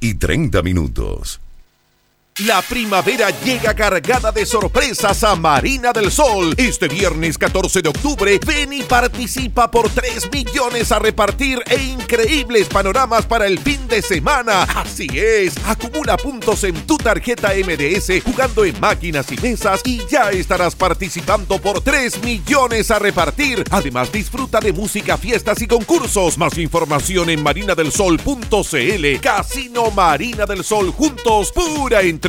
y 0.01 0.15
30 0.15 0.61
minutos. 0.61 1.39
La 2.45 2.61
primavera 2.61 3.31
llega 3.43 3.73
cargada 3.73 4.31
de 4.31 4.45
sorpresas 4.45 5.25
a 5.25 5.35
Marina 5.35 5.91
del 5.91 6.09
Sol. 6.09 6.53
Este 6.55 6.87
viernes 6.87 7.37
14 7.37 7.81
de 7.81 7.89
octubre, 7.89 8.39
ven 8.47 8.71
y 8.71 8.81
participa 8.83 9.69
por 9.69 9.89
3 9.89 10.31
millones 10.31 10.93
a 10.93 10.99
repartir 10.99 11.61
e 11.67 11.83
increíbles 11.83 12.69
panoramas 12.69 13.25
para 13.25 13.45
el 13.45 13.59
fin 13.59 13.85
de 13.89 14.01
semana. 14.01 14.63
Así 14.63 15.07
es, 15.13 15.55
acumula 15.65 16.15
puntos 16.15 16.63
en 16.63 16.75
tu 16.87 16.97
tarjeta 16.97 17.49
MDS 17.49 18.23
jugando 18.23 18.63
en 18.63 18.79
máquinas 18.79 19.29
y 19.33 19.37
mesas 19.37 19.81
y 19.83 20.01
ya 20.09 20.29
estarás 20.31 20.75
participando 20.75 21.59
por 21.59 21.81
3 21.81 22.23
millones 22.23 22.89
a 22.89 22.99
repartir. 22.99 23.65
Además, 23.69 24.13
disfruta 24.13 24.61
de 24.61 24.71
música, 24.71 25.17
fiestas 25.17 25.61
y 25.61 25.67
concursos. 25.67 26.37
Más 26.37 26.57
información 26.57 27.29
en 27.31 27.43
marinadelsol.cl. 27.43 29.19
Casino 29.21 29.91
Marina 29.91 30.45
del 30.45 30.63
Sol 30.63 30.91
juntos, 30.91 31.51
pura 31.51 32.01
entre 32.01 32.28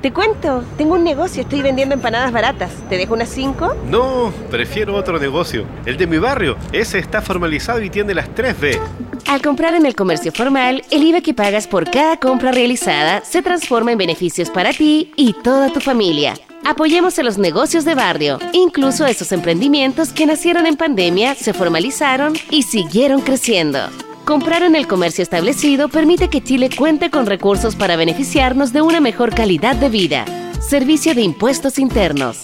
Te 0.00 0.12
cuento, 0.12 0.64
tengo 0.76 0.94
un 0.94 1.02
negocio, 1.02 1.42
estoy 1.42 1.60
vendiendo 1.60 1.92
empanadas 1.92 2.30
baratas. 2.30 2.70
¿Te 2.88 2.96
dejo 2.96 3.14
unas 3.14 3.30
5? 3.30 3.78
No, 3.90 4.32
prefiero 4.48 4.94
otro 4.94 5.18
negocio. 5.18 5.64
El 5.86 5.96
de 5.96 6.06
mi 6.06 6.18
barrio. 6.18 6.56
Ese 6.70 7.00
está 7.00 7.20
formalizado 7.20 7.82
y 7.82 7.90
tiene 7.90 8.14
las 8.14 8.28
3B. 8.28 8.78
Al 9.26 9.42
comprar 9.42 9.74
en 9.74 9.86
el 9.86 9.96
comercio 9.96 10.30
formal, 10.30 10.84
el 10.92 11.02
IVA 11.02 11.20
que 11.20 11.34
pagas 11.34 11.66
por 11.66 11.90
cada 11.90 12.16
compra 12.16 12.52
realizada 12.52 13.24
se 13.24 13.42
transforma 13.42 13.90
en 13.90 13.98
beneficios 13.98 14.50
para 14.50 14.72
ti 14.72 15.12
y 15.16 15.32
toda 15.32 15.72
tu 15.72 15.80
familia. 15.80 16.34
Apoyemos 16.64 17.18
a 17.18 17.24
los 17.24 17.36
negocios 17.36 17.84
de 17.84 17.96
barrio, 17.96 18.38
incluso 18.52 19.04
a 19.04 19.10
esos 19.10 19.32
emprendimientos 19.32 20.12
que 20.12 20.26
nacieron 20.26 20.66
en 20.66 20.76
pandemia, 20.76 21.34
se 21.34 21.52
formalizaron 21.52 22.34
y 22.50 22.62
siguieron 22.62 23.20
creciendo. 23.20 23.80
Comprar 24.28 24.62
en 24.62 24.76
el 24.76 24.86
comercio 24.86 25.22
establecido 25.22 25.88
permite 25.88 26.28
que 26.28 26.44
Chile 26.44 26.68
cuente 26.68 27.08
con 27.08 27.24
recursos 27.24 27.76
para 27.76 27.96
beneficiarnos 27.96 28.74
de 28.74 28.82
una 28.82 29.00
mejor 29.00 29.34
calidad 29.34 29.74
de 29.74 29.88
vida. 29.88 30.26
Servicio 30.60 31.14
de 31.14 31.22
Impuestos 31.22 31.78
Internos. 31.78 32.42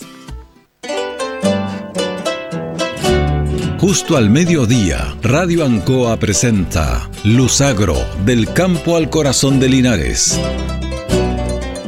Justo 3.78 4.16
al 4.16 4.30
mediodía, 4.30 5.14
Radio 5.20 5.62
Ancoa 5.62 6.16
presenta 6.16 7.10
Luzagro, 7.22 7.98
del 8.24 8.50
campo 8.54 8.96
al 8.96 9.10
corazón 9.10 9.60
de 9.60 9.68
Linares. 9.68 10.40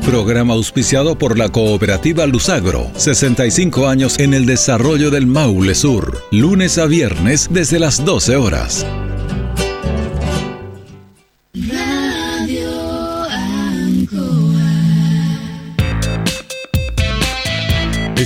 Programa 0.05 0.53
auspiciado 0.53 1.17
por 1.17 1.39
la 1.39 1.49
cooperativa 1.49 2.27
Luzagro, 2.27 2.91
65 2.97 3.89
años 3.89 4.19
en 4.19 4.35
el 4.35 4.45
desarrollo 4.45 5.11
del 5.11 5.27
Maule 5.27 5.75
Sur, 5.75 6.23
lunes 6.31 6.77
a 6.77 6.85
viernes 6.85 7.49
desde 7.51 7.79
las 7.79 8.05
12 8.05 8.37
horas. 8.37 8.87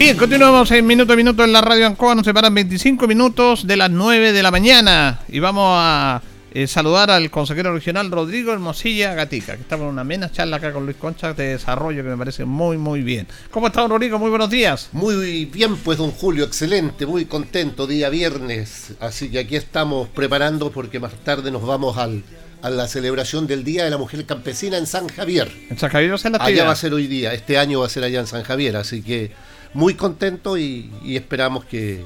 Bien, 0.00 0.16
continuamos 0.16 0.70
en 0.70 0.86
minuto 0.86 1.12
a 1.12 1.16
minuto 1.16 1.44
en 1.44 1.52
la 1.52 1.60
radio 1.60 1.86
Ancoa. 1.86 2.14
Nos 2.14 2.24
separan 2.24 2.54
25 2.54 3.06
minutos 3.06 3.66
de 3.66 3.76
las 3.76 3.90
9 3.90 4.32
de 4.32 4.42
la 4.42 4.50
mañana. 4.50 5.20
Y 5.28 5.40
vamos 5.40 5.74
a 5.76 6.22
eh, 6.54 6.66
saludar 6.66 7.10
al 7.10 7.30
consejero 7.30 7.74
regional 7.74 8.10
Rodrigo 8.10 8.50
Hermosilla 8.50 9.12
Gatica, 9.12 9.56
que 9.56 9.60
estamos 9.60 9.84
en 9.84 9.90
una 9.90 10.00
amena 10.00 10.32
charla 10.32 10.56
acá 10.56 10.72
con 10.72 10.86
Luis 10.86 10.96
Concha 10.96 11.34
de 11.34 11.48
desarrollo 11.48 12.02
que 12.02 12.08
me 12.08 12.16
parece 12.16 12.46
muy, 12.46 12.78
muy 12.78 13.02
bien. 13.02 13.26
¿Cómo 13.50 13.66
está, 13.66 13.82
don 13.82 13.90
Rodrigo? 13.90 14.18
Muy 14.18 14.30
buenos 14.30 14.48
días. 14.48 14.88
Muy 14.92 15.44
bien, 15.44 15.76
pues, 15.76 15.98
don 15.98 16.12
Julio, 16.12 16.46
excelente, 16.46 17.04
muy 17.04 17.26
contento, 17.26 17.86
día 17.86 18.08
viernes. 18.08 18.94
Así 19.00 19.30
que 19.30 19.40
aquí 19.40 19.56
estamos 19.56 20.08
preparando 20.08 20.72
porque 20.72 20.98
más 20.98 21.12
tarde 21.24 21.50
nos 21.50 21.66
vamos 21.66 21.98
al, 21.98 22.24
a 22.62 22.70
la 22.70 22.88
celebración 22.88 23.46
del 23.46 23.64
Día 23.64 23.84
de 23.84 23.90
la 23.90 23.98
Mujer 23.98 24.24
Campesina 24.24 24.78
en 24.78 24.86
San 24.86 25.08
Javier. 25.08 25.52
En 25.68 25.78
San 25.78 25.90
Javier 25.90 26.12
va 26.12 26.14
a 26.14 26.18
ser 26.18 26.32
la 26.32 26.38
Allá 26.38 26.64
va 26.64 26.72
a 26.72 26.76
ser 26.76 26.94
hoy 26.94 27.06
día, 27.06 27.34
este 27.34 27.58
año 27.58 27.80
va 27.80 27.86
a 27.86 27.90
ser 27.90 28.02
allá 28.02 28.20
en 28.20 28.26
San 28.26 28.44
Javier, 28.44 28.76
así 28.76 29.02
que 29.02 29.30
muy 29.74 29.94
contento 29.94 30.56
y, 30.58 30.90
y 31.04 31.16
esperamos 31.16 31.64
que, 31.64 32.04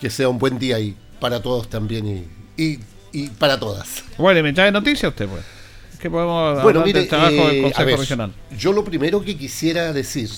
que 0.00 0.10
sea 0.10 0.28
un 0.28 0.38
buen 0.38 0.58
día 0.58 0.78
y 0.80 0.96
para 1.20 1.40
todos 1.42 1.68
también 1.68 2.06
y, 2.56 2.62
y- 2.62 2.80
y 3.12 3.28
para 3.30 3.58
todas. 3.58 4.04
Bueno, 4.18 4.42
me 4.42 4.52
trae 4.52 4.70
noticias 4.70 5.10
usted, 5.10 5.26
pues. 5.28 5.42
Que 5.98 6.10
podemos 6.10 6.62
Bueno, 6.62 6.82
mire, 6.84 7.00
del 7.00 7.08
trabajo 7.08 7.32
eh, 7.50 7.62
Consejo 7.62 7.84
ver, 7.86 7.98
Regional. 7.98 8.32
yo 8.56 8.72
lo 8.72 8.84
primero 8.84 9.22
que 9.24 9.36
quisiera 9.36 9.92
decir, 9.92 10.28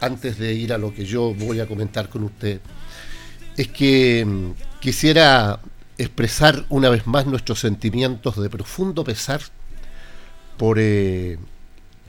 antes 0.00 0.38
de 0.38 0.54
ir 0.54 0.72
a 0.72 0.78
lo 0.78 0.92
que 0.94 1.04
yo 1.04 1.34
voy 1.34 1.60
a 1.60 1.66
comentar 1.66 2.08
con 2.08 2.24
usted, 2.24 2.60
es 3.56 3.68
que 3.68 4.24
mm, 4.26 4.50
quisiera 4.80 5.60
expresar 5.98 6.64
una 6.70 6.88
vez 6.88 7.06
más 7.06 7.26
nuestros 7.26 7.60
sentimientos 7.60 8.40
de 8.40 8.50
profundo 8.50 9.04
pesar 9.04 9.40
por 10.56 10.78
eh, 10.80 11.38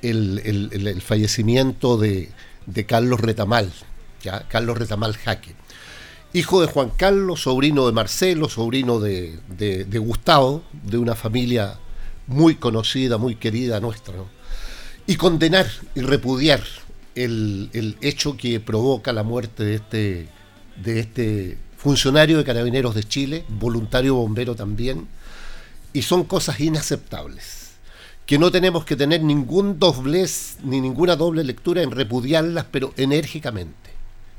el, 0.02 0.42
el- 0.44 0.70
el- 0.72 0.88
el 0.88 1.02
fallecimiento 1.02 1.98
de, 1.98 2.30
de 2.66 2.86
Carlos 2.86 3.20
Retamal. 3.20 3.72
Carlos 4.48 4.78
Retamal 4.78 5.16
Jaque. 5.16 5.56
Hijo 6.34 6.60
de 6.62 6.68
Juan 6.68 6.92
Carlos, 6.98 7.44
sobrino 7.44 7.86
de 7.86 7.94
Marcelo, 7.94 8.50
sobrino 8.50 9.00
de, 9.00 9.40
Gustavo, 10.00 10.64
de 10.74 10.98
una 10.98 11.16
familia 11.16 11.80
muy 12.28 12.56
conocida, 12.56 13.18
muy 13.18 13.36
querida 13.36 13.80
nuestra. 13.80 14.16
Y 15.08 15.16
condenar 15.16 15.68
y 15.96 16.02
repudiar 16.02 16.62
el, 17.16 17.98
hecho 18.02 18.36
que 18.36 18.60
provoca 18.60 19.14
la 19.14 19.24
muerte 19.24 19.76
este, 19.76 20.28
de 20.76 21.00
este 21.00 21.58
funcionario 21.78 22.38
de 22.38 22.44
Carabineros 22.44 22.96
de 22.96 23.04
Chile, 23.04 23.46
voluntario 23.48 24.16
bombero 24.16 24.56
también, 24.56 25.08
y 25.94 26.02
son 26.02 26.26
cosas 26.26 26.60
inaceptables, 26.60 27.76
que 28.26 28.38
no 28.38 28.52
tenemos 28.52 28.84
que 28.84 28.98
tener 28.98 29.24
ningún 29.24 29.80
doblez 29.80 30.58
ni 30.64 30.82
ninguna 30.82 31.16
doble 31.16 31.44
lectura 31.44 31.82
en 31.82 31.92
repudiarlas, 31.92 32.66
pero 32.70 32.94
enérgicamente. 32.98 33.85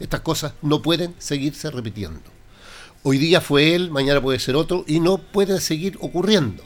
Estas 0.01 0.21
cosas 0.21 0.53
no 0.63 0.83
pueden 0.83 1.15
seguirse 1.19 1.71
repitiendo. 1.71 2.21
Hoy 3.03 3.19
día 3.19 3.41
fue 3.41 3.75
él, 3.75 3.91
mañana 3.91 4.21
puede 4.21 4.39
ser 4.39 4.57
otro, 4.57 4.85
y 4.87 5.01
no 5.01 5.19
pueden 5.19 5.61
seguir 5.61 5.97
ocurriendo. 6.01 6.63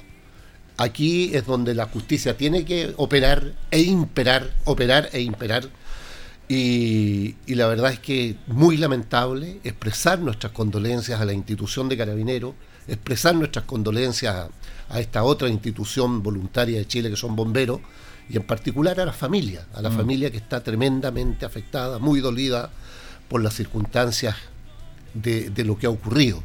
Aquí 0.78 1.30
es 1.34 1.44
donde 1.44 1.74
la 1.74 1.86
justicia 1.86 2.36
tiene 2.36 2.64
que 2.64 2.94
operar 2.96 3.52
e 3.70 3.80
imperar, 3.82 4.54
operar 4.64 5.10
e 5.12 5.20
imperar. 5.20 5.68
Y, 6.48 7.36
y 7.46 7.54
la 7.54 7.68
verdad 7.68 7.92
es 7.92 8.00
que 8.00 8.36
muy 8.46 8.76
lamentable 8.76 9.60
expresar 9.62 10.18
nuestras 10.18 10.52
condolencias 10.52 11.20
a 11.20 11.24
la 11.24 11.32
institución 11.32 11.88
de 11.88 11.96
Carabineros, 11.96 12.54
expresar 12.88 13.34
nuestras 13.36 13.66
condolencias 13.66 14.34
a, 14.34 14.48
a 14.88 15.00
esta 15.00 15.22
otra 15.22 15.48
institución 15.48 16.22
voluntaria 16.22 16.78
de 16.78 16.86
Chile 16.86 17.10
que 17.10 17.16
son 17.16 17.36
bomberos, 17.36 17.80
y 18.28 18.36
en 18.36 18.44
particular 18.44 18.98
a 18.98 19.04
la 19.04 19.12
familia, 19.12 19.66
a 19.74 19.82
la 19.82 19.90
Mm. 19.90 19.96
familia 19.96 20.30
que 20.30 20.38
está 20.38 20.62
tremendamente 20.62 21.44
afectada, 21.44 21.98
muy 21.98 22.20
dolida 22.20 22.70
por 23.30 23.42
las 23.42 23.54
circunstancias 23.54 24.36
de, 25.14 25.48
de 25.48 25.64
lo 25.64 25.78
que 25.78 25.86
ha 25.86 25.90
ocurrido. 25.90 26.42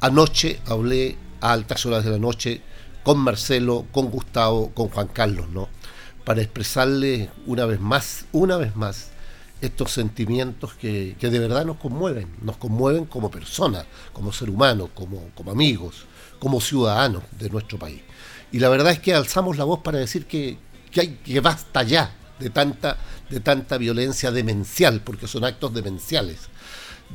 Anoche 0.00 0.60
hablé 0.66 1.18
a 1.42 1.52
altas 1.52 1.84
horas 1.84 2.04
de 2.04 2.12
la 2.12 2.18
noche 2.18 2.62
con 3.02 3.18
Marcelo, 3.18 3.84
con 3.92 4.10
Gustavo, 4.10 4.70
con 4.70 4.88
Juan 4.88 5.08
Carlos, 5.08 5.48
¿no? 5.50 5.68
Para 6.24 6.40
expresarle 6.40 7.30
una 7.46 7.66
vez 7.66 7.80
más, 7.80 8.26
una 8.32 8.56
vez 8.56 8.76
más, 8.76 9.10
estos 9.60 9.90
sentimientos 9.90 10.74
que, 10.74 11.16
que 11.18 11.28
de 11.28 11.38
verdad 11.38 11.64
nos 11.66 11.76
conmueven, 11.76 12.28
nos 12.42 12.56
conmueven 12.56 13.04
como 13.04 13.30
personas, 13.30 13.84
como 14.12 14.32
ser 14.32 14.48
humano, 14.48 14.88
como, 14.94 15.30
como 15.34 15.50
amigos, 15.50 16.06
como 16.38 16.60
ciudadanos 16.60 17.24
de 17.38 17.50
nuestro 17.50 17.78
país. 17.78 18.00
Y 18.52 18.60
la 18.60 18.68
verdad 18.68 18.92
es 18.92 19.00
que 19.00 19.14
alzamos 19.14 19.58
la 19.58 19.64
voz 19.64 19.80
para 19.80 19.98
decir 19.98 20.26
que, 20.26 20.56
que, 20.90 21.00
hay, 21.00 21.08
que 21.24 21.40
basta 21.40 21.82
ya 21.82 22.14
de 22.38 22.50
tanta, 22.50 22.96
de 23.30 23.40
tanta 23.40 23.78
violencia 23.78 24.30
demencial, 24.30 25.02
porque 25.02 25.28
son 25.28 25.44
actos 25.44 25.72
demenciales. 25.72 26.38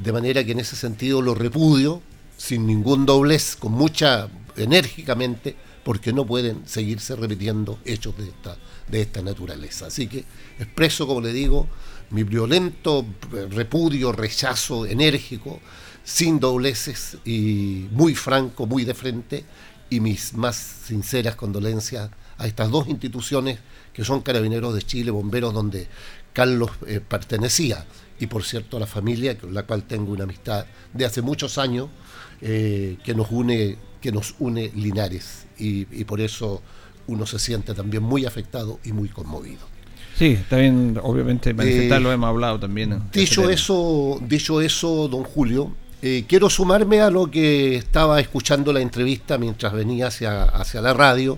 De 0.02 0.12
manera 0.12 0.44
que 0.44 0.54
en 0.54 0.60
ese 0.60 0.76
sentido 0.76 1.22
lo 1.22 1.36
repudio, 1.36 2.02
sin 2.38 2.66
ningún 2.66 3.06
doblez, 3.06 3.56
con 3.56 3.74
mucha 3.74 4.30
enérgicamente, 4.56 5.56
porque 5.84 6.14
no 6.14 6.26
pueden 6.26 6.68
seguirse 6.68 7.16
repitiendo 7.16 7.80
hechos 7.86 8.18
de 8.18 8.26
esta, 8.26 8.58
de 8.90 9.02
esta 9.02 9.22
naturaleza. 9.22 9.88
Así 9.88 10.08
que 10.08 10.26
expreso, 10.58 11.06
como 11.06 11.22
le 11.22 11.32
digo, 11.32 11.68
mi 12.10 12.24
violento 12.24 13.06
repudio, 13.52 14.12
rechazo 14.12 14.86
enérgico, 14.86 15.60
sin 16.04 16.40
dobleces 16.40 17.18
y 17.26 17.88
muy 17.92 18.16
franco, 18.16 18.66
muy 18.66 18.86
de 18.86 18.94
frente, 18.94 19.46
y 19.90 20.00
mis 20.00 20.34
más 20.34 20.56
sinceras 20.56 21.36
condolencias 21.36 22.10
a 22.38 22.48
estas 22.48 22.70
dos 22.70 22.88
instituciones 22.88 23.60
que 23.94 24.04
son 24.04 24.22
Carabineros 24.22 24.74
de 24.74 24.82
Chile, 24.82 25.12
Bomberos, 25.12 25.54
donde 25.54 25.88
Carlos 26.34 26.72
eh, 26.88 27.00
pertenecía, 27.00 27.86
y 28.20 28.28
por 28.28 28.44
cierto 28.44 28.78
a 28.78 28.80
la 28.82 28.88
familia 28.88 29.38
con 29.38 29.54
la 29.54 29.64
cual 29.64 29.84
tengo 29.84 30.12
una 30.12 30.24
amistad 30.24 30.66
de 30.94 31.06
hace 31.06 31.22
muchos 31.22 31.58
años 31.58 31.90
eh, 32.42 32.98
que 33.04 33.14
nos 33.14 33.32
une 33.32 33.78
que 34.02 34.12
nos 34.12 34.36
une 34.40 34.72
Linares 34.76 35.48
y, 35.58 35.88
y 35.92 36.04
por 36.04 36.22
eso 36.22 36.62
uno 37.08 37.26
se 37.26 37.40
siente 37.40 37.74
también 37.74 38.04
muy 38.04 38.26
afectado 38.26 38.80
y 38.84 38.92
muy 38.92 39.10
conmovido. 39.10 39.76
Sí, 40.18 40.38
también, 40.50 40.98
obviamente, 41.04 41.54
manifestar 41.54 42.02
lo 42.02 42.12
hemos 42.12 42.30
hablado 42.30 42.60
también. 42.60 42.94
este 42.94 43.20
Dicho 43.20 43.50
eso, 43.50 44.20
dicho 44.22 44.62
eso, 44.62 45.08
don 45.10 45.24
Julio, 45.24 45.76
eh, 46.02 46.24
quiero 46.28 46.50
sumarme 46.50 47.02
a 47.02 47.10
lo 47.10 47.30
que 47.30 47.76
estaba 47.76 48.20
escuchando 48.20 48.72
la 48.72 48.80
entrevista 48.80 49.38
mientras 49.38 49.74
venía 49.74 50.08
hacia, 50.08 50.44
hacia 50.44 50.82
la 50.82 50.94
radio 50.94 51.38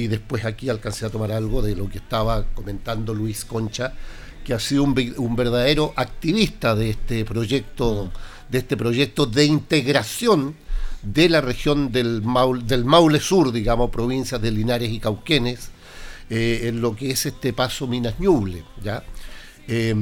y 0.00 0.08
después 0.08 0.44
aquí 0.44 0.68
alcancé 0.68 1.06
a 1.06 1.10
tomar 1.10 1.32
algo 1.32 1.62
de 1.62 1.76
lo 1.76 1.88
que 1.88 1.98
estaba 1.98 2.44
comentando 2.54 3.14
Luis 3.14 3.44
Concha, 3.44 3.92
que 4.44 4.54
ha 4.54 4.58
sido 4.60 4.82
un, 4.84 4.94
ve- 4.94 5.14
un 5.16 5.36
verdadero 5.36 5.92
activista 5.96 6.74
de 6.74 6.90
este 6.90 7.24
proyecto, 7.24 8.10
de 8.48 8.58
este 8.58 8.76
proyecto 8.76 9.26
de 9.26 9.44
integración 9.44 10.54
de 11.02 11.28
la 11.28 11.40
región 11.40 11.92
del 11.92 12.22
Maule, 12.22 12.62
del 12.64 12.84
Maule 12.84 13.20
Sur, 13.20 13.52
digamos, 13.52 13.90
provincias 13.90 14.40
de 14.42 14.50
Linares 14.50 14.90
y 14.90 14.98
Cauquenes, 15.00 15.70
eh, 16.28 16.62
en 16.64 16.80
lo 16.80 16.94
que 16.94 17.10
es 17.10 17.26
este 17.26 17.52
paso 17.52 17.86
Minas 17.86 18.18
Ñuble, 18.20 18.64
¿ya? 18.82 19.02
Eh, 19.68 19.94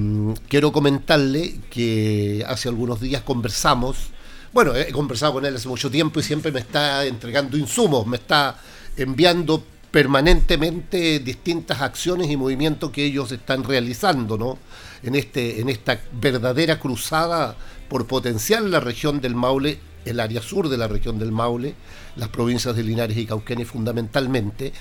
quiero 0.49 0.73
comentarle 0.73 1.61
que 1.71 2.45
hace 2.49 2.69
algunos 2.69 3.01
días 3.01 3.23
conversamos, 3.23 3.97
bueno, 4.53 4.75
he 4.75 4.91
conversado 4.93 5.35
con 5.35 5.45
él 5.47 5.55
hace 5.57 5.69
mucho 5.69 5.91
tiempo 5.91 6.21
y 6.21 6.23
siempre 6.23 6.51
me 6.51 6.61
está 6.61 7.05
entregando 7.05 7.57
insumos, 7.57 8.07
me 8.07 8.17
está 8.17 8.57
enviando 8.97 9.63
permanentemente 9.91 11.19
distintas 11.21 11.81
acciones 11.81 12.31
y 12.31 12.37
movimientos 12.37 12.91
que 12.91 13.05
ellos 13.05 13.33
están 13.33 13.65
realizando, 13.65 14.37
¿no? 14.37 14.59
En, 15.03 15.15
este, 15.15 15.61
en 15.61 15.69
esta 15.69 16.01
verdadera 16.13 16.79
cruzada 16.79 17.57
por 17.89 18.07
potenciar 18.07 18.63
la 18.63 18.81
región 18.81 19.21
del 19.21 19.35
Maule, 19.35 19.79
el 20.05 20.21
área 20.21 20.43
sur 20.43 20.69
de 20.69 20.77
la 20.77 20.89
región 20.89 21.19
del 21.19 21.33
Maule, 21.33 21.75
las 22.17 22.29
provincias 22.29 22.77
de 22.77 22.83
Linares 22.83 23.17
y 23.17 23.27
Cauquenes 23.27 23.69
fundamentalmente. 23.69 24.73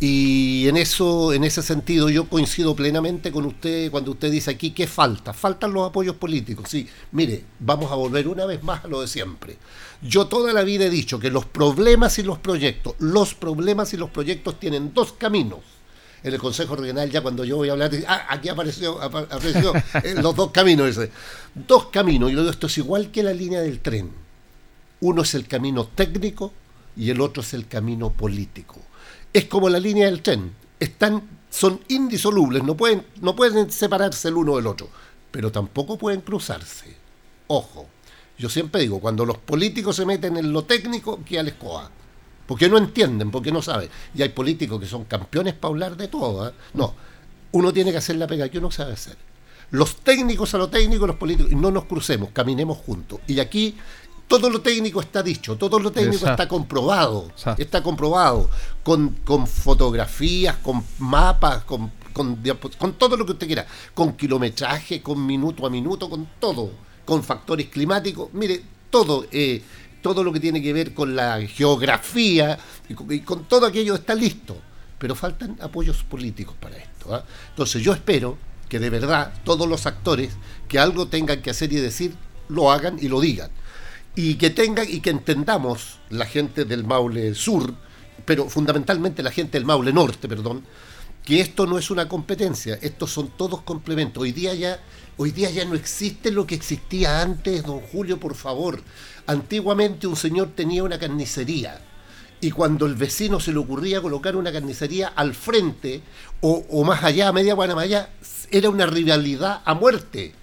Y 0.00 0.66
en 0.66 0.76
eso, 0.76 1.32
en 1.32 1.44
ese 1.44 1.62
sentido, 1.62 2.10
yo 2.10 2.28
coincido 2.28 2.74
plenamente 2.74 3.30
con 3.30 3.46
usted 3.46 3.88
cuando 3.90 4.10
usted 4.10 4.32
dice 4.32 4.50
aquí 4.50 4.72
que 4.72 4.88
falta. 4.88 5.32
Faltan 5.32 5.72
los 5.72 5.88
apoyos 5.88 6.16
políticos. 6.16 6.68
Sí, 6.68 6.88
mire, 7.12 7.44
vamos 7.60 7.92
a 7.92 7.94
volver 7.94 8.26
una 8.26 8.44
vez 8.44 8.64
más 8.64 8.84
a 8.84 8.88
lo 8.88 9.00
de 9.00 9.06
siempre. 9.06 9.58
Yo 10.02 10.26
toda 10.26 10.52
la 10.52 10.64
vida 10.64 10.86
he 10.86 10.90
dicho 10.90 11.18
que 11.20 11.30
los 11.30 11.44
problemas 11.46 12.18
y 12.18 12.22
los 12.24 12.38
proyectos, 12.38 12.94
los 12.98 13.34
problemas 13.34 13.94
y 13.94 13.96
los 13.96 14.10
proyectos 14.10 14.58
tienen 14.58 14.92
dos 14.92 15.12
caminos. 15.12 15.60
En 16.24 16.32
el 16.34 16.38
Consejo 16.40 16.76
Regional, 16.76 17.10
ya 17.10 17.20
cuando 17.20 17.44
yo 17.44 17.56
voy 17.56 17.68
a 17.68 17.72
hablar, 17.72 17.90
ah, 18.06 18.26
aquí 18.30 18.48
apareció, 18.48 19.00
apa- 19.02 19.26
apareció 19.30 19.72
eh, 20.04 20.14
los 20.20 20.34
dos 20.36 20.50
caminos. 20.52 20.88
Ese. 20.88 21.10
Dos 21.54 21.86
caminos, 21.86 22.30
y 22.32 22.48
esto 22.48 22.66
es 22.68 22.78
igual 22.78 23.10
que 23.10 23.22
la 23.22 23.32
línea 23.32 23.60
del 23.60 23.80
tren. 23.80 24.10
Uno 25.00 25.22
es 25.22 25.34
el 25.34 25.46
camino 25.48 25.86
técnico 25.86 26.52
y 26.96 27.10
el 27.10 27.20
otro 27.20 27.42
es 27.42 27.54
el 27.54 27.66
camino 27.66 28.10
político. 28.10 28.80
Es 29.32 29.46
como 29.46 29.68
la 29.68 29.80
línea 29.80 30.06
del 30.06 30.22
tren. 30.22 30.52
Están, 30.78 31.22
son 31.50 31.80
indisolubles, 31.88 32.62
no 32.62 32.76
pueden, 32.76 33.04
no 33.20 33.34
pueden 33.34 33.70
separarse 33.72 34.28
el 34.28 34.34
uno 34.36 34.56
del 34.56 34.66
otro, 34.68 34.88
pero 35.32 35.50
tampoco 35.50 35.98
pueden 35.98 36.20
cruzarse. 36.20 36.96
Ojo, 37.48 37.88
yo 38.42 38.48
siempre 38.48 38.80
digo, 38.80 38.98
cuando 38.98 39.24
los 39.24 39.38
políticos 39.38 39.94
se 39.94 40.04
meten 40.04 40.36
en 40.36 40.52
lo 40.52 40.64
técnico, 40.64 41.20
que 41.24 41.38
a 41.38 41.44
la 41.44 41.50
escoba. 41.50 41.88
Porque 42.44 42.68
no 42.68 42.76
entienden, 42.76 43.30
porque 43.30 43.52
no 43.52 43.62
saben. 43.62 43.88
Y 44.16 44.22
hay 44.22 44.30
políticos 44.30 44.80
que 44.80 44.88
son 44.88 45.04
campeones 45.04 45.54
para 45.54 45.70
hablar 45.70 45.96
de 45.96 46.08
todo. 46.08 46.48
¿eh? 46.48 46.52
No, 46.74 46.92
uno 47.52 47.72
tiene 47.72 47.92
que 47.92 47.98
hacer 47.98 48.16
la 48.16 48.26
pega 48.26 48.48
que 48.48 48.58
uno 48.58 48.72
sabe 48.72 48.94
hacer. 48.94 49.16
Los 49.70 49.98
técnicos 49.98 50.52
a 50.54 50.58
lo 50.58 50.68
técnico, 50.68 51.06
los 51.06 51.14
políticos, 51.14 51.52
y 51.52 51.54
no 51.54 51.70
nos 51.70 51.84
crucemos, 51.84 52.30
caminemos 52.32 52.78
juntos. 52.78 53.20
Y 53.28 53.38
aquí 53.38 53.76
todo 54.26 54.50
lo 54.50 54.60
técnico 54.60 55.00
está 55.00 55.22
dicho, 55.22 55.56
todo 55.56 55.78
lo 55.78 55.92
técnico 55.92 56.16
Exacto. 56.16 56.42
está 56.42 56.48
comprobado, 56.48 57.30
está 57.58 57.80
comprobado, 57.80 58.50
con, 58.82 59.10
con 59.24 59.46
fotografías, 59.46 60.56
con 60.56 60.82
mapas, 60.98 61.62
con, 61.62 61.92
con, 62.12 62.42
con 62.76 62.94
todo 62.94 63.16
lo 63.16 63.24
que 63.24 63.32
usted 63.32 63.46
quiera, 63.46 63.66
con 63.94 64.14
kilometraje, 64.14 65.00
con 65.00 65.24
minuto 65.24 65.64
a 65.64 65.70
minuto, 65.70 66.10
con 66.10 66.26
todo, 66.40 66.72
con 67.04 67.22
factores 67.22 67.68
climáticos, 67.68 68.32
mire, 68.32 68.62
todo, 68.90 69.26
eh, 69.32 69.62
todo 70.00 70.22
lo 70.22 70.32
que 70.32 70.40
tiene 70.40 70.62
que 70.62 70.72
ver 70.72 70.94
con 70.94 71.16
la 71.16 71.40
geografía 71.46 72.58
y 72.88 73.20
con, 73.20 73.44
todo 73.44 73.66
aquello 73.66 73.94
está 73.94 74.14
listo, 74.14 74.56
pero 74.98 75.14
faltan 75.14 75.56
apoyos 75.60 76.02
políticos 76.04 76.54
para 76.60 76.76
esto. 76.76 77.14
¿ah? 77.14 77.24
Entonces 77.50 77.82
yo 77.82 77.92
espero 77.92 78.38
que 78.68 78.78
de 78.78 78.90
verdad 78.90 79.32
todos 79.44 79.68
los 79.68 79.86
actores 79.86 80.34
que 80.68 80.78
algo 80.78 81.06
tengan 81.06 81.42
que 81.42 81.50
hacer 81.50 81.72
y 81.72 81.76
decir, 81.76 82.14
lo 82.48 82.70
hagan 82.70 82.98
y 83.00 83.08
lo 83.08 83.20
digan 83.20 83.50
y 84.14 84.34
que 84.34 84.50
tengan 84.50 84.86
y 84.88 85.00
que 85.00 85.10
entendamos 85.10 85.98
la 86.10 86.26
gente 86.26 86.64
del 86.64 86.84
Maule 86.84 87.34
Sur, 87.34 87.74
pero 88.24 88.48
fundamentalmente 88.48 89.22
la 89.22 89.30
gente 89.30 89.58
del 89.58 89.64
Maule 89.64 89.92
Norte, 89.92 90.28
perdón, 90.28 90.64
que 91.24 91.40
esto 91.40 91.66
no 91.66 91.78
es 91.78 91.90
una 91.90 92.08
competencia, 92.08 92.78
estos 92.82 93.10
son 93.10 93.28
todos 93.36 93.62
complementos. 93.62 94.22
Hoy 94.22 94.32
día 94.32 94.54
ya, 94.54 94.80
hoy 95.16 95.30
día 95.30 95.50
ya 95.50 95.64
no 95.64 95.74
existe 95.74 96.30
lo 96.30 96.46
que 96.46 96.54
existía 96.54 97.20
antes, 97.20 97.62
don 97.64 97.80
Julio, 97.80 98.18
por 98.18 98.34
favor. 98.34 98.80
Antiguamente 99.26 100.06
un 100.06 100.16
señor 100.16 100.50
tenía 100.54 100.82
una 100.82 100.98
carnicería 100.98 101.80
y 102.40 102.50
cuando 102.50 102.86
el 102.86 102.96
vecino 102.96 103.38
se 103.38 103.52
le 103.52 103.58
ocurría 103.58 104.02
colocar 104.02 104.34
una 104.34 104.52
carnicería 104.52 105.08
al 105.08 105.32
frente 105.34 106.02
o, 106.40 106.64
o 106.70 106.82
más 106.84 107.04
allá, 107.04 107.28
a 107.28 107.32
media 107.32 107.54
guana 107.54 107.76
más 107.76 107.84
allá, 107.84 108.10
era 108.50 108.68
una 108.68 108.86
rivalidad 108.86 109.62
a 109.64 109.74
muerte. 109.74 110.34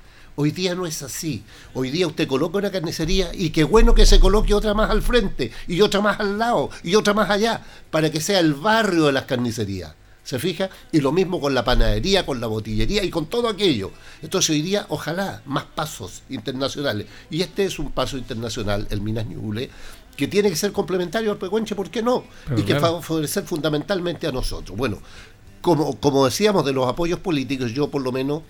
Hoy 0.42 0.52
día 0.52 0.74
no 0.74 0.86
es 0.86 1.04
así. 1.04 1.44
Hoy 1.74 1.92
día 1.92 2.08
usted 2.08 2.26
coloca 2.26 2.58
una 2.58 2.72
carnicería 2.72 3.30
y 3.34 3.50
qué 3.50 3.66
bueno 3.66 3.94
que 3.94 4.06
se 4.06 4.22
coloque 4.22 4.54
otra 4.54 4.74
más 4.74 4.90
al 4.90 5.02
frente 5.02 5.52
y 5.68 5.82
otra 5.82 6.00
más 6.00 6.22
al 6.22 6.40
lado 6.40 6.70
y 6.82 6.96
otra 6.96 7.14
más 7.14 7.30
allá 7.30 7.62
para 7.92 8.10
que 8.10 8.22
sea 8.22 8.40
el 8.40 8.54
barrio 8.54 9.08
de 9.08 9.12
las 9.12 9.26
carnicerías. 9.26 9.99
¿Se 10.30 10.38
fija? 10.38 10.70
Y 10.92 11.02
lo 11.02 11.12
mismo 11.12 11.42
con 11.42 11.56
la 11.56 11.64
panadería, 11.64 12.24
con 12.24 12.40
la 12.40 12.46
botillería 12.46 13.04
y 13.04 13.10
con 13.10 13.26
todo 13.26 13.50
aquello. 13.50 13.90
Entonces 14.22 14.52
hoy 14.52 14.62
día, 14.62 14.86
ojalá, 14.90 15.42
más 15.48 15.64
pasos 15.64 16.22
internacionales. 16.30 17.08
Y 17.32 17.42
este 17.42 17.66
es 17.66 17.80
un 17.80 17.90
paso 17.90 18.16
internacional, 18.16 18.86
el 18.92 19.02
Minas 19.02 19.26
Ñuble, 19.26 19.72
que 20.16 20.28
tiene 20.28 20.52
que 20.52 20.56
ser 20.56 20.72
complementario 20.72 21.32
al 21.32 21.40
Pecuenche, 21.40 21.74
¿por 21.74 21.90
qué 21.90 22.04
no? 22.04 22.26
Pero 22.46 22.60
y 22.60 22.64
que 22.64 22.78
claro. 22.78 23.02
favorecer 23.02 23.44
fundamentalmente 23.46 24.28
a 24.28 24.32
nosotros. 24.32 24.78
Bueno, 24.78 25.00
como, 25.62 26.00
como 26.00 26.26
decíamos 26.26 26.64
de 26.64 26.74
los 26.74 26.88
apoyos 26.88 27.18
políticos, 27.20 27.72
yo 27.74 27.90
por 27.90 28.04
lo 28.04 28.12
menos 28.12 28.44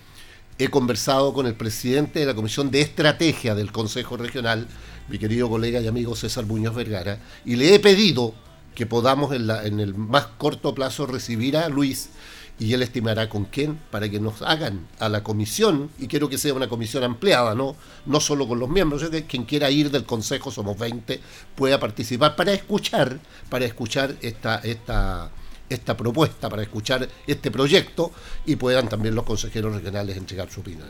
he 0.58 0.68
conversado 0.68 1.32
con 1.32 1.46
el 1.46 1.54
presidente 1.54 2.20
de 2.20 2.26
la 2.26 2.34
Comisión 2.34 2.70
de 2.70 2.82
Estrategia 2.82 3.54
del 3.54 3.72
Consejo 3.72 4.18
Regional, 4.18 4.66
mi 5.08 5.18
querido 5.18 5.48
colega 5.48 5.80
y 5.80 5.86
amigo 5.86 6.14
César 6.14 6.44
Muñoz 6.44 6.74
Vergara, 6.74 7.20
y 7.46 7.56
le 7.56 7.74
he 7.74 7.80
pedido 7.80 8.34
que 8.74 8.86
podamos 8.86 9.32
en, 9.34 9.46
la- 9.46 9.66
en 9.66 9.80
el 9.80 9.94
más 9.94 10.26
corto 10.38 10.74
plazo 10.74 11.06
recibir 11.06 11.56
a 11.56 11.68
Luis 11.68 12.10
y 12.58 12.74
él 12.74 12.82
estimará 12.82 13.28
con 13.30 13.46
quién 13.46 13.76
para 13.90 14.08
que 14.10 14.20
nos 14.20 14.42
hagan 14.42 14.86
a 14.98 15.08
la 15.08 15.22
comisión, 15.22 15.90
y 15.98 16.08
quiero 16.08 16.28
que 16.28 16.36
sea 16.36 16.52
una 16.52 16.68
comisión 16.68 17.02
ampliada, 17.04 17.54
no, 17.54 17.74
no 18.04 18.20
solo 18.20 18.46
con 18.46 18.58
los 18.58 18.68
miembros, 18.68 19.02
que 19.08 19.24
quien 19.24 19.44
quiera 19.44 19.70
ir 19.70 19.90
del 19.90 20.04
Consejo, 20.04 20.50
somos 20.50 20.78
20, 20.78 21.20
pueda 21.54 21.80
participar 21.80 22.36
para 22.36 22.52
escuchar, 22.52 23.18
para 23.48 23.64
escuchar 23.64 24.14
esta, 24.20 24.56
esta, 24.56 25.30
esta 25.70 25.96
propuesta, 25.96 26.50
para 26.50 26.60
escuchar 26.62 27.08
este 27.26 27.50
proyecto 27.50 28.12
y 28.44 28.56
puedan 28.56 28.90
también 28.90 29.14
los 29.14 29.24
consejeros 29.24 29.74
regionales 29.74 30.18
entregar 30.18 30.50
su 30.50 30.60
opinión. 30.60 30.86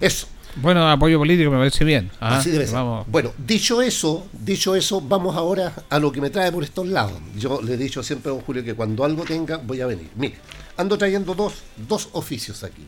Eso. 0.00 0.26
Bueno, 0.60 0.88
apoyo 0.88 1.18
político 1.18 1.50
me 1.50 1.58
parece 1.58 1.84
bien. 1.84 2.10
Ah, 2.20 2.38
Así 2.38 2.50
debe 2.50 2.66
ser. 2.66 2.74
Vamos. 2.74 3.06
Bueno, 3.08 3.32
dicho 3.38 3.80
eso, 3.80 4.26
dicho 4.32 4.74
eso, 4.74 5.00
vamos 5.00 5.36
ahora 5.36 5.72
a 5.88 5.98
lo 5.98 6.10
que 6.10 6.20
me 6.20 6.30
trae 6.30 6.50
por 6.50 6.64
estos 6.64 6.86
lados. 6.86 7.18
Yo 7.36 7.60
le 7.62 7.74
he 7.74 7.76
dicho 7.76 8.02
siempre 8.02 8.30
a 8.30 8.34
don 8.34 8.42
Julio 8.42 8.64
que 8.64 8.74
cuando 8.74 9.04
algo 9.04 9.24
tenga, 9.24 9.58
voy 9.58 9.80
a 9.80 9.86
venir. 9.86 10.10
Mire, 10.16 10.36
ando 10.76 10.98
trayendo 10.98 11.34
dos, 11.34 11.54
dos 11.76 12.08
oficios 12.12 12.64
aquí. 12.64 12.86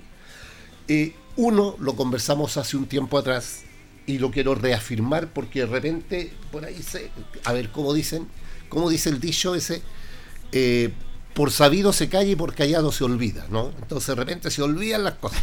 Eh, 0.89 1.15
uno 1.37 1.77
lo 1.79 1.95
conversamos 1.95 2.57
hace 2.57 2.77
un 2.77 2.87
tiempo 2.87 3.17
atrás 3.17 3.63
y 4.07 4.19
lo 4.19 4.31
quiero 4.31 4.55
reafirmar 4.57 5.29
porque 5.29 5.61
de 5.61 5.67
repente, 5.67 6.33
por 6.51 6.65
ahí 6.65 6.83
se. 6.83 7.11
A 7.45 7.53
ver, 7.53 7.71
¿cómo 7.71 7.95
dicen? 7.95 8.27
¿Cómo 8.69 8.91
dice 8.91 9.11
el 9.11 9.21
dicho 9.21 9.55
ese? 9.55 9.83
Eh, 10.53 10.93
por 11.35 11.53
sabido 11.53 11.93
se 11.93 12.09
calla 12.09 12.31
y 12.31 12.37
por 12.37 12.55
callado 12.55 12.91
se 12.91 13.05
olvida, 13.05 13.47
¿no? 13.51 13.71
Entonces 13.81 14.09
de 14.09 14.15
repente 14.17 14.51
se 14.51 14.63
olvidan 14.63 15.05
las 15.05 15.15
cosas. 15.15 15.41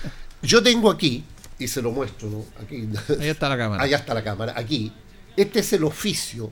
Yo 0.42 0.62
tengo 0.62 0.90
aquí, 0.90 1.24
y 1.60 1.68
se 1.68 1.82
lo 1.82 1.92
muestro, 1.92 2.28
¿no? 2.28 2.44
Aquí. 2.60 2.88
Ahí 3.20 3.28
está 3.28 3.48
la 3.48 3.58
cámara. 3.58 3.82
Allá 3.82 3.98
está 3.98 4.14
la 4.14 4.24
cámara, 4.24 4.54
aquí. 4.56 4.92
Este 5.36 5.60
es 5.60 5.72
el 5.72 5.84
oficio 5.84 6.50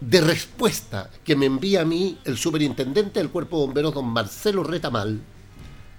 de 0.00 0.20
respuesta 0.20 1.10
que 1.24 1.36
me 1.36 1.46
envía 1.46 1.82
a 1.82 1.84
mí 1.84 2.18
el 2.24 2.36
superintendente 2.36 3.20
del 3.20 3.30
Cuerpo 3.30 3.58
de 3.58 3.66
Bomberos, 3.66 3.94
don 3.94 4.06
Marcelo 4.06 4.64
Retamal, 4.64 5.20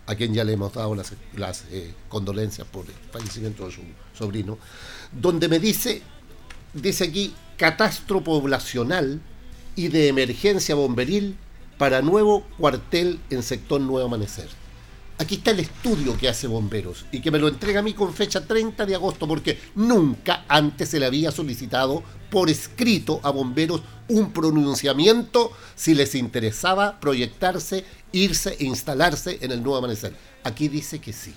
a 0.06 0.16
quien 0.16 0.34
ya 0.34 0.44
le 0.44 0.54
hemos 0.54 0.74
dado 0.74 0.96
las, 0.96 1.14
las, 1.36 1.66
eh, 1.72 1.94
condolencias 2.08 2.68
por 2.68 2.86
el 2.86 2.94
fallecimiento 3.12 3.66
de 3.68 3.72
su 3.72 3.82
sobrino, 4.18 4.58
donde 5.12 5.48
me 5.48 5.60
dice, 5.60 6.02
dice 6.74 7.06
aquí, 7.06 7.34
catastro 7.58 8.24
poblacional 8.24 9.22
y 9.76 9.90
de 9.90 10.08
emergencia 10.08 10.76
bomberil 10.76 11.38
para 11.78 12.02
nuevo 12.02 12.44
cuartel 12.58 13.20
en 13.30 13.44
sector 13.44 13.80
Nuevo 13.80 14.08
Amanecer. 14.08 14.59
Aquí 15.20 15.36
está 15.36 15.52
el 15.52 15.60
estudio 15.60 16.18
que 16.18 16.30
hace 16.30 16.48
Bomberos 16.48 17.06
y 17.12 17.20
que 17.20 17.30
me 17.30 17.40
lo 17.40 17.50
entrega 17.50 17.82
a 17.82 17.84
mí 17.84 17.94
con 17.94 18.14
fecha 18.14 18.46
30 18.46 18.86
de 18.86 18.96
agosto 18.96 19.28
porque 19.28 19.60
nunca 19.76 20.46
antes 20.48 20.90
se 20.90 21.00
le 21.00 21.06
había 21.06 21.30
solicitado 21.32 22.02
por 22.30 22.50
escrito 22.50 23.20
a 23.24 23.30
Bomberos 23.30 23.82
un 24.08 24.32
pronunciamiento 24.32 25.52
si 25.76 25.94
les 25.94 26.16
interesaba 26.16 27.00
proyectarse 27.02 27.84
irse 28.14 28.56
e 28.60 28.64
instalarse 28.64 29.38
en 29.42 29.52
el 29.52 29.62
nuevo 29.62 29.78
amanecer. 29.78 30.14
Aquí 30.44 30.68
dice 30.70 31.00
que 31.00 31.12
sí. 31.14 31.34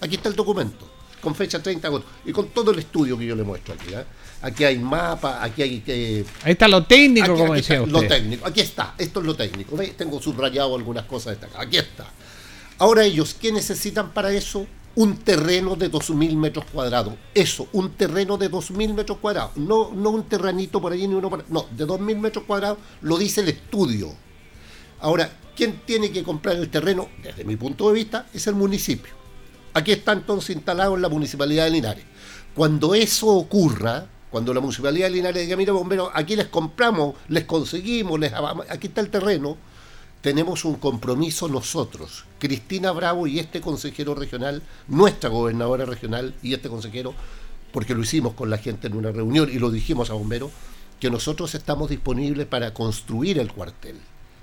Aquí 0.00 0.16
está 0.16 0.28
el 0.28 0.34
documento, 0.34 0.90
con 1.22 1.34
fecha 1.36 1.62
30 1.62 1.80
de 1.80 1.86
agosto, 1.94 2.08
y 2.26 2.32
con 2.32 2.48
todo 2.48 2.72
el 2.72 2.80
estudio 2.80 3.16
que 3.16 3.24
yo 3.26 3.36
le 3.36 3.44
muestro 3.44 3.74
aquí. 3.74 3.94
¿eh? 3.94 4.04
Aquí 4.42 4.64
hay 4.64 4.78
mapa, 4.78 5.42
aquí 5.42 5.62
hay... 5.62 5.82
eh, 5.86 6.24
Ahí 6.42 6.52
está 6.52 6.66
lo 6.68 6.84
técnico, 6.84 7.26
Aquí- 7.32 7.40
como 7.40 7.52
aquí 7.54 7.62
decía 7.62 7.76
está 7.76 7.86
usted. 7.96 8.02
Lo 8.02 8.08
técnico, 8.08 8.46
aquí 8.46 8.60
está, 8.60 8.94
esto 8.98 9.20
es 9.20 9.26
lo 9.26 9.34
técnico. 9.36 9.76
¿Ve? 9.76 9.94
Tengo 9.96 10.20
subrayado 10.20 10.74
algunas 10.76 11.04
cosas 11.04 11.38
destacadas. 11.38 11.66
Aquí 11.68 11.76
está. 11.78 12.06
Ahora 12.78 13.04
ellos, 13.04 13.34
¿qué 13.34 13.52
necesitan 13.52 14.12
para 14.12 14.32
eso? 14.32 14.66
Un 14.96 15.16
terreno 15.18 15.76
de 15.76 15.90
2.000 15.90 16.36
metros 16.36 16.64
cuadrados. 16.72 17.14
Eso, 17.34 17.68
un 17.72 17.90
terreno 17.92 18.36
de 18.36 18.50
2.000 18.50 18.94
metros 18.94 19.18
cuadrados. 19.18 19.56
No, 19.56 19.92
no 19.92 20.10
un 20.10 20.24
terrenito 20.24 20.80
por 20.80 20.92
allí 20.92 21.06
ni 21.06 21.14
uno 21.14 21.30
por 21.30 21.44
No, 21.50 21.66
de 21.70 21.86
2.000 21.86 22.16
metros 22.18 22.44
cuadrados 22.44 22.78
lo 23.02 23.18
dice 23.18 23.40
el 23.40 23.48
estudio. 23.48 24.12
Ahora, 25.00 25.30
¿quién 25.56 25.82
tiene 25.84 26.10
que 26.10 26.22
comprar 26.22 26.56
el 26.56 26.68
terreno? 26.68 27.08
Desde 27.22 27.44
mi 27.44 27.56
punto 27.56 27.88
de 27.88 27.94
vista, 27.94 28.26
es 28.32 28.46
el 28.46 28.54
municipio. 28.54 29.12
Aquí 29.74 29.90
está 29.90 30.12
entonces 30.12 30.54
instalado 30.54 30.94
en 30.94 31.02
la 31.02 31.08
Municipalidad 31.08 31.64
de 31.64 31.70
Linares. 31.70 32.04
Cuando 32.54 32.94
eso 32.94 33.26
ocurra, 33.26 34.06
cuando 34.30 34.54
la 34.54 34.60
Municipalidad 34.60 35.08
de 35.08 35.14
Linares 35.14 35.42
diga, 35.42 35.56
mira 35.56 35.72
bomberos, 35.72 36.10
aquí 36.14 36.36
les 36.36 36.46
compramos, 36.46 37.16
les 37.28 37.44
conseguimos, 37.44 38.18
les 38.18 38.32
aquí 38.68 38.86
está 38.86 39.00
el 39.00 39.10
terreno, 39.10 39.56
tenemos 40.24 40.64
un 40.64 40.76
compromiso 40.76 41.48
nosotros, 41.48 42.24
Cristina 42.38 42.92
Bravo 42.92 43.26
y 43.26 43.40
este 43.40 43.60
consejero 43.60 44.14
regional, 44.14 44.62
nuestra 44.88 45.28
gobernadora 45.28 45.84
regional 45.84 46.34
y 46.42 46.54
este 46.54 46.70
consejero, 46.70 47.12
porque 47.74 47.94
lo 47.94 48.00
hicimos 48.00 48.32
con 48.32 48.48
la 48.48 48.56
gente 48.56 48.86
en 48.86 48.96
una 48.96 49.12
reunión 49.12 49.50
y 49.52 49.58
lo 49.58 49.70
dijimos 49.70 50.08
a 50.08 50.14
bomberos, 50.14 50.50
que 50.98 51.10
nosotros 51.10 51.54
estamos 51.54 51.90
disponibles 51.90 52.46
para 52.46 52.72
construir 52.72 53.38
el 53.38 53.52
cuartel, 53.52 53.96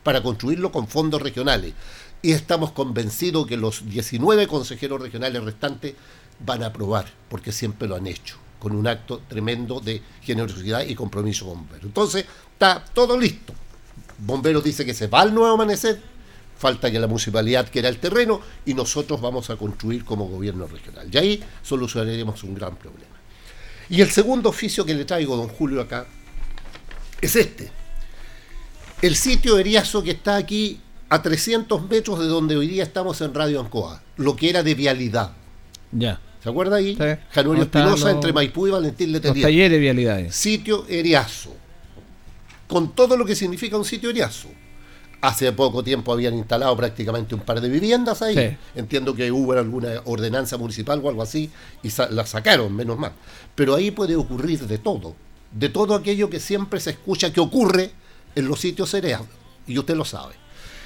para 0.03 0.21
construirlo 0.21 0.71
con 0.71 0.87
fondos 0.87 1.19
regionales. 1.19 1.73
Y 2.21 2.33
estamos 2.33 2.73
convencidos 2.73 3.47
que 3.47 3.57
los 3.57 3.89
19 3.89 4.45
consejeros 4.45 5.01
regionales 5.01 5.43
restantes 5.43 5.95
van 6.45 6.61
a 6.61 6.67
aprobar, 6.67 7.07
porque 7.27 7.51
siempre 7.51 7.87
lo 7.87 7.95
han 7.95 8.05
hecho, 8.05 8.37
con 8.59 8.75
un 8.75 8.85
acto 8.85 9.23
tremendo 9.27 9.79
de 9.79 10.03
generosidad 10.21 10.83
y 10.83 10.93
compromiso 10.93 11.47
con 11.47 11.57
bomberos. 11.61 11.85
Entonces, 11.85 12.27
está 12.53 12.85
todo 12.93 13.17
listo. 13.17 13.55
Bomberos 14.23 14.63
dice 14.63 14.85
que 14.85 14.93
se 14.93 15.07
va 15.07 15.21
al 15.21 15.33
nuevo 15.33 15.53
amanecer, 15.53 15.99
falta 16.57 16.91
que 16.91 16.99
la 16.99 17.07
municipalidad 17.07 17.67
quiera 17.71 17.89
el 17.89 17.97
terreno 17.97 18.39
y 18.65 18.73
nosotros 18.73 19.19
vamos 19.19 19.49
a 19.49 19.55
construir 19.55 20.05
como 20.05 20.27
gobierno 20.27 20.67
regional. 20.67 21.07
Y 21.11 21.17
ahí 21.17 21.43
solucionaremos 21.63 22.43
un 22.43 22.53
gran 22.55 22.75
problema. 22.75 23.05
Y 23.89 24.01
el 24.01 24.09
segundo 24.11 24.49
oficio 24.49 24.85
que 24.85 24.93
le 24.93 25.05
traigo, 25.05 25.35
don 25.35 25.47
Julio, 25.49 25.81
acá, 25.81 26.05
es 27.19 27.35
este. 27.35 27.71
El 29.01 29.15
sitio 29.15 29.57
Eriazo 29.57 30.03
que 30.03 30.11
está 30.11 30.35
aquí 30.35 30.79
a 31.09 31.21
300 31.21 31.89
metros 31.89 32.19
de 32.19 32.25
donde 32.27 32.55
hoy 32.55 32.67
día 32.67 32.83
estamos 32.83 33.19
en 33.21 33.33
Radio 33.33 33.59
Ancoa, 33.59 34.01
lo 34.17 34.35
que 34.35 34.49
era 34.49 34.63
de 34.63 34.75
vialidad. 34.75 35.31
Ya. 35.91 36.21
¿Se 36.43 36.49
acuerda 36.49 36.77
ahí? 36.77 36.91
Sí. 36.95 37.03
Januario 37.31 37.43
¿Dónde 37.43 37.63
están 37.65 37.81
Espinosa 37.83 38.05
los- 38.05 38.15
entre 38.15 38.33
Maipú 38.33 38.67
y 38.67 38.71
Valentín 38.71 39.11
Los 39.11 39.21
Letelier. 39.21 39.45
talleres 39.47 39.71
de 39.71 39.79
vialidades. 39.79 40.35
Sitio 40.35 40.85
Eriazo. 40.87 41.55
Con 42.71 42.95
todo 42.95 43.17
lo 43.17 43.25
que 43.25 43.35
significa 43.35 43.75
un 43.77 43.83
sitio 43.83 44.09
Eriazo. 44.11 44.47
Hace 45.19 45.51
poco 45.51 45.83
tiempo 45.83 46.13
habían 46.13 46.33
instalado 46.35 46.75
prácticamente 46.77 47.35
un 47.35 47.41
par 47.41 47.59
de 47.59 47.67
viviendas 47.69 48.21
ahí. 48.21 48.33
Sí. 48.35 48.57
Entiendo 48.79 49.13
que 49.13 49.29
hubo 49.31 49.51
alguna 49.51 50.01
ordenanza 50.05 50.57
municipal 50.57 51.01
o 51.03 51.09
algo 51.09 51.21
así 51.21 51.51
y 51.83 51.89
sa- 51.89 52.09
la 52.09 52.25
sacaron, 52.25 52.73
menos 52.73 52.97
mal. 52.97 53.11
Pero 53.53 53.75
ahí 53.75 53.91
puede 53.91 54.15
ocurrir 54.15 54.61
de 54.67 54.77
todo. 54.77 55.15
De 55.51 55.67
todo 55.67 55.95
aquello 55.95 56.29
que 56.29 56.39
siempre 56.39 56.79
se 56.79 56.91
escucha 56.91 57.33
que 57.33 57.41
ocurre 57.41 57.91
en 58.35 58.47
los 58.47 58.61
sitios 58.61 58.93
Eriazo. 58.93 59.27
Y 59.67 59.77
usted 59.77 59.95
lo 59.95 60.05
sabe. 60.05 60.33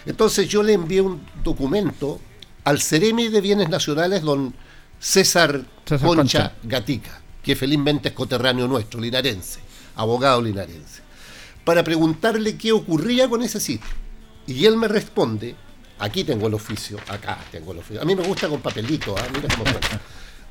Entonces 0.07 0.49
yo 0.49 0.63
le 0.63 0.73
envié 0.73 1.01
un 1.01 1.21
documento 1.43 2.19
al 2.63 2.81
Ceremi 2.81 3.29
de 3.29 3.41
Bienes 3.41 3.69
Nacionales, 3.69 4.23
don 4.23 4.53
César, 4.99 5.63
César 5.85 6.07
Concha, 6.07 6.49
Concha. 6.49 6.53
Gatica, 6.63 7.21
que 7.43 7.55
felizmente 7.55 8.09
es 8.09 8.15
coterráneo 8.15 8.67
nuestro, 8.67 8.99
linarense, 8.99 9.59
abogado 9.95 10.41
linarense, 10.41 11.01
para 11.65 11.83
preguntarle 11.83 12.57
qué 12.57 12.71
ocurría 12.71 13.27
con 13.27 13.41
ese 13.41 13.59
sitio. 13.59 13.89
Y 14.47 14.65
él 14.65 14.77
me 14.77 14.87
responde, 14.87 15.55
aquí 15.99 16.23
tengo 16.23 16.47
el 16.47 16.53
oficio, 16.53 16.97
acá 17.09 17.43
tengo 17.51 17.73
el 17.73 17.79
oficio. 17.79 18.01
A 18.01 18.05
mí 18.05 18.15
me 18.15 18.23
gusta 18.23 18.47
con 18.47 18.61
papelito, 18.61 19.17
¿ah? 19.17 19.27
mira 19.33 19.49
cómo 19.49 19.69
suena. 19.69 20.01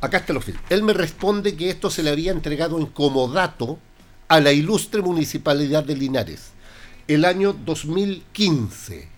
Acá 0.00 0.18
está 0.18 0.32
el 0.32 0.38
oficio. 0.38 0.60
Él 0.68 0.82
me 0.82 0.92
responde 0.92 1.56
que 1.56 1.70
esto 1.70 1.88
se 1.88 2.02
le 2.02 2.10
había 2.10 2.32
entregado 2.32 2.78
en 2.78 2.86
comodato 2.86 3.78
a 4.28 4.40
la 4.40 4.52
ilustre 4.52 5.00
municipalidad 5.00 5.84
de 5.84 5.96
Linares 5.96 6.50
el 7.06 7.24
año 7.24 7.52
2015 7.52 9.08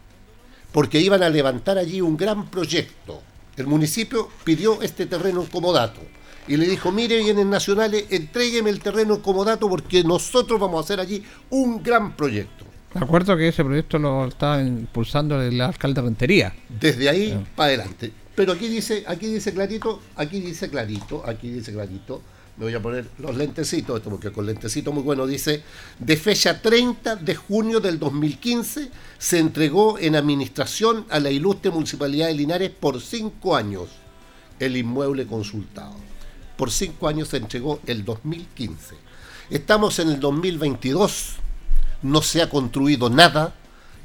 porque 0.72 1.00
iban 1.00 1.22
a 1.22 1.30
levantar 1.30 1.78
allí 1.78 2.00
un 2.00 2.16
gran 2.16 2.50
proyecto. 2.50 3.22
El 3.56 3.66
municipio 3.66 4.28
pidió 4.44 4.82
este 4.82 5.06
terreno 5.06 5.40
en 5.40 5.46
comodato 5.46 6.02
y 6.48 6.56
le 6.56 6.66
dijo, 6.66 6.92
mire, 6.92 7.18
bienes 7.18 7.46
nacionales, 7.46 8.04
entrégueme 8.10 8.70
el 8.70 8.80
terreno 8.80 9.14
en 9.14 9.20
comodato 9.20 9.68
porque 9.68 10.04
nosotros 10.04 10.60
vamos 10.60 10.78
a 10.78 10.84
hacer 10.84 11.00
allí 11.00 11.22
un 11.50 11.82
gran 11.82 12.16
proyecto. 12.16 12.64
Me 12.94 13.00
acuerdo 13.02 13.36
que 13.36 13.48
ese 13.48 13.64
proyecto 13.64 13.98
lo 13.98 14.26
estaba 14.26 14.62
impulsando 14.62 15.40
el 15.42 15.60
alcalde 15.60 16.00
Rentería. 16.00 16.54
Desde 16.68 17.08
ahí 17.08 17.46
para 17.54 17.68
adelante. 17.68 18.12
Pero 18.34 18.52
aquí 18.52 18.68
dice, 18.68 19.04
aquí 19.06 19.26
dice 19.26 19.52
clarito, 19.52 20.00
aquí 20.14 20.40
dice 20.40 20.70
clarito, 20.70 21.22
aquí 21.26 21.50
dice 21.50 21.72
clarito. 21.72 22.22
Me 22.56 22.64
voy 22.64 22.74
a 22.74 22.80
poner 22.80 23.06
los 23.18 23.36
lentecitos, 23.36 23.98
esto 23.98 24.08
porque 24.08 24.32
con 24.32 24.46
lentecito 24.46 24.90
muy 24.90 25.02
bueno 25.02 25.26
dice, 25.26 25.62
de 25.98 26.16
fecha 26.16 26.62
30 26.62 27.16
de 27.16 27.34
junio 27.34 27.80
del 27.80 27.98
2015 27.98 28.90
se 29.18 29.38
entregó 29.38 29.98
en 29.98 30.16
administración 30.16 31.04
a 31.10 31.20
la 31.20 31.30
ilustre 31.30 31.70
Municipalidad 31.70 32.28
de 32.28 32.34
Linares 32.34 32.70
por 32.70 33.02
cinco 33.02 33.56
años 33.56 33.88
el 34.58 34.74
inmueble 34.74 35.26
consultado. 35.26 36.05
Por 36.56 36.70
cinco 36.70 37.08
años 37.08 37.28
se 37.28 37.36
entregó 37.36 37.80
el 37.86 38.04
2015. 38.04 38.96
Estamos 39.50 39.98
en 39.98 40.08
el 40.08 40.20
2022, 40.20 41.34
no 42.02 42.22
se 42.22 42.42
ha 42.42 42.50
construido 42.50 43.10
nada 43.10 43.54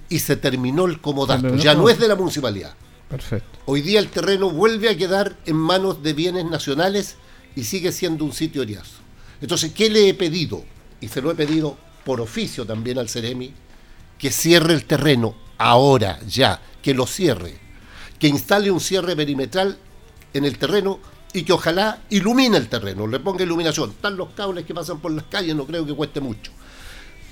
y 0.09 0.19
se 0.19 0.35
terminó 0.35 0.85
el 0.85 0.99
comodato. 0.99 1.55
Ya 1.55 1.73
no 1.73 1.89
es 1.89 1.99
de 1.99 2.07
la 2.07 2.15
municipalidad. 2.15 2.73
Perfecto. 3.09 3.59
Hoy 3.65 3.81
día 3.81 3.99
el 3.99 4.09
terreno 4.09 4.49
vuelve 4.49 4.89
a 4.89 4.97
quedar 4.97 5.37
en 5.45 5.55
manos 5.55 6.03
de 6.03 6.13
bienes 6.13 6.45
nacionales 6.45 7.15
y 7.55 7.63
sigue 7.63 7.91
siendo 7.91 8.25
un 8.25 8.33
sitio 8.33 8.61
Eriazo. 8.63 8.99
Entonces, 9.41 9.71
¿qué 9.73 9.89
le 9.89 10.09
he 10.09 10.13
pedido? 10.13 10.63
Y 10.99 11.07
se 11.07 11.21
lo 11.21 11.31
he 11.31 11.35
pedido 11.35 11.77
por 12.05 12.21
oficio 12.21 12.65
también 12.65 12.99
al 12.99 13.09
Ceremi, 13.09 13.53
que 14.17 14.31
cierre 14.31 14.73
el 14.73 14.85
terreno 14.85 15.35
ahora, 15.57 16.19
ya, 16.27 16.61
que 16.81 16.93
lo 16.93 17.07
cierre, 17.07 17.57
que 18.19 18.27
instale 18.27 18.71
un 18.71 18.79
cierre 18.79 19.15
perimetral 19.15 19.77
en 20.33 20.45
el 20.45 20.57
terreno 20.57 20.99
y 21.33 21.43
que 21.43 21.53
ojalá 21.53 22.01
ilumine 22.09 22.57
el 22.57 22.67
terreno, 22.67 23.07
le 23.07 23.19
ponga 23.19 23.43
iluminación. 23.43 23.91
Están 23.91 24.17
los 24.17 24.29
cables 24.31 24.65
que 24.65 24.73
pasan 24.73 24.99
por 24.99 25.11
las 25.11 25.25
calles, 25.25 25.55
no 25.55 25.65
creo 25.65 25.85
que 25.85 25.95
cueste 25.95 26.19
mucho. 26.19 26.51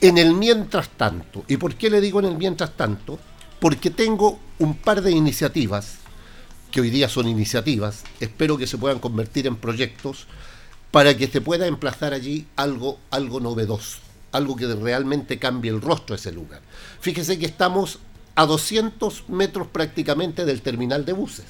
En 0.01 0.17
el 0.17 0.33
mientras 0.33 0.89
tanto, 0.89 1.43
¿y 1.47 1.57
por 1.57 1.75
qué 1.75 1.89
le 1.89 1.99
digo 1.99 2.19
en 2.19 2.25
el 2.25 2.37
mientras 2.37 2.75
tanto? 2.77 3.19
Porque 3.59 3.89
tengo 3.89 4.39
un 4.59 4.75
par 4.75 5.01
de 5.01 5.11
iniciativas, 5.11 5.97
que 6.71 6.79
hoy 6.79 6.89
día 6.89 7.09
son 7.09 7.27
iniciativas, 7.27 8.03
espero 8.19 8.57
que 8.57 8.67
se 8.67 8.77
puedan 8.77 8.99
convertir 8.99 9.47
en 9.47 9.57
proyectos, 9.57 10.27
para 10.91 11.15
que 11.17 11.27
se 11.27 11.41
pueda 11.41 11.67
emplazar 11.67 12.13
allí 12.13 12.47
algo, 12.55 12.99
algo 13.11 13.39
novedoso, 13.39 13.99
algo 14.31 14.55
que 14.55 14.73
realmente 14.73 15.37
cambie 15.37 15.71
el 15.71 15.81
rostro 15.81 16.15
de 16.15 16.19
ese 16.19 16.31
lugar. 16.31 16.61
Fíjese 17.01 17.37
que 17.37 17.45
estamos 17.45 17.99
a 18.35 18.45
200 18.45 19.27
metros 19.29 19.67
prácticamente 19.67 20.45
del 20.45 20.61
terminal 20.61 21.05
de 21.05 21.13
buses, 21.13 21.45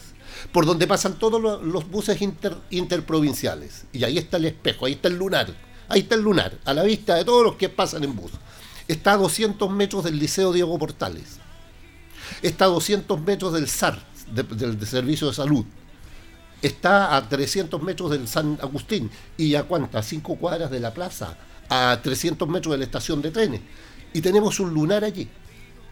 por 0.52 0.66
donde 0.66 0.88
pasan 0.88 1.18
todos 1.20 1.42
lo- 1.42 1.62
los 1.62 1.90
buses 1.90 2.22
inter- 2.22 2.58
interprovinciales. 2.70 3.86
Y 3.94 4.04
ahí 4.04 4.18
está 4.18 4.38
el 4.38 4.46
espejo, 4.46 4.86
ahí 4.86 4.94
está 4.94 5.08
el 5.08 5.18
lunar, 5.18 5.54
ahí 5.88 6.02
está 6.02 6.16
el 6.16 6.22
lunar, 6.22 6.58
a 6.66 6.74
la 6.74 6.84
vista 6.84 7.16
de 7.16 7.26
todos 7.26 7.44
los 7.44 7.56
que 7.56 7.70
pasan 7.70 8.04
en 8.04 8.16
bus. 8.16 8.32
Está 8.88 9.14
a 9.14 9.18
200 9.18 9.70
metros 9.72 10.04
del 10.04 10.18
Liceo 10.20 10.52
Diego 10.52 10.78
Portales. 10.80 11.38
Está 12.42 12.66
a 12.66 12.70
200 12.70 13.20
metros 13.22 13.54
del 13.54 13.68
SAR, 13.68 14.00
de- 14.32 14.44
del 14.44 14.80
de 14.80 14.86
Servicio 14.86 15.28
de 15.28 15.34
Salud. 15.34 15.66
Está 16.62 17.16
a 17.16 17.28
300 17.30 17.82
metros 17.82 18.12
del 18.12 18.28
San 18.28 18.58
Agustín. 18.62 19.10
¿Y 19.38 19.56
a 19.56 19.64
cuántas? 19.64 20.06
Cinco 20.08 20.36
cuadras 20.36 20.70
de 20.70 20.80
la 20.80 20.94
plaza. 20.94 21.38
A 21.70 22.00
300 22.04 22.50
metros 22.50 22.74
de 22.74 22.80
la 22.80 22.84
estación 22.84 23.22
de 23.22 23.32
trenes. 23.32 23.62
Y 24.14 24.22
tenemos 24.22 24.60
un 24.60 24.74
lunar 24.74 25.04
allí. 25.04 25.28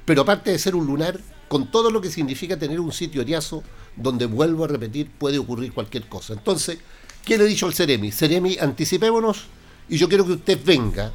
Pero 0.07 0.21
aparte 0.21 0.51
de 0.51 0.57
ser 0.57 0.73
un 0.73 0.87
lunar, 0.87 1.19
con 1.49 1.69
todo 1.69 1.91
lo 1.91 1.99
que 1.99 2.09
significa 2.09 2.57
tener 2.57 2.79
un 2.79 2.93
sitio 2.93 3.21
eriazo, 3.21 3.61
donde 3.97 4.25
vuelvo 4.25 4.63
a 4.63 4.69
repetir, 4.69 5.11
puede 5.11 5.37
ocurrir 5.37 5.73
cualquier 5.73 6.07
cosa. 6.07 6.31
Entonces, 6.31 6.77
¿qué 7.25 7.37
le 7.37 7.43
he 7.43 7.47
dicho 7.47 7.65
al 7.65 7.73
Ceremi? 7.73 8.09
Ceremi, 8.09 8.57
anticipémonos 8.57 9.47
y 9.89 9.97
yo 9.97 10.07
quiero 10.07 10.25
que 10.25 10.31
usted 10.31 10.59
venga, 10.63 11.11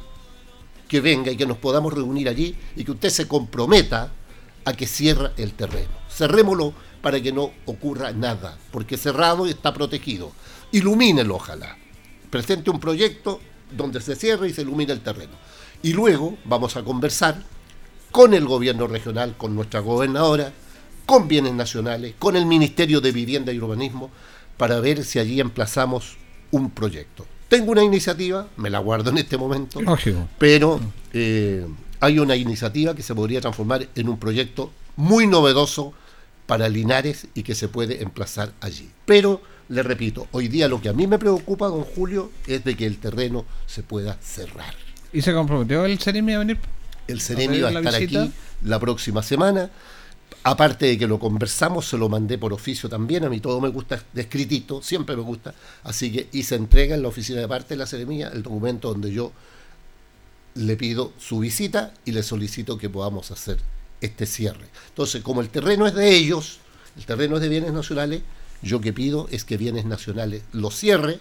que 0.87 1.01
venga 1.01 1.31
y 1.31 1.35
que 1.35 1.47
nos 1.47 1.57
podamos 1.57 1.91
reunir 1.91 2.29
allí 2.29 2.55
y 2.75 2.83
que 2.83 2.91
usted 2.91 3.09
se 3.09 3.27
comprometa 3.27 4.11
a 4.63 4.73
que 4.73 4.85
cierre 4.85 5.31
el 5.37 5.53
terreno. 5.53 5.89
Cerrémoslo 6.07 6.75
para 7.01 7.19
que 7.19 7.31
no 7.31 7.49
ocurra 7.65 8.11
nada, 8.11 8.59
porque 8.69 8.97
cerrado 8.97 9.47
está 9.47 9.73
protegido. 9.73 10.33
Ilumínelo, 10.71 11.37
ojalá. 11.37 11.79
Presente 12.29 12.69
un 12.69 12.79
proyecto 12.79 13.41
donde 13.75 14.01
se 14.01 14.15
cierre 14.15 14.49
y 14.49 14.53
se 14.53 14.61
ilumine 14.61 14.93
el 14.93 15.01
terreno. 15.01 15.33
Y 15.81 15.93
luego 15.93 16.37
vamos 16.45 16.77
a 16.77 16.83
conversar 16.83 17.52
con 18.13 18.35
el 18.35 18.45
gobierno 18.45 18.85
regional, 18.85 19.33
con 19.35 19.55
nuestra 19.55 19.79
gobernadora, 19.79 20.53
con 21.07 21.27
bienes 21.27 21.53
nacionales, 21.53 22.13
con 22.19 22.35
el 22.35 22.45
Ministerio 22.45 23.01
de 23.01 23.11
Vivienda 23.11 23.51
y 23.51 23.57
Urbanismo, 23.57 24.11
para 24.55 24.79
ver 24.79 25.03
si 25.03 25.17
allí 25.17 25.39
emplazamos 25.39 26.17
un 26.51 26.69
proyecto. 26.69 27.25
Tengo 27.49 27.71
una 27.71 27.83
iniciativa, 27.83 28.47
me 28.55 28.69
la 28.69 28.77
guardo 28.77 29.09
en 29.09 29.17
este 29.17 29.35
momento, 29.35 29.81
Lógico. 29.81 30.29
pero 30.37 30.79
eh, 31.11 31.65
hay 31.99 32.19
una 32.19 32.35
iniciativa 32.35 32.93
que 32.93 33.01
se 33.01 33.15
podría 33.15 33.41
transformar 33.41 33.87
en 33.95 34.07
un 34.07 34.19
proyecto 34.19 34.71
muy 34.95 35.25
novedoso 35.25 35.93
para 36.45 36.69
Linares 36.69 37.25
y 37.33 37.41
que 37.41 37.55
se 37.55 37.67
puede 37.67 38.03
emplazar 38.03 38.53
allí. 38.61 38.91
Pero, 39.05 39.41
le 39.69 39.81
repito, 39.81 40.27
hoy 40.33 40.49
día 40.49 40.67
lo 40.67 40.79
que 40.79 40.89
a 40.89 40.93
mí 40.93 41.07
me 41.07 41.17
preocupa, 41.17 41.67
don 41.67 41.83
Julio, 41.83 42.29
es 42.45 42.63
de 42.63 42.77
que 42.77 42.85
el 42.85 42.99
terreno 42.99 43.43
se 43.65 43.81
pueda 43.81 44.19
cerrar. 44.21 44.75
¿Y 45.11 45.23
se 45.23 45.33
comprometió 45.33 45.83
el 45.85 45.97
Ceremi 45.97 46.33
a 46.33 46.39
venir? 46.39 46.59
El 47.07 47.21
Ceremi 47.21 47.59
va 47.59 47.69
a 47.69 47.71
estar 47.71 47.99
visita? 47.99 48.23
aquí 48.23 48.33
la 48.63 48.79
próxima 48.79 49.23
semana. 49.23 49.69
Aparte 50.45 50.87
de 50.87 50.97
que 50.97 51.07
lo 51.07 51.19
conversamos, 51.19 51.87
se 51.87 51.97
lo 51.97 52.09
mandé 52.09 52.37
por 52.37 52.51
oficio 52.51 52.89
también. 52.89 53.23
A 53.23 53.29
mí 53.29 53.39
todo 53.39 53.61
me 53.61 53.69
gusta 53.69 54.03
de 54.11 54.21
escritito, 54.21 54.81
siempre 54.81 55.15
me 55.15 55.21
gusta. 55.21 55.53
Así 55.83 56.11
que, 56.11 56.27
y 56.31 56.43
se 56.43 56.55
entrega 56.55 56.95
en 56.95 57.01
la 57.01 57.07
oficina 57.07 57.39
de 57.39 57.47
parte 57.47 57.75
de 57.75 57.77
la 57.77 57.85
Ceremía 57.85 58.29
el 58.33 58.43
documento 58.43 58.89
donde 58.89 59.11
yo 59.11 59.31
le 60.55 60.75
pido 60.75 61.13
su 61.17 61.39
visita 61.39 61.93
y 62.05 62.11
le 62.11 62.23
solicito 62.23 62.77
que 62.77 62.89
podamos 62.89 63.31
hacer 63.31 63.57
este 64.01 64.25
cierre. 64.25 64.67
Entonces, 64.89 65.23
como 65.23 65.41
el 65.41 65.49
terreno 65.49 65.87
es 65.87 65.93
de 65.95 66.13
ellos, 66.13 66.59
el 66.97 67.05
terreno 67.05 67.37
es 67.37 67.41
de 67.41 67.49
bienes 67.49 67.73
nacionales, 67.73 68.21
yo 68.61 68.81
que 68.81 68.93
pido 68.93 69.27
es 69.31 69.45
que 69.45 69.57
bienes 69.57 69.85
nacionales 69.85 70.43
lo 70.51 70.71
cierre 70.71 71.19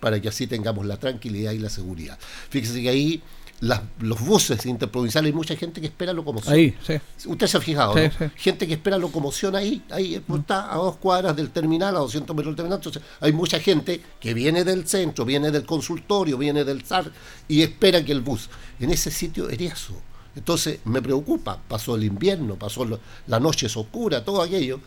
para 0.00 0.20
que 0.20 0.28
así 0.28 0.46
tengamos 0.46 0.86
la 0.86 0.96
tranquilidad 0.96 1.52
y 1.52 1.58
la 1.58 1.68
seguridad. 1.68 2.18
Fíjese 2.50 2.82
que 2.82 2.88
ahí 2.88 3.22
las- 3.62 3.80
los 4.00 4.20
buses 4.20 4.66
interprovinciales 4.66 5.30
hay 5.30 5.36
mucha 5.36 5.54
gente 5.56 5.80
que 5.80 5.86
espera 5.86 6.12
locomoción. 6.12 6.52
Ahí, 6.52 6.76
sí. 6.86 6.94
Usted 7.26 7.46
se 7.46 7.56
ha 7.56 7.60
fijado, 7.60 7.94
Sí, 7.94 8.00
¿no? 8.04 8.10
sí. 8.28 8.32
Gente 8.36 8.66
que 8.66 8.74
espera 8.74 8.98
locomoción 8.98 9.54
ahí, 9.54 9.82
ahí 9.90 10.14
está 10.16 10.72
a 10.72 10.76
dos 10.76 10.96
cuadras 10.96 11.36
del 11.36 11.50
terminal, 11.50 11.94
a 11.96 12.00
200 12.00 12.34
metros 12.34 12.50
del 12.50 12.56
terminal. 12.56 12.78
Entonces, 12.78 13.02
hay 13.20 13.32
mucha 13.32 13.60
gente 13.60 14.00
que 14.20 14.34
viene 14.34 14.64
del 14.64 14.86
centro, 14.88 15.24
viene 15.24 15.50
del 15.52 15.64
consultorio, 15.64 16.36
viene 16.38 16.64
del 16.64 16.84
SAR 16.84 17.10
y 17.46 17.62
espera 17.62 18.04
que 18.04 18.10
el 18.12 18.20
bus. 18.20 18.50
En 18.80 18.90
ese 18.90 19.10
sitio 19.12 19.48
eso. 19.48 19.94
Entonces, 20.34 20.80
me 20.84 21.00
preocupa. 21.00 21.60
Pasó 21.68 21.94
el 21.94 22.04
invierno, 22.04 22.56
pasó 22.56 22.84
lo- 22.84 22.98
la 23.28 23.38
noche 23.38 23.66
es 23.66 23.76
oscura, 23.76 24.24
todo 24.24 24.42
aquello. 24.42 24.80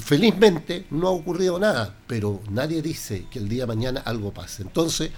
Felizmente 0.00 0.86
no 0.90 1.08
ha 1.08 1.10
ocurrido 1.10 1.58
nada, 1.58 1.94
pero 2.06 2.40
nadie 2.50 2.82
dice 2.82 3.26
que 3.30 3.38
el 3.38 3.48
día 3.48 3.62
de 3.64 3.66
mañana 3.68 4.00
algo 4.04 4.32
pase. 4.32 4.62
Entonces, 4.62 5.10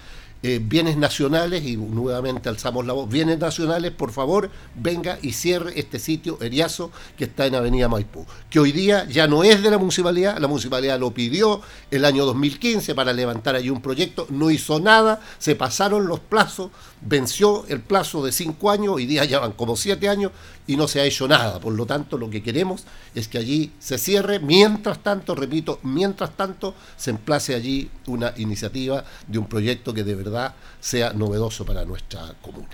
eh, 0.43 0.59
bienes 0.61 0.97
nacionales, 0.97 1.65
y 1.65 1.77
nuevamente 1.77 2.49
alzamos 2.49 2.85
la 2.85 2.93
voz, 2.93 3.09
bienes 3.09 3.39
nacionales, 3.39 3.91
por 3.91 4.11
favor, 4.11 4.49
venga 4.75 5.17
y 5.21 5.33
cierre 5.33 5.73
este 5.79 5.99
sitio 5.99 6.37
Eriazo 6.41 6.91
que 7.17 7.25
está 7.25 7.45
en 7.45 7.55
Avenida 7.55 7.87
Maipú, 7.87 8.25
que 8.49 8.59
hoy 8.59 8.71
día 8.71 9.05
ya 9.05 9.27
no 9.27 9.43
es 9.43 9.63
de 9.63 9.71
la 9.71 9.77
municipalidad, 9.77 10.37
la 10.37 10.47
municipalidad 10.47 10.99
lo 10.99 11.11
pidió 11.11 11.61
el 11.89 12.05
año 12.05 12.25
2015 12.25 12.93
para 12.93 13.13
levantar 13.13 13.55
allí 13.55 13.69
un 13.69 13.81
proyecto, 13.81 14.27
no 14.29 14.51
hizo 14.51 14.79
nada, 14.79 15.21
se 15.39 15.55
pasaron 15.55 16.07
los 16.07 16.19
plazos, 16.19 16.71
venció 17.01 17.65
el 17.67 17.79
plazo 17.81 18.23
de 18.25 18.31
cinco 18.31 18.71
años, 18.71 18.95
hoy 18.95 19.05
día 19.05 19.23
ya 19.25 19.39
van 19.39 19.51
como 19.51 19.75
siete 19.75 20.09
años 20.09 20.31
y 20.65 20.75
no 20.75 20.87
se 20.87 20.99
ha 20.99 21.05
hecho 21.05 21.27
nada. 21.27 21.59
Por 21.59 21.73
lo 21.73 21.85
tanto, 21.85 22.17
lo 22.17 22.29
que 22.29 22.41
queremos 22.43 22.85
es 23.15 23.27
que 23.27 23.37
allí 23.37 23.71
se 23.79 23.97
cierre. 23.97 24.39
Mientras 24.39 24.99
tanto, 24.99 25.35
repito, 25.35 25.79
mientras 25.83 26.31
tanto, 26.35 26.73
se 26.97 27.11
emplace 27.11 27.55
allí 27.55 27.89
una 28.07 28.33
iniciativa 28.37 29.03
de 29.27 29.37
un 29.39 29.45
proyecto 29.47 29.93
que 29.93 30.03
de 30.03 30.15
verdad 30.15 30.53
sea 30.79 31.13
novedoso 31.13 31.65
para 31.65 31.85
nuestra 31.85 32.33
comuna. 32.41 32.67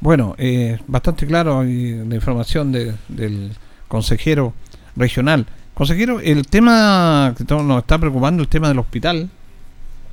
Bueno, 0.00 0.34
eh, 0.38 0.78
bastante 0.86 1.26
claro 1.26 1.64
y 1.64 1.92
la 2.06 2.14
información 2.14 2.72
de- 2.72 2.94
del 3.08 3.52
consejero 3.88 4.54
regional. 4.96 5.46
Consejero, 5.74 6.20
el 6.20 6.46
tema 6.46 7.34
que 7.36 7.44
nos 7.44 7.80
está 7.82 7.98
preocupando, 7.98 8.42
el 8.42 8.48
tema 8.48 8.68
del 8.68 8.78
hospital, 8.78 9.30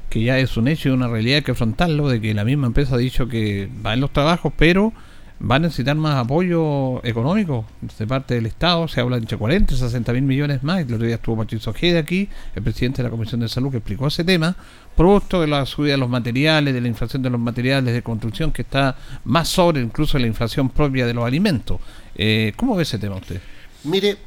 que 0.09 0.21
ya 0.21 0.37
es 0.39 0.57
un 0.57 0.67
hecho 0.67 0.89
y 0.89 0.91
una 0.91 1.07
realidad 1.07 1.43
que 1.43 1.51
afrontarlo, 1.51 2.09
de 2.09 2.21
que 2.21 2.33
la 2.33 2.45
misma 2.45 2.67
empresa 2.67 2.95
ha 2.95 2.97
dicho 2.97 3.27
que 3.27 3.69
va 3.85 3.93
en 3.93 4.01
los 4.01 4.11
trabajos, 4.11 4.53
pero 4.57 4.93
va 5.39 5.55
a 5.55 5.59
necesitar 5.59 5.95
más 5.95 6.15
apoyo 6.15 7.03
económico 7.05 7.65
de 7.81 8.07
parte 8.07 8.35
del 8.35 8.45
Estado. 8.47 8.87
Se 8.87 9.01
habla 9.01 9.17
de 9.17 9.23
entre 9.23 9.37
40 9.37 9.73
y 9.73 9.77
60 9.77 10.13
mil 10.13 10.23
millones 10.23 10.63
más. 10.63 10.79
El 10.79 10.93
otro 10.93 11.05
día 11.05 11.15
estuvo 11.15 11.37
Patricio 11.37 11.71
Ojeda 11.71 11.99
aquí, 11.99 12.29
el 12.55 12.63
presidente 12.63 12.97
de 12.97 13.03
la 13.03 13.09
Comisión 13.09 13.41
de 13.41 13.47
Salud, 13.47 13.71
que 13.71 13.77
explicó 13.77 14.07
ese 14.07 14.23
tema, 14.23 14.55
producto 14.95 15.41
de 15.41 15.47
la 15.47 15.65
subida 15.65 15.91
de 15.91 15.97
los 15.97 16.09
materiales, 16.09 16.73
de 16.73 16.81
la 16.81 16.87
inflación 16.87 17.21
de 17.21 17.29
los 17.29 17.39
materiales 17.39 17.93
de 17.93 18.01
construcción, 18.01 18.51
que 18.51 18.63
está 18.63 18.97
más 19.25 19.47
sobre 19.47 19.81
incluso 19.81 20.17
la 20.17 20.27
inflación 20.27 20.69
propia 20.69 21.05
de 21.05 21.13
los 21.13 21.25
alimentos. 21.25 21.79
Eh, 22.15 22.53
¿Cómo 22.55 22.75
ve 22.75 22.83
ese 22.83 22.97
tema 22.97 23.15
usted? 23.15 23.39
Mire, 23.83 24.17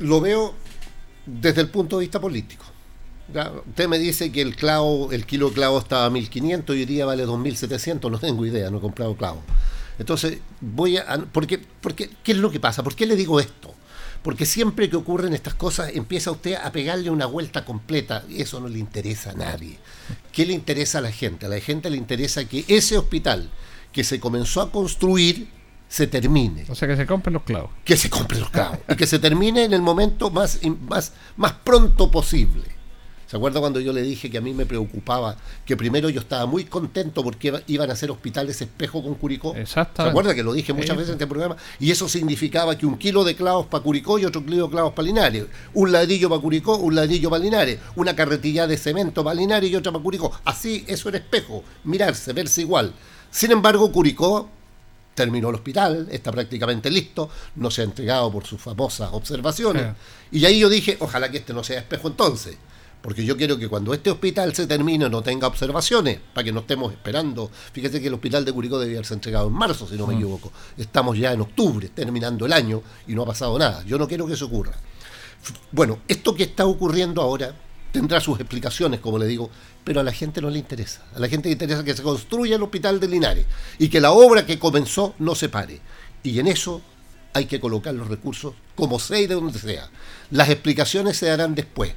lo 0.00 0.20
veo 0.20 0.54
desde 1.24 1.62
el 1.62 1.68
punto 1.68 1.98
de 1.98 2.02
vista 2.02 2.20
político. 2.20 2.64
Usted 3.28 3.88
me 3.88 3.98
dice 3.98 4.32
que 4.32 4.40
el 4.40 4.56
clavo, 4.56 5.12
el 5.12 5.26
kilo 5.26 5.48
de 5.48 5.54
clavo 5.54 5.78
estaba 5.78 6.06
a 6.06 6.10
1500 6.10 6.74
y 6.74 6.78
hoy 6.80 6.86
día 6.86 7.04
vale 7.04 7.24
2700, 7.24 8.10
no 8.10 8.18
tengo 8.18 8.46
idea, 8.46 8.70
no 8.70 8.78
he 8.78 8.80
comprado 8.80 9.14
clavo. 9.16 9.42
Entonces, 9.98 10.38
voy 10.60 10.96
a. 10.96 11.26
Porque, 11.32 11.58
porque, 11.58 12.08
¿Qué 12.22 12.32
es 12.32 12.38
lo 12.38 12.50
que 12.50 12.60
pasa? 12.60 12.82
¿Por 12.82 12.94
qué 12.94 13.04
le 13.06 13.16
digo 13.16 13.38
esto? 13.40 13.74
Porque 14.22 14.46
siempre 14.46 14.90
que 14.90 14.96
ocurren 14.96 15.32
estas 15.32 15.54
cosas 15.54 15.90
empieza 15.94 16.30
usted 16.30 16.54
a 16.54 16.72
pegarle 16.72 17.10
una 17.10 17.26
vuelta 17.26 17.64
completa 17.64 18.24
y 18.28 18.42
eso 18.42 18.60
no 18.60 18.68
le 18.68 18.78
interesa 18.78 19.30
a 19.30 19.34
nadie. 19.34 19.78
¿Qué 20.32 20.44
le 20.44 20.54
interesa 20.54 20.98
a 20.98 21.02
la 21.02 21.12
gente? 21.12 21.46
A 21.46 21.48
la 21.48 21.60
gente 21.60 21.88
le 21.90 21.96
interesa 21.96 22.44
que 22.44 22.64
ese 22.66 22.98
hospital 22.98 23.50
que 23.92 24.04
se 24.04 24.18
comenzó 24.18 24.60
a 24.60 24.72
construir 24.72 25.48
se 25.88 26.06
termine. 26.06 26.66
O 26.68 26.74
sea, 26.74 26.88
que 26.88 26.96
se 26.96 27.06
compren 27.06 27.34
los 27.34 27.44
clavos. 27.44 27.70
Que 27.84 27.96
se 27.96 28.10
compren 28.10 28.40
los 28.40 28.50
clavos 28.50 28.78
y 28.88 28.96
que 28.96 29.06
se 29.06 29.18
termine 29.18 29.64
en 29.64 29.72
el 29.72 29.82
momento 29.82 30.30
más, 30.30 30.58
más, 30.88 31.12
más 31.36 31.52
pronto 31.64 32.10
posible. 32.10 32.77
¿Se 33.28 33.36
acuerda 33.36 33.60
cuando 33.60 33.78
yo 33.78 33.92
le 33.92 34.00
dije 34.00 34.30
que 34.30 34.38
a 34.38 34.40
mí 34.40 34.54
me 34.54 34.64
preocupaba 34.64 35.36
que 35.66 35.76
primero 35.76 36.08
yo 36.08 36.20
estaba 36.20 36.46
muy 36.46 36.64
contento 36.64 37.22
porque 37.22 37.48
iba- 37.48 37.60
iban 37.66 37.90
a 37.90 37.94
ser 37.94 38.10
hospitales 38.10 38.60
espejo 38.62 39.02
con 39.02 39.14
Curicó? 39.16 39.54
Exactamente. 39.54 40.02
¿Se 40.02 40.08
acuerda 40.10 40.34
que 40.34 40.42
lo 40.42 40.54
dije 40.54 40.72
muchas 40.72 40.90
Sí. 40.90 40.96
veces 40.96 41.08
en 41.10 41.14
este 41.16 41.26
programa? 41.26 41.56
Y 41.78 41.90
eso 41.90 42.08
significaba 42.08 42.78
que 42.78 42.86
un 42.86 42.96
kilo 42.96 43.24
de 43.24 43.36
clavos 43.36 43.66
para 43.66 43.84
Curicó 43.84 44.18
y 44.18 44.24
otro 44.24 44.42
kilo 44.42 44.64
de 44.64 44.70
clavos 44.72 44.94
para 44.94 45.04
Linares. 45.06 45.44
Un 45.74 45.92
ladrillo 45.92 46.30
para 46.30 46.40
Curicó, 46.40 46.76
un 46.78 46.94
ladrillo 46.94 47.28
para 47.28 47.44
Linares. 47.44 47.78
Una 47.96 48.16
carretilla 48.16 48.66
de 48.66 48.78
cemento 48.78 49.22
para 49.22 49.34
Linares 49.34 49.70
y 49.70 49.76
otra 49.76 49.92
para 49.92 50.02
Curicó. 50.02 50.32
Así, 50.46 50.84
eso 50.88 51.10
era 51.10 51.18
espejo. 51.18 51.62
Mirarse, 51.84 52.32
verse 52.32 52.62
igual. 52.62 52.94
Sin 53.30 53.50
embargo, 53.52 53.92
Curicó 53.92 54.48
terminó 55.14 55.48
el 55.50 55.56
hospital, 55.56 56.06
está 56.12 56.30
prácticamente 56.30 56.90
listo, 56.90 57.28
no 57.56 57.70
se 57.72 57.80
ha 57.82 57.84
entregado 57.84 58.30
por 58.30 58.46
sus 58.46 58.60
famosas 58.60 59.10
observaciones. 59.12 59.84
Y 60.30 60.44
ahí 60.44 60.60
yo 60.60 60.68
dije, 60.68 60.96
ojalá 61.00 61.28
que 61.30 61.38
este 61.38 61.52
no 61.52 61.64
sea 61.64 61.80
espejo 61.80 62.06
entonces, 62.08 62.56
porque 63.02 63.24
yo 63.24 63.36
quiero 63.36 63.58
que 63.58 63.68
cuando 63.68 63.94
este 63.94 64.10
hospital 64.10 64.54
se 64.54 64.66
termine 64.66 65.08
no 65.08 65.22
tenga 65.22 65.46
observaciones, 65.46 66.18
para 66.34 66.44
que 66.44 66.52
no 66.52 66.60
estemos 66.60 66.92
esperando. 66.92 67.50
Fíjese 67.72 68.00
que 68.00 68.08
el 68.08 68.14
hospital 68.14 68.44
de 68.44 68.52
Curicó 68.52 68.78
debía 68.78 68.96
haberse 68.98 69.14
entregado 69.14 69.46
en 69.48 69.54
marzo, 69.54 69.86
si 69.88 69.96
no 69.96 70.06
me 70.06 70.14
Mm. 70.14 70.18
equivoco. 70.18 70.52
Estamos 70.76 71.16
ya 71.18 71.32
en 71.32 71.40
octubre, 71.40 71.88
terminando 71.88 72.44
el 72.46 72.52
año, 72.52 72.82
y 73.06 73.14
no 73.14 73.22
ha 73.22 73.26
pasado 73.26 73.58
nada. 73.58 73.84
Yo 73.84 73.98
no 73.98 74.08
quiero 74.08 74.26
que 74.26 74.34
eso 74.34 74.46
ocurra. 74.46 74.72
Bueno, 75.70 76.00
esto 76.08 76.34
que 76.34 76.42
está 76.42 76.66
ocurriendo 76.66 77.22
ahora 77.22 77.54
tendrá 77.92 78.20
sus 78.20 78.38
explicaciones, 78.40 79.00
como 79.00 79.18
le 79.18 79.26
digo, 79.26 79.50
pero 79.84 80.00
a 80.00 80.02
la 80.02 80.12
gente 80.12 80.42
no 80.42 80.50
le 80.50 80.58
interesa. 80.58 81.04
A 81.14 81.20
la 81.20 81.28
gente 81.28 81.48
le 81.48 81.52
interesa 81.54 81.84
que 81.84 81.94
se 81.94 82.02
construya 82.02 82.56
el 82.56 82.62
hospital 82.62 83.00
de 83.00 83.08
Linares 83.08 83.46
y 83.78 83.88
que 83.88 84.00
la 84.00 84.10
obra 84.12 84.44
que 84.44 84.58
comenzó 84.58 85.14
no 85.18 85.34
se 85.34 85.48
pare. 85.48 85.80
Y 86.22 86.38
en 86.40 86.48
eso 86.48 86.82
hay 87.32 87.46
que 87.46 87.60
colocar 87.60 87.94
los 87.94 88.08
recursos 88.08 88.54
como 88.74 88.98
sea 88.98 89.20
y 89.20 89.26
de 89.26 89.34
donde 89.34 89.58
sea. 89.58 89.88
Las 90.30 90.50
explicaciones 90.50 91.16
se 91.16 91.26
darán 91.26 91.54
después, 91.54 91.94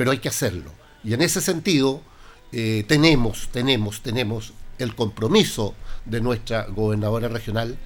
pero 0.00 0.12
hay 0.12 0.18
que 0.18 0.30
hacerlo. 0.30 0.72
Y 1.04 1.12
en 1.12 1.20
ese 1.20 1.42
sentido, 1.42 2.00
eh, 2.52 2.86
tenemos, 2.88 3.48
tenemos, 3.52 4.00
tenemos 4.00 4.54
el 4.78 4.94
compromiso 4.94 5.74
de 6.06 6.22
nuestra 6.22 6.64
gobernadora 6.68 7.28
regional, 7.28 7.76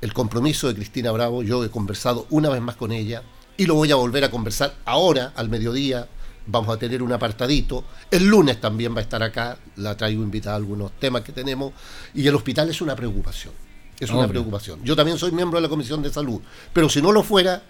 el 0.00 0.12
compromiso 0.12 0.68
de 0.68 0.76
Cristina 0.76 1.10
Bravo. 1.10 1.42
Yo 1.42 1.64
he 1.64 1.68
conversado 1.68 2.28
una 2.30 2.50
vez 2.50 2.62
más 2.62 2.76
con 2.76 2.92
ella 2.92 3.24
y 3.56 3.66
lo 3.66 3.74
voy 3.74 3.90
a 3.90 3.96
volver 3.96 4.22
a 4.22 4.30
conversar 4.30 4.76
ahora, 4.84 5.32
al 5.34 5.48
mediodía. 5.48 6.06
Vamos 6.46 6.72
a 6.72 6.78
tener 6.78 7.02
un 7.02 7.10
apartadito. 7.10 7.82
El 8.12 8.26
lunes 8.28 8.60
también 8.60 8.94
va 8.94 9.00
a 9.00 9.02
estar 9.02 9.24
acá. 9.24 9.58
La 9.74 9.96
traigo 9.96 10.22
invitada 10.22 10.54
a 10.54 10.58
algunos 10.58 10.92
temas 11.00 11.22
que 11.22 11.32
tenemos. 11.32 11.72
Y 12.14 12.28
el 12.28 12.36
hospital 12.36 12.70
es 12.70 12.80
una 12.80 12.94
preocupación. 12.94 13.52
Es 13.98 14.10
una 14.10 14.28
preocupación. 14.28 14.84
Yo 14.84 14.94
también 14.94 15.18
soy 15.18 15.32
miembro 15.32 15.56
de 15.56 15.62
la 15.62 15.68
Comisión 15.68 16.00
de 16.00 16.12
Salud. 16.12 16.40
Pero 16.72 16.88
si 16.88 17.02
no 17.02 17.10
lo 17.10 17.24
fuera, 17.24 17.60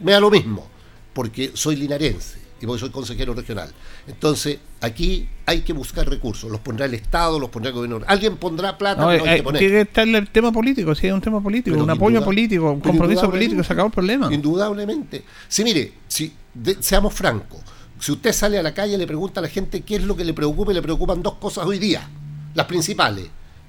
me 0.00 0.12
da 0.12 0.20
lo 0.20 0.30
mismo. 0.30 0.68
Porque 1.14 1.52
soy 1.54 1.76
linarense 1.76 2.49
y 2.60 2.66
porque 2.66 2.80
soy 2.80 2.90
consejero 2.90 3.32
regional. 3.34 3.70
Entonces, 4.06 4.58
aquí 4.80 5.28
hay 5.46 5.62
que 5.62 5.72
buscar 5.72 6.08
recursos. 6.08 6.50
Los 6.50 6.60
pondrá 6.60 6.86
el 6.86 6.94
Estado, 6.94 7.38
los 7.38 7.48
pondrá 7.48 7.70
el 7.70 7.74
gobierno. 7.74 8.00
Alguien 8.06 8.36
pondrá 8.36 8.76
plata, 8.76 9.00
No, 9.00 9.08
pero 9.08 9.24
hay 9.24 9.30
eh, 9.30 9.36
que 9.36 9.42
poner. 9.42 9.58
tiene 9.58 9.74
que 9.76 9.80
estar 9.82 10.06
el 10.06 10.28
tema 10.28 10.52
político, 10.52 10.94
si 10.94 11.06
es 11.06 11.12
un 11.12 11.20
tema 11.20 11.42
político, 11.42 11.74
Pero 11.74 11.84
un 11.84 11.90
apoyo 11.90 12.22
político, 12.22 12.70
un 12.70 12.80
compromiso 12.80 13.30
político, 13.30 13.64
se 13.64 13.72
acabó 13.72 13.86
el 13.86 13.92
problema. 13.94 14.32
Indudablemente. 14.32 15.24
Si 15.48 15.64
mire, 15.64 15.92
si 16.06 16.32
de- 16.52 16.76
seamos 16.82 17.14
francos, 17.14 17.60
si 17.98 18.12
usted 18.12 18.32
sale 18.32 18.58
a 18.58 18.62
la 18.62 18.74
calle 18.74 18.94
y 18.94 18.98
le 18.98 19.06
pregunta 19.06 19.40
a 19.40 19.42
la 19.42 19.48
gente 19.48 19.80
qué 19.82 19.96
es 19.96 20.02
lo 20.04 20.14
que 20.16 20.24
le 20.24 20.34
preocupa, 20.34 20.72
y 20.72 20.74
le 20.74 20.82
preocupan 20.82 21.22
dos 21.22 21.34
cosas 21.34 21.64
hoy 21.66 21.78
día, 21.78 22.08
las 22.54 22.66
principales. 22.66 23.26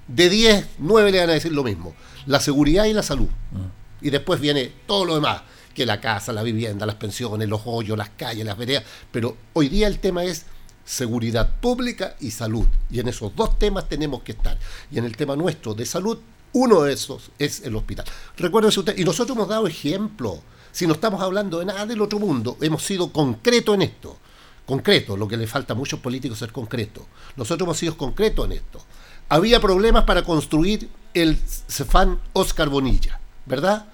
De 0.08 0.30
10, 0.30 0.68
9 0.80 1.12
le 1.12 1.20
van 1.20 1.30
a 1.30 1.34
decir 1.34 1.54
lo 1.54 1.64
mismo, 1.64 1.94
la 2.26 2.40
seguridad 2.42 2.86
y 2.86 2.94
la 2.94 3.04
salud. 3.04 3.28
Ah. 3.56 3.70
Y 4.02 4.10
después 4.10 4.42
viene 4.42 4.72
todo 4.86 5.06
lo 5.06 5.16
demás. 5.16 5.44
Que 5.74 5.86
la 5.86 6.02
casa, 6.02 6.34
la 6.34 6.44
vivienda, 6.44 6.86
las 6.86 6.96
pensiones, 6.96 7.48
los 7.48 7.62
hoyos, 7.66 7.98
las 7.98 8.10
calles, 8.10 8.46
las 8.46 8.58
veredas, 8.58 8.84
pero 9.12 9.38
hoy 9.54 9.70
día 9.70 9.88
el 9.88 10.00
tema 10.00 10.24
es 10.24 10.46
seguridad 10.86 11.60
pública 11.62 12.16
y 12.20 12.32
salud. 12.32 12.68
Y 12.90 13.00
en 13.00 13.08
esos 13.08 13.36
dos 13.36 13.58
temas 13.58 13.88
tenemos 13.88 14.24
que 14.24 14.34
estar. 14.34 14.58
Y 14.92 14.98
en 14.98 15.06
el 15.06 15.16
tema 15.16 15.36
nuestro 15.36 15.74
de 15.74 15.86
salud, 15.86 16.20
uno 16.54 16.82
de 16.82 16.94
esos 16.94 17.32
es 17.40 17.62
el 17.62 17.76
hospital. 17.76 18.06
Recuérdese 18.38 18.80
usted, 18.80 18.98
y 18.98 19.04
nosotros 19.04 19.38
hemos 19.38 19.48
dado 19.48 19.68
ejemplo. 19.68 20.42
Si 20.72 20.88
no 20.88 20.94
estamos 20.94 21.22
hablando 21.22 21.60
de 21.60 21.66
nada 21.66 21.86
del 21.86 22.02
otro 22.02 22.20
mundo, 22.20 22.58
hemos 22.62 22.84
sido 22.84 23.12
concretos 23.12 23.76
en 23.76 23.84
esto. 23.84 24.18
Concreto, 24.66 25.18
lo 25.18 25.28
que 25.28 25.38
le 25.38 25.48
falta 25.48 25.74
a 25.74 25.76
muchos 25.76 26.00
políticos 26.00 26.36
es 26.38 26.40
ser 26.40 26.52
concreto. 26.52 27.06
Nosotros 27.36 27.66
hemos 27.66 27.78
sido 27.78 27.98
concretos 27.98 28.46
en 28.46 28.54
esto. 28.54 28.82
Había 29.30 29.60
problemas 29.60 30.04
para 30.04 30.24
construir 30.24 30.90
el 31.14 31.38
Cefán 31.38 32.20
Oscar 32.34 32.70
Bonilla, 32.70 33.20
¿verdad? 33.46 33.86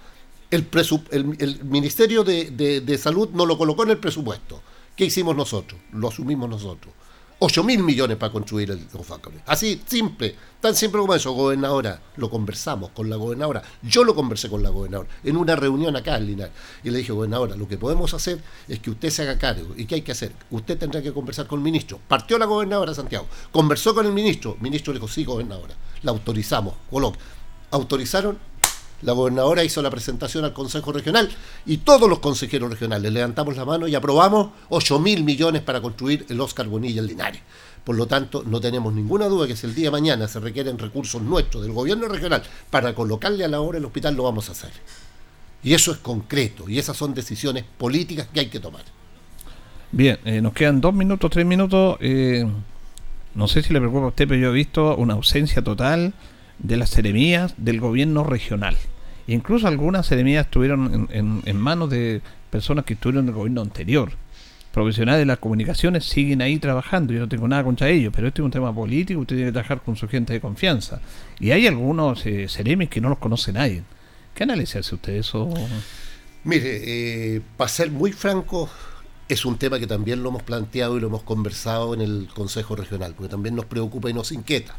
El, 0.50 1.60
Ministerio 1.66 2.24
de, 2.24 2.52
de- 2.82 2.98
Salud 2.98 3.30
no 3.34 3.46
lo 3.46 3.58
colocó 3.58 3.84
en 3.84 3.92
el 3.92 3.98
presupuesto. 3.98 4.62
¿Qué 4.96 5.06
hicimos 5.06 5.36
nosotros? 5.36 5.80
Lo 5.92 6.08
asumimos 6.08 6.50
nosotros. 6.50 6.94
8 7.40 7.64
mil 7.64 7.84
millones 7.84 8.18
para 8.18 8.32
construir 8.32 8.72
el 8.72 8.80
Cefán. 8.90 9.20
Así, 9.46 9.80
simple, 9.86 10.36
tan 10.60 10.74
simple 10.74 11.00
como 11.02 11.14
eso, 11.14 11.34
gobernadora. 11.34 12.02
Lo 12.16 12.32
conversamos 12.32 12.90
con 12.92 13.12
la 13.12 13.16
gobernadora. 13.16 13.62
Yo 13.84 14.04
lo 14.04 14.16
conversé 14.16 14.50
con 14.50 14.64
la 14.64 14.70
gobernadora 14.70 15.08
en 15.24 15.38
una 15.38 15.56
reunión 15.56 15.96
acá 15.96 16.18
en 16.18 16.26
Linares. 16.26 16.54
Y 16.84 16.90
le 16.90 16.98
dije, 17.00 17.12
gobernadora, 17.14 17.56
lo 17.56 17.68
que 17.68 17.78
podemos 17.78 18.12
hacer 18.16 18.42
es 18.68 18.80
que 18.80 18.90
usted 18.90 19.12
se 19.12 19.22
haga 19.22 19.38
cargo. 19.38 19.76
¿Y 19.78 19.86
qué 19.86 19.96
hay 19.96 20.02
que 20.02 20.14
hacer? 20.14 20.32
Usted 20.50 20.80
tendrá 20.80 21.00
que 21.04 21.14
conversar 21.14 21.46
con 21.46 21.60
el 21.60 21.64
ministro. 21.64 22.00
Partió 22.08 22.40
la 22.40 22.46
gobernadora 22.48 22.96
Santiago, 22.96 23.28
conversó 23.52 23.94
con 23.94 24.08
el 24.08 24.14
ministro. 24.14 24.56
El 24.56 24.62
ministro 24.62 24.92
le 24.94 25.00
dijo, 25.00 25.08
sí, 25.12 25.24
gobernadora. 25.24 25.76
La 26.02 26.10
autorizamos. 26.12 26.74
Coloque. 26.90 27.20
Autorizaron. 27.70 28.40
La 29.04 29.14
gobernadora 29.14 29.64
hizo 29.64 29.82
la 29.82 29.92
presentación 29.92 30.44
al 30.44 30.54
Consejo 30.54 30.92
Regional 30.92 31.30
y 31.66 31.78
todos 31.78 32.10
los 32.10 32.20
consejeros 32.20 32.70
regionales 32.70 33.12
levantamos 33.12 33.56
la 33.56 33.64
mano 33.64 33.88
y 33.88 33.94
aprobamos 33.94 34.50
8 34.70 35.00
mil 35.00 35.24
millones 35.24 35.62
para 35.62 35.82
construir 35.82 36.26
el 36.30 36.42
Oscar 36.42 36.68
Bonilla 36.68 37.02
en 37.02 37.08
Linares. 37.08 37.42
Por 37.84 37.96
lo 37.96 38.08
tanto, 38.08 38.44
no 38.46 38.60
tenemos 38.60 38.94
ninguna 38.94 39.28
duda 39.28 39.48
que 39.48 39.56
si 39.56 39.68
el 39.68 39.76
día 39.76 39.86
de 39.86 39.92
mañana 39.92 40.28
se 40.28 40.40
requieren 40.40 40.80
recursos 40.80 41.22
nuestros 41.22 41.64
del 41.64 41.74
gobierno 41.74 42.08
regional 42.08 42.42
para 42.70 42.96
colocarle 42.96 43.46
a 43.46 43.48
la 43.48 43.62
obra 43.62 43.78
el 43.78 43.86
hospital, 43.86 44.16
lo 44.16 44.24
vamos 44.24 44.50
a 44.50 44.54
hacer. 44.54 44.72
Y 45.64 45.74
eso 45.74 45.92
es 45.92 45.98
concreto 46.00 46.68
y 46.68 46.80
esas 46.80 46.98
son 46.98 47.14
decisiones 47.14 47.66
políticas 47.78 48.28
que 48.34 48.40
hay 48.40 48.48
que 48.48 48.60
tomar. 48.60 48.84
Bien, 49.92 50.18
eh, 50.26 50.42
nos 50.42 50.54
quedan 50.54 50.82
dos 50.82 50.94
minutos, 50.94 51.30
tres 51.30 51.46
minutos. 51.46 51.98
eh, 52.02 52.46
no 53.36 53.48
sé 53.48 53.62
si 53.62 53.72
le 53.72 53.80
preocupa 53.80 54.06
a 54.06 54.08
usted, 54.08 54.28
pero 54.28 54.42
yo 54.42 54.50
he 54.50 54.54
visto 54.54 54.96
una 54.98 55.14
ausencia 55.14 55.64
total 55.64 56.12
de 56.60 56.78
las 56.78 56.90
seremías 56.90 57.54
del 57.58 57.80
gobierno 57.80 58.24
regional. 58.24 58.78
Incluso 59.28 59.68
algunas 59.68 60.06
seremías 60.06 60.46
estuvieron 60.46 61.10
en, 61.12 61.58
manos 61.58 61.90
de 61.90 62.22
personas 62.50 62.86
que 62.86 62.94
estuvieron 62.94 63.26
en 63.26 63.30
el 63.30 63.36
gobierno 63.36 63.62
anterior. 63.62 64.12
Profesionales 64.72 65.20
de 65.20 65.26
las 65.26 65.40
comunicaciones 65.40 66.06
siguen 66.06 66.42
ahí 66.42 66.60
trabajando. 66.60 67.12
Yo 67.12 67.20
no 67.20 67.28
tengo 67.28 67.48
nada 67.48 67.64
contra 67.64 67.90
ellos, 67.90 68.14
pero 68.16 68.28
este 68.28 68.42
es 68.42 68.46
un 68.46 68.52
tema 68.52 68.74
político. 68.74 69.20
Usted 69.20 69.36
tiene 69.36 69.50
que 69.50 69.54
trabajar 69.54 69.82
con 69.82 69.96
su 69.96 70.08
gente 70.08 70.34
de 70.34 70.40
confianza. 70.40 71.02
Y 71.40 71.52
hay 71.52 71.68
algunos 71.68 72.26
eh, 72.26 72.48
que 72.90 73.02
no 73.02 73.10
los 73.10 73.18
conoce 73.18 73.52
nadie. 73.52 73.84
¿Qué 74.34 74.44
análisis 74.44 74.78
hace 74.78 74.96
usted 74.96 75.14
eso? 75.14 75.52
Mire, 76.44 77.36
eh, 77.36 77.42
para 77.58 77.68
ser 77.68 77.92
muy 77.92 78.14
franco, 78.14 78.70
es 79.28 79.46
un 79.46 79.58
tema 79.58 79.80
que 79.80 79.88
también 79.88 80.24
lo 80.24 80.30
hemos 80.30 80.44
planteado 80.44 80.96
y 80.96 81.02
lo 81.02 81.08
hemos 81.08 81.24
conversado 81.24 81.94
en 81.94 82.02
el 82.02 82.30
Consejo 82.34 82.76
Regional, 82.76 83.14
porque 83.14 83.30
también 83.30 83.56
nos 83.56 83.66
preocupa 83.66 84.10
y 84.10 84.14
nos 84.14 84.32
inquieta. 84.32 84.76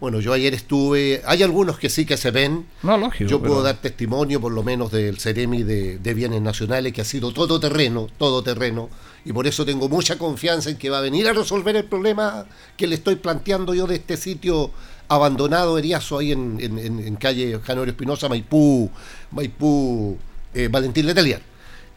Bueno, 0.00 0.20
yo 0.20 0.32
ayer 0.32 0.52
estuve, 0.54 1.22
hay 1.24 1.42
algunos 1.42 1.78
que 1.78 1.88
sí 1.88 2.04
que 2.04 2.16
se 2.16 2.30
ven. 2.30 2.66
No, 2.82 2.98
lógico. 2.98 3.30
Yo 3.30 3.38
puedo 3.40 3.54
pero- 3.54 3.62
dar 3.62 3.76
testimonio, 3.80 4.40
por 4.40 4.52
lo 4.52 4.62
menos, 4.62 4.90
del 4.92 5.18
Ceremi 5.18 5.62
de, 5.62 5.98
de 5.98 6.14
Bienes 6.14 6.42
Nacionales, 6.42 6.92
que 6.92 7.00
ha 7.00 7.04
sido 7.04 7.32
todo 7.32 7.58
terreno, 7.60 8.08
todo 8.18 8.42
terreno, 8.42 8.90
y 9.24 9.32
por 9.32 9.46
eso 9.46 9.64
tengo 9.64 9.88
mucha 9.88 10.18
confianza 10.18 10.68
en 10.70 10.76
que 10.76 10.90
va 10.90 10.98
a 10.98 11.00
venir 11.00 11.26
a 11.28 11.32
resolver 11.32 11.74
el 11.76 11.84
problema 11.84 12.44
que 12.76 12.86
le 12.86 12.96
estoy 12.96 13.16
planteando 13.16 13.72
yo 13.72 13.86
de 13.86 13.94
este 13.94 14.16
sitio 14.18 14.70
abandonado, 15.08 15.78
Eriazo, 15.78 16.18
ahí 16.18 16.32
en, 16.32 16.58
en- 16.60 17.16
calle 17.16 17.58
Janorio 17.64 17.92
Espinosa, 17.92 18.28
Maipú, 18.28 18.90
Maipú, 19.30 20.18
eh, 20.54 20.68
Valentín 20.70 21.06
Letelier. 21.06 21.40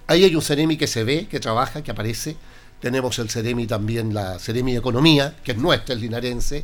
Ahí 0.07 0.23
hay 0.23 0.35
un 0.35 0.41
Ceremi 0.41 0.77
que 0.77 0.87
se 0.87 1.03
ve, 1.03 1.27
que 1.27 1.39
trabaja, 1.39 1.83
que 1.83 1.91
aparece. 1.91 2.37
Tenemos 2.79 3.17
el 3.19 3.29
Ceremi 3.29 3.65
también, 3.67 4.13
la 4.13 4.39
Ceremi 4.39 4.75
Economía, 4.75 5.35
que 5.43 5.51
es 5.53 5.57
nuestra, 5.57 5.95
el 5.95 6.01
linarense. 6.01 6.63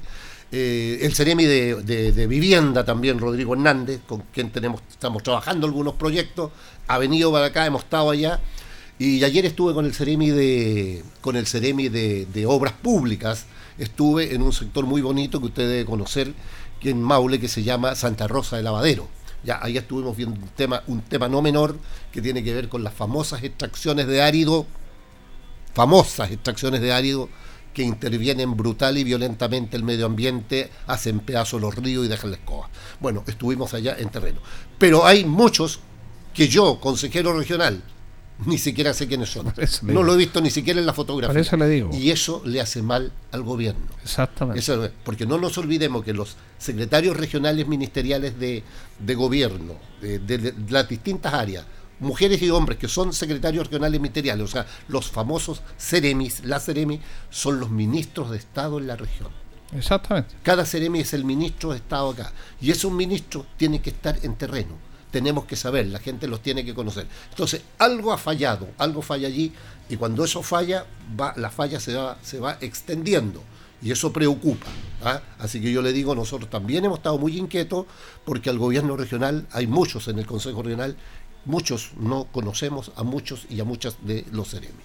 Eh, 0.55 0.99
el 1.01 1.15
Ceremi 1.15 1.45
de, 1.45 2.27
Vivienda 2.27 2.85
también, 2.85 3.17
Rodrigo 3.17 3.55
Hernández, 3.55 4.01
con 4.05 4.21
quien 4.31 4.51
tenemos, 4.51 4.81
estamos 4.87 5.23
trabajando 5.23 5.65
algunos 5.65 5.95
proyectos. 5.95 6.51
Ha 6.87 6.99
venido 6.99 7.31
para 7.31 7.47
acá, 7.47 7.65
hemos 7.65 7.81
estado 7.81 8.11
allá. 8.11 8.39
Y 8.99 9.23
ayer 9.23 9.47
estuve 9.47 9.73
con 9.73 9.85
el 9.85 9.95
Ceremi 9.95 10.29
de, 10.29 11.03
con 11.21 11.37
el 11.37 11.47
Ceremi 11.47 11.89
de, 11.89 12.45
Obras 12.47 12.73
Públicas. 12.73 13.47
Estuve 13.79 14.35
en 14.35 14.43
un 14.43 14.53
sector 14.53 14.85
muy 14.85 15.01
bonito 15.01 15.39
que 15.39 15.47
usted 15.47 15.67
debe 15.67 15.85
conocer, 15.85 16.31
que 16.79 16.91
en 16.91 17.01
Maule, 17.01 17.39
que 17.39 17.47
se 17.47 17.63
llama 17.63 17.95
Santa 17.95 18.27
Rosa 18.27 18.55
de 18.55 18.61
Lavadero. 18.61 19.07
Ya, 19.43 19.57
ahí 19.59 19.75
estuvimos 19.75 20.15
viendo 20.15 20.39
un 20.39 20.49
tema, 20.49 20.83
un 20.85 21.01
tema 21.01 21.27
no 21.27 21.41
menor 21.41 21.79
que 22.11 22.21
tiene 22.21 22.43
que 22.43 22.53
ver 22.53 22.69
con 22.69 22.83
las 22.83 22.93
famosas 22.93 23.41
extracciones 23.41 24.05
de 24.05 24.21
árido, 24.21 24.67
famosas 25.73 26.29
extracciones 26.29 26.79
de 26.79 26.93
árido 26.93 27.27
que 27.73 27.83
intervienen 27.83 28.55
brutal 28.55 28.97
y 28.97 29.03
violentamente 29.03 29.75
el 29.77 29.83
medio 29.83 30.05
ambiente, 30.05 30.69
hacen 30.87 31.19
pedazos 31.19 31.59
los 31.61 31.73
ríos 31.75 32.05
y 32.05 32.09
dejan 32.09 32.31
la 32.31 32.37
escoba. 32.37 32.69
Bueno, 32.99 33.23
estuvimos 33.27 33.73
allá 33.73 33.95
en 33.97 34.09
terreno. 34.09 34.39
Pero 34.77 35.05
hay 35.05 35.25
muchos 35.25 35.79
que 36.33 36.47
yo, 36.47 36.79
consejero 36.79 37.37
regional, 37.37 37.81
ni 38.45 38.57
siquiera 38.57 38.93
sé 38.93 39.07
quiénes 39.07 39.29
son. 39.29 39.53
No 39.83 40.03
lo 40.03 40.13
he 40.15 40.17
visto 40.17 40.41
ni 40.41 40.49
siquiera 40.49 40.79
en 40.79 40.85
la 40.85 40.93
fotografía. 40.93 41.33
Por 41.33 41.41
eso 41.41 41.55
le 41.57 41.67
digo. 41.69 41.89
Y 41.93 42.09
eso 42.11 42.41
le 42.45 42.59
hace 42.61 42.81
mal 42.81 43.11
al 43.31 43.43
gobierno. 43.43 43.85
Exactamente. 44.01 44.59
Eso 44.59 44.85
es, 44.85 44.91
porque 45.03 45.25
no 45.25 45.37
nos 45.37 45.57
olvidemos 45.57 46.03
que 46.03 46.13
los 46.13 46.35
secretarios 46.57 47.15
regionales 47.15 47.67
ministeriales 47.67 48.39
de, 48.39 48.63
de 48.99 49.15
gobierno, 49.15 49.75
de, 50.01 50.19
de- 50.19 50.37
de 50.37 50.71
las 50.71 50.89
distintas 50.89 51.33
áreas, 51.33 51.65
mujeres 51.99 52.41
y 52.41 52.49
hombres 52.49 52.77
que 52.77 52.87
son 52.87 53.13
secretarios 53.13 53.67
regionales 53.67 53.99
ministeriales, 53.99 54.43
o 54.43 54.51
sea, 54.51 54.65
los 54.87 55.09
famosos 55.09 55.61
Ceremis, 55.77 56.43
la 56.45 56.59
Ceremi, 56.59 56.99
son 57.29 57.59
los 57.59 57.69
ministros 57.69 58.31
de 58.31 58.37
Estado 58.37 58.79
en 58.79 58.87
la 58.87 58.95
región. 58.95 59.29
Exactamente. 59.75 60.35
Cada 60.43 60.65
Ceremi 60.65 60.99
es 60.99 61.13
el 61.13 61.25
ministro 61.25 61.71
de 61.71 61.77
Estado 61.77 62.11
acá. 62.11 62.31
Y 62.61 62.71
esos 62.71 62.91
ministros 62.91 63.45
tienen 63.57 63.81
que 63.81 63.89
estar 63.89 64.17
en 64.23 64.35
terreno. 64.35 64.75
Tenemos 65.11 65.45
que 65.45 65.55
saber, 65.55 65.87
la 65.87 65.99
gente 65.99 66.27
los 66.27 66.41
tiene 66.41 66.65
que 66.65 66.73
conocer. 66.73 67.07
Entonces, 67.29 67.61
algo 67.77 68.11
ha 68.11 68.17
fallado, 68.17 68.67
algo 68.77 69.01
falla 69.01 69.27
allí, 69.27 69.53
y 69.89 69.95
cuando 69.95 70.23
eso 70.23 70.41
falla, 70.41 70.85
va, 71.19 71.33
la 71.37 71.49
falla 71.49 71.79
se 71.79 71.93
va, 71.93 72.17
se 72.23 72.39
va 72.39 72.57
extendiendo. 72.61 73.43
Y 73.81 73.91
eso 73.91 74.13
preocupa. 74.13 74.67
¿ah? 75.03 75.21
Así 75.39 75.61
que 75.61 75.71
yo 75.71 75.81
le 75.81 75.91
digo, 75.91 76.15
nosotros 76.15 76.49
también 76.49 76.85
hemos 76.85 76.99
estado 76.99 77.17
muy 77.17 77.37
inquietos 77.37 77.85
porque 78.25 78.49
al 78.49 78.57
gobierno 78.57 78.95
regional, 78.95 79.45
hay 79.51 79.67
muchos 79.67 80.07
en 80.07 80.19
el 80.19 80.25
Consejo 80.25 80.63
Regional, 80.63 80.95
muchos 81.45 81.91
no 81.99 82.25
conocemos 82.31 82.91
a 82.95 83.03
muchos 83.03 83.45
y 83.49 83.59
a 83.59 83.63
muchas 83.63 83.97
de 84.05 84.25
los 84.31 84.49
Ceremis. 84.49 84.75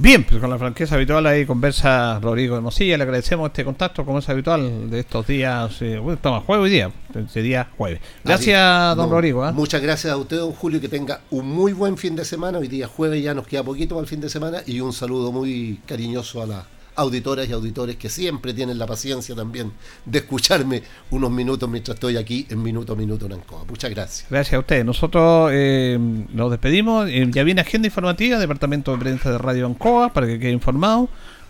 Bien, 0.00 0.22
pues 0.22 0.40
con 0.40 0.48
la 0.48 0.58
franqueza 0.58 0.94
habitual 0.94 1.26
ahí 1.26 1.44
conversa 1.44 2.20
Rodrigo 2.20 2.54
de 2.54 2.60
Mosilla. 2.60 2.96
Le 2.96 3.02
agradecemos 3.02 3.48
este 3.48 3.64
contacto, 3.64 4.04
como 4.04 4.20
es 4.20 4.28
habitual, 4.28 4.88
de 4.88 5.00
estos 5.00 5.26
días. 5.26 5.82
Eh, 5.82 5.98
bueno, 5.98 6.14
estamos 6.14 6.44
jueves 6.44 6.64
hoy 6.64 6.70
día, 6.70 6.92
este 7.16 7.42
día 7.42 7.68
jueves. 7.76 8.00
Gracias, 8.24 8.60
Así- 8.60 8.96
don 8.96 9.08
no, 9.08 9.14
Rodrigo. 9.16 9.42
¿ah? 9.44 9.50
Muchas 9.50 9.82
gracias 9.82 10.12
a 10.12 10.16
usted, 10.16 10.36
don 10.38 10.52
Julio, 10.52 10.80
que 10.80 10.88
tenga 10.88 11.22
un 11.30 11.48
muy 11.48 11.72
buen 11.72 11.96
fin 11.96 12.14
de 12.14 12.24
semana. 12.24 12.58
Hoy 12.58 12.68
día 12.68 12.86
jueves 12.86 13.20
ya 13.22 13.34
nos 13.34 13.48
queda 13.48 13.64
poquito 13.64 13.96
para 13.96 14.02
el 14.02 14.08
fin 14.08 14.20
de 14.20 14.28
semana 14.30 14.62
y 14.66 14.80
un 14.80 14.92
saludo 14.92 15.32
muy 15.32 15.80
cariñoso 15.84 16.42
a 16.42 16.46
las 16.46 16.64
auditoras 16.98 17.48
y 17.48 17.52
auditores 17.52 17.96
que 17.96 18.08
siempre 18.08 18.52
tienen 18.52 18.78
la 18.78 18.86
paciencia 18.86 19.34
también 19.34 19.72
de 20.04 20.18
escucharme 20.18 20.82
unos 21.10 21.30
minutos 21.30 21.68
mientras 21.68 21.94
estoy 21.94 22.16
aquí 22.16 22.46
en 22.50 22.62
Minuto 22.62 22.92
a 22.92 22.96
Minuto 22.96 23.26
en 23.26 23.34
Ancoa. 23.34 23.64
Muchas 23.68 23.90
gracias. 23.90 24.26
Gracias 24.28 24.54
a 24.54 24.58
ustedes. 24.58 24.84
Nosotros 24.84 25.50
eh, 25.54 25.96
nos 26.32 26.50
despedimos. 26.50 27.08
Eh, 27.08 27.26
ya 27.30 27.44
viene 27.44 27.60
agenda 27.60 27.86
informativa, 27.86 28.38
Departamento 28.38 28.92
de 28.92 28.98
Prensa 28.98 29.30
de 29.30 29.38
Radio 29.38 29.66
Ancoa, 29.66 30.12
para 30.12 30.26
que 30.26 30.38
quede 30.38 30.52
informado. 30.52 31.08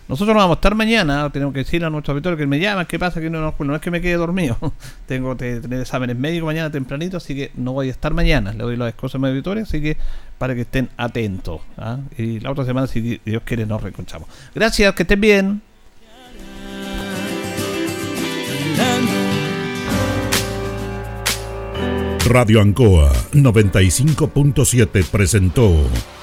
Nosotros 0.09 0.33
no 0.33 0.39
vamos 0.39 0.55
a 0.55 0.57
estar 0.57 0.73
mañana, 0.73 1.29
tenemos 1.29 1.53
que 1.53 1.59
decirle 1.59 1.85
a 1.85 1.91
nuestros 1.91 2.15
auditores 2.15 2.39
que 2.39 2.47
me 2.47 2.59
llaman, 2.59 2.87
qué 2.87 2.97
pasa, 2.97 3.21
que 3.21 3.29
no, 3.29 3.41
no, 3.41 3.53
no 3.59 3.75
es 3.75 3.81
que 3.81 3.91
me 3.91 4.01
quede 4.01 4.15
dormido. 4.15 4.57
Tengo 5.05 5.37
que 5.37 5.57
tener 5.57 5.81
exámenes 5.81 6.17
médicos 6.17 6.47
mañana 6.47 6.71
tempranito, 6.71 7.17
así 7.17 7.35
que 7.35 7.51
no 7.55 7.73
voy 7.73 7.89
a 7.89 7.91
estar 7.91 8.11
mañana. 8.11 8.51
Le 8.51 8.63
doy 8.63 8.75
las 8.75 8.95
cosas 8.95 9.15
a 9.15 9.19
mis 9.19 9.29
auditores, 9.29 9.67
así 9.67 9.79
que 9.79 9.97
para 10.39 10.55
que 10.55 10.61
estén 10.61 10.89
atentos. 10.97 11.61
¿ah? 11.77 11.99
Y 12.17 12.39
la 12.39 12.49
otra 12.49 12.65
semana, 12.65 12.87
si 12.87 13.21
Dios 13.23 13.43
quiere, 13.45 13.67
nos 13.67 13.83
reencontramos. 13.83 14.27
Gracias, 14.55 14.95
que 14.95 15.03
estén 15.03 15.21
bien. 15.21 15.61
Radio 22.27 22.61
Ancoa 22.61 23.13
95.7 23.33 25.05
presentó 25.05 25.71